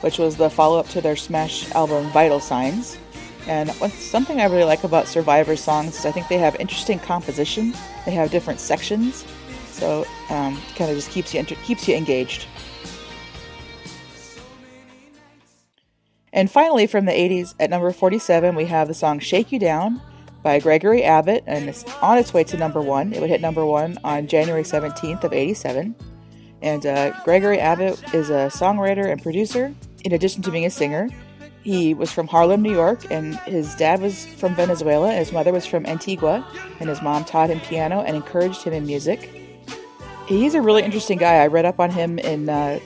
which 0.00 0.18
was 0.18 0.36
the 0.36 0.50
follow 0.50 0.78
up 0.78 0.88
to 0.88 1.00
their 1.00 1.16
smash 1.16 1.70
album, 1.72 2.10
Vital 2.10 2.40
Signs. 2.40 2.98
And 3.46 3.70
something 3.70 4.40
I 4.40 4.46
really 4.46 4.64
like 4.64 4.84
about 4.84 5.08
Survivor 5.08 5.54
songs 5.54 5.98
is 5.98 6.06
I 6.06 6.10
think 6.10 6.28
they 6.28 6.38
have 6.38 6.56
interesting 6.56 6.98
composition. 6.98 7.74
They 8.04 8.12
have 8.12 8.30
different 8.30 8.60
sections, 8.60 9.24
so 9.66 10.06
um, 10.30 10.60
kind 10.74 10.90
of 10.90 10.96
just 10.96 11.10
keeps 11.10 11.32
you 11.32 11.40
inter- 11.40 11.54
keeps 11.64 11.86
you 11.86 11.94
engaged. 11.94 12.46
And 16.36 16.50
finally, 16.50 16.86
from 16.86 17.06
the 17.06 17.12
80s, 17.12 17.54
at 17.58 17.70
number 17.70 17.90
47, 17.90 18.54
we 18.54 18.66
have 18.66 18.88
the 18.88 18.94
song 18.94 19.20
Shake 19.20 19.52
You 19.52 19.58
Down 19.58 20.02
by 20.42 20.60
Gregory 20.60 21.02
Abbott, 21.02 21.42
and 21.46 21.66
it's 21.66 21.82
on 22.02 22.18
its 22.18 22.34
way 22.34 22.44
to 22.44 22.58
number 22.58 22.82
one. 22.82 23.14
It 23.14 23.22
would 23.22 23.30
hit 23.30 23.40
number 23.40 23.64
one 23.64 23.96
on 24.04 24.26
January 24.26 24.62
17th 24.62 25.24
of 25.24 25.32
87. 25.32 25.96
And 26.60 26.84
uh, 26.84 27.18
Gregory 27.24 27.58
Abbott 27.58 28.14
is 28.14 28.28
a 28.28 28.50
songwriter 28.52 29.10
and 29.10 29.22
producer, 29.22 29.74
in 30.04 30.12
addition 30.12 30.42
to 30.42 30.50
being 30.50 30.66
a 30.66 30.70
singer. 30.70 31.08
He 31.62 31.94
was 31.94 32.12
from 32.12 32.26
Harlem, 32.26 32.60
New 32.60 32.72
York, 32.72 33.10
and 33.10 33.36
his 33.40 33.74
dad 33.74 34.02
was 34.02 34.26
from 34.26 34.54
Venezuela, 34.54 35.08
and 35.08 35.18
his 35.18 35.32
mother 35.32 35.54
was 35.54 35.64
from 35.64 35.86
Antigua, 35.86 36.46
and 36.80 36.90
his 36.90 37.00
mom 37.00 37.24
taught 37.24 37.48
him 37.48 37.60
piano 37.60 38.02
and 38.02 38.14
encouraged 38.14 38.62
him 38.62 38.74
in 38.74 38.84
music. 38.84 39.30
He's 40.26 40.54
a 40.54 40.60
really 40.60 40.82
interesting 40.82 41.16
guy. 41.16 41.36
I 41.36 41.46
read 41.46 41.64
up 41.64 41.80
on 41.80 41.90
him 41.90 42.18
in 42.18 42.50
uh, 42.50 42.78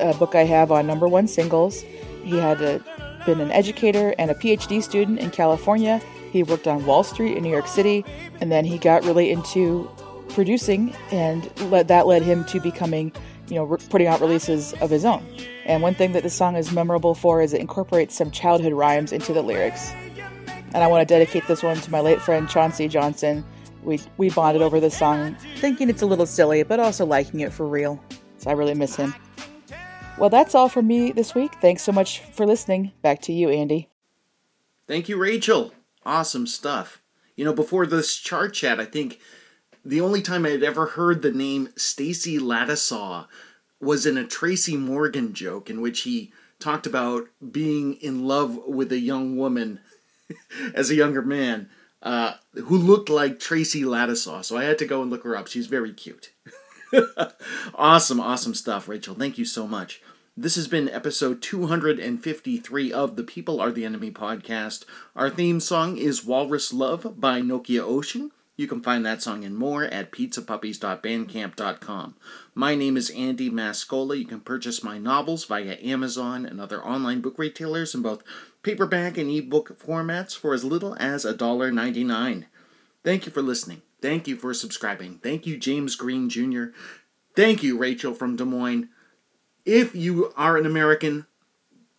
a 0.00 0.14
book 0.14 0.34
I 0.34 0.42
have 0.42 0.72
on 0.72 0.88
number 0.88 1.06
one 1.06 1.28
singles 1.28 1.84
he 2.28 2.36
had 2.36 2.60
a, 2.60 2.82
been 3.24 3.40
an 3.40 3.50
educator 3.50 4.14
and 4.18 4.30
a 4.30 4.34
PhD 4.34 4.82
student 4.82 5.18
in 5.18 5.30
California. 5.30 6.00
He 6.30 6.42
worked 6.42 6.68
on 6.68 6.84
Wall 6.84 7.02
Street 7.02 7.36
in 7.36 7.42
New 7.42 7.50
York 7.50 7.66
City, 7.66 8.04
and 8.40 8.52
then 8.52 8.64
he 8.64 8.76
got 8.76 9.02
really 9.04 9.30
into 9.30 9.90
producing, 10.28 10.94
and 11.10 11.50
let, 11.70 11.88
that 11.88 12.06
led 12.06 12.22
him 12.22 12.44
to 12.44 12.60
becoming, 12.60 13.12
you 13.48 13.54
know, 13.54 13.64
re- 13.64 13.78
putting 13.88 14.06
out 14.06 14.20
releases 14.20 14.74
of 14.74 14.90
his 14.90 15.06
own. 15.06 15.26
And 15.64 15.82
one 15.82 15.94
thing 15.94 16.12
that 16.12 16.22
the 16.22 16.30
song 16.30 16.54
is 16.56 16.70
memorable 16.70 17.14
for 17.14 17.40
is 17.40 17.54
it 17.54 17.60
incorporates 17.60 18.14
some 18.14 18.30
childhood 18.30 18.74
rhymes 18.74 19.10
into 19.12 19.32
the 19.32 19.42
lyrics. 19.42 19.90
And 20.74 20.84
I 20.84 20.86
want 20.86 21.06
to 21.06 21.12
dedicate 21.12 21.46
this 21.46 21.62
one 21.62 21.76
to 21.78 21.90
my 21.90 22.00
late 22.00 22.20
friend 22.20 22.46
Chauncey 22.48 22.88
Johnson. 22.88 23.44
We 23.82 24.00
we 24.18 24.28
bonded 24.28 24.60
over 24.60 24.80
this 24.80 24.96
song, 24.96 25.34
thinking 25.56 25.88
it's 25.88 26.02
a 26.02 26.06
little 26.06 26.26
silly, 26.26 26.62
but 26.62 26.78
also 26.78 27.06
liking 27.06 27.40
it 27.40 27.54
for 27.54 27.66
real. 27.66 28.02
So 28.36 28.50
I 28.50 28.52
really 28.52 28.74
miss 28.74 28.96
him. 28.96 29.14
Well, 30.18 30.30
that's 30.30 30.56
all 30.56 30.68
from 30.68 30.88
me 30.88 31.12
this 31.12 31.32
week. 31.32 31.54
Thanks 31.60 31.82
so 31.82 31.92
much 31.92 32.18
for 32.18 32.44
listening. 32.44 32.90
Back 33.02 33.22
to 33.22 33.32
you, 33.32 33.50
Andy. 33.50 33.88
Thank 34.88 35.08
you, 35.08 35.16
Rachel. 35.16 35.72
Awesome 36.04 36.48
stuff. 36.48 37.00
You 37.36 37.44
know, 37.44 37.52
before 37.52 37.86
this 37.86 38.16
chart 38.16 38.52
chat, 38.52 38.80
I 38.80 38.84
think 38.84 39.20
the 39.84 40.00
only 40.00 40.20
time 40.20 40.44
I 40.44 40.50
had 40.50 40.64
ever 40.64 40.86
heard 40.86 41.22
the 41.22 41.30
name 41.30 41.68
Stacy 41.76 42.36
Lattisaw 42.36 43.28
was 43.80 44.06
in 44.06 44.16
a 44.16 44.26
Tracy 44.26 44.76
Morgan 44.76 45.34
joke 45.34 45.70
in 45.70 45.80
which 45.80 46.00
he 46.00 46.32
talked 46.58 46.86
about 46.86 47.28
being 47.52 47.94
in 47.94 48.26
love 48.26 48.58
with 48.66 48.90
a 48.90 48.98
young 48.98 49.36
woman 49.36 49.78
as 50.74 50.90
a 50.90 50.96
younger 50.96 51.22
man 51.22 51.70
uh, 52.02 52.32
who 52.64 52.76
looked 52.76 53.08
like 53.08 53.38
Tracy 53.38 53.82
Lattisaw. 53.82 54.44
So 54.44 54.56
I 54.56 54.64
had 54.64 54.78
to 54.78 54.84
go 54.84 55.00
and 55.00 55.12
look 55.12 55.22
her 55.22 55.36
up. 55.36 55.46
She's 55.46 55.68
very 55.68 55.92
cute. 55.92 56.32
awesome, 57.74 58.18
awesome 58.18 58.54
stuff, 58.54 58.88
Rachel. 58.88 59.14
Thank 59.14 59.38
you 59.38 59.44
so 59.44 59.68
much. 59.68 60.00
This 60.40 60.54
has 60.54 60.68
been 60.68 60.88
episode 60.90 61.42
253 61.42 62.92
of 62.92 63.16
the 63.16 63.24
People 63.24 63.60
Are 63.60 63.72
the 63.72 63.84
Enemy 63.84 64.12
podcast. 64.12 64.84
Our 65.16 65.30
theme 65.30 65.58
song 65.58 65.98
is 65.98 66.24
Walrus 66.24 66.72
Love 66.72 67.20
by 67.20 67.40
Nokia 67.40 67.80
Ocean. 67.80 68.30
You 68.56 68.68
can 68.68 68.80
find 68.80 69.04
that 69.04 69.20
song 69.20 69.42
and 69.42 69.56
more 69.56 69.82
at 69.82 70.12
pizzapuppies.bandcamp.com. 70.12 72.14
My 72.54 72.76
name 72.76 72.96
is 72.96 73.10
Andy 73.10 73.50
Mascola. 73.50 74.16
You 74.16 74.26
can 74.26 74.38
purchase 74.38 74.84
my 74.84 74.96
novels 74.96 75.44
via 75.44 75.76
Amazon 75.82 76.46
and 76.46 76.60
other 76.60 76.84
online 76.84 77.20
book 77.20 77.36
retailers 77.36 77.96
in 77.96 78.02
both 78.02 78.22
paperback 78.62 79.18
and 79.18 79.28
ebook 79.28 79.76
formats 79.76 80.38
for 80.38 80.54
as 80.54 80.62
little 80.62 80.96
as 81.00 81.24
$1.99. 81.24 82.44
Thank 83.02 83.26
you 83.26 83.32
for 83.32 83.42
listening. 83.42 83.82
Thank 84.00 84.28
you 84.28 84.36
for 84.36 84.54
subscribing. 84.54 85.18
Thank 85.20 85.46
you, 85.46 85.56
James 85.56 85.96
Greene 85.96 86.28
Jr. 86.28 86.66
Thank 87.34 87.64
you, 87.64 87.76
Rachel 87.76 88.14
from 88.14 88.36
Des 88.36 88.44
Moines. 88.44 88.90
If 89.64 89.94
you 89.94 90.32
are 90.36 90.56
an 90.56 90.66
American, 90.66 91.26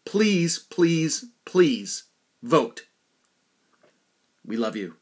please, 0.05 0.57
please, 0.60 1.26
please 1.45 2.05
vote. 2.41 2.88
We 4.45 4.57
love 4.57 4.76
you. 4.76 4.95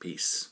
Peace. 0.00 0.50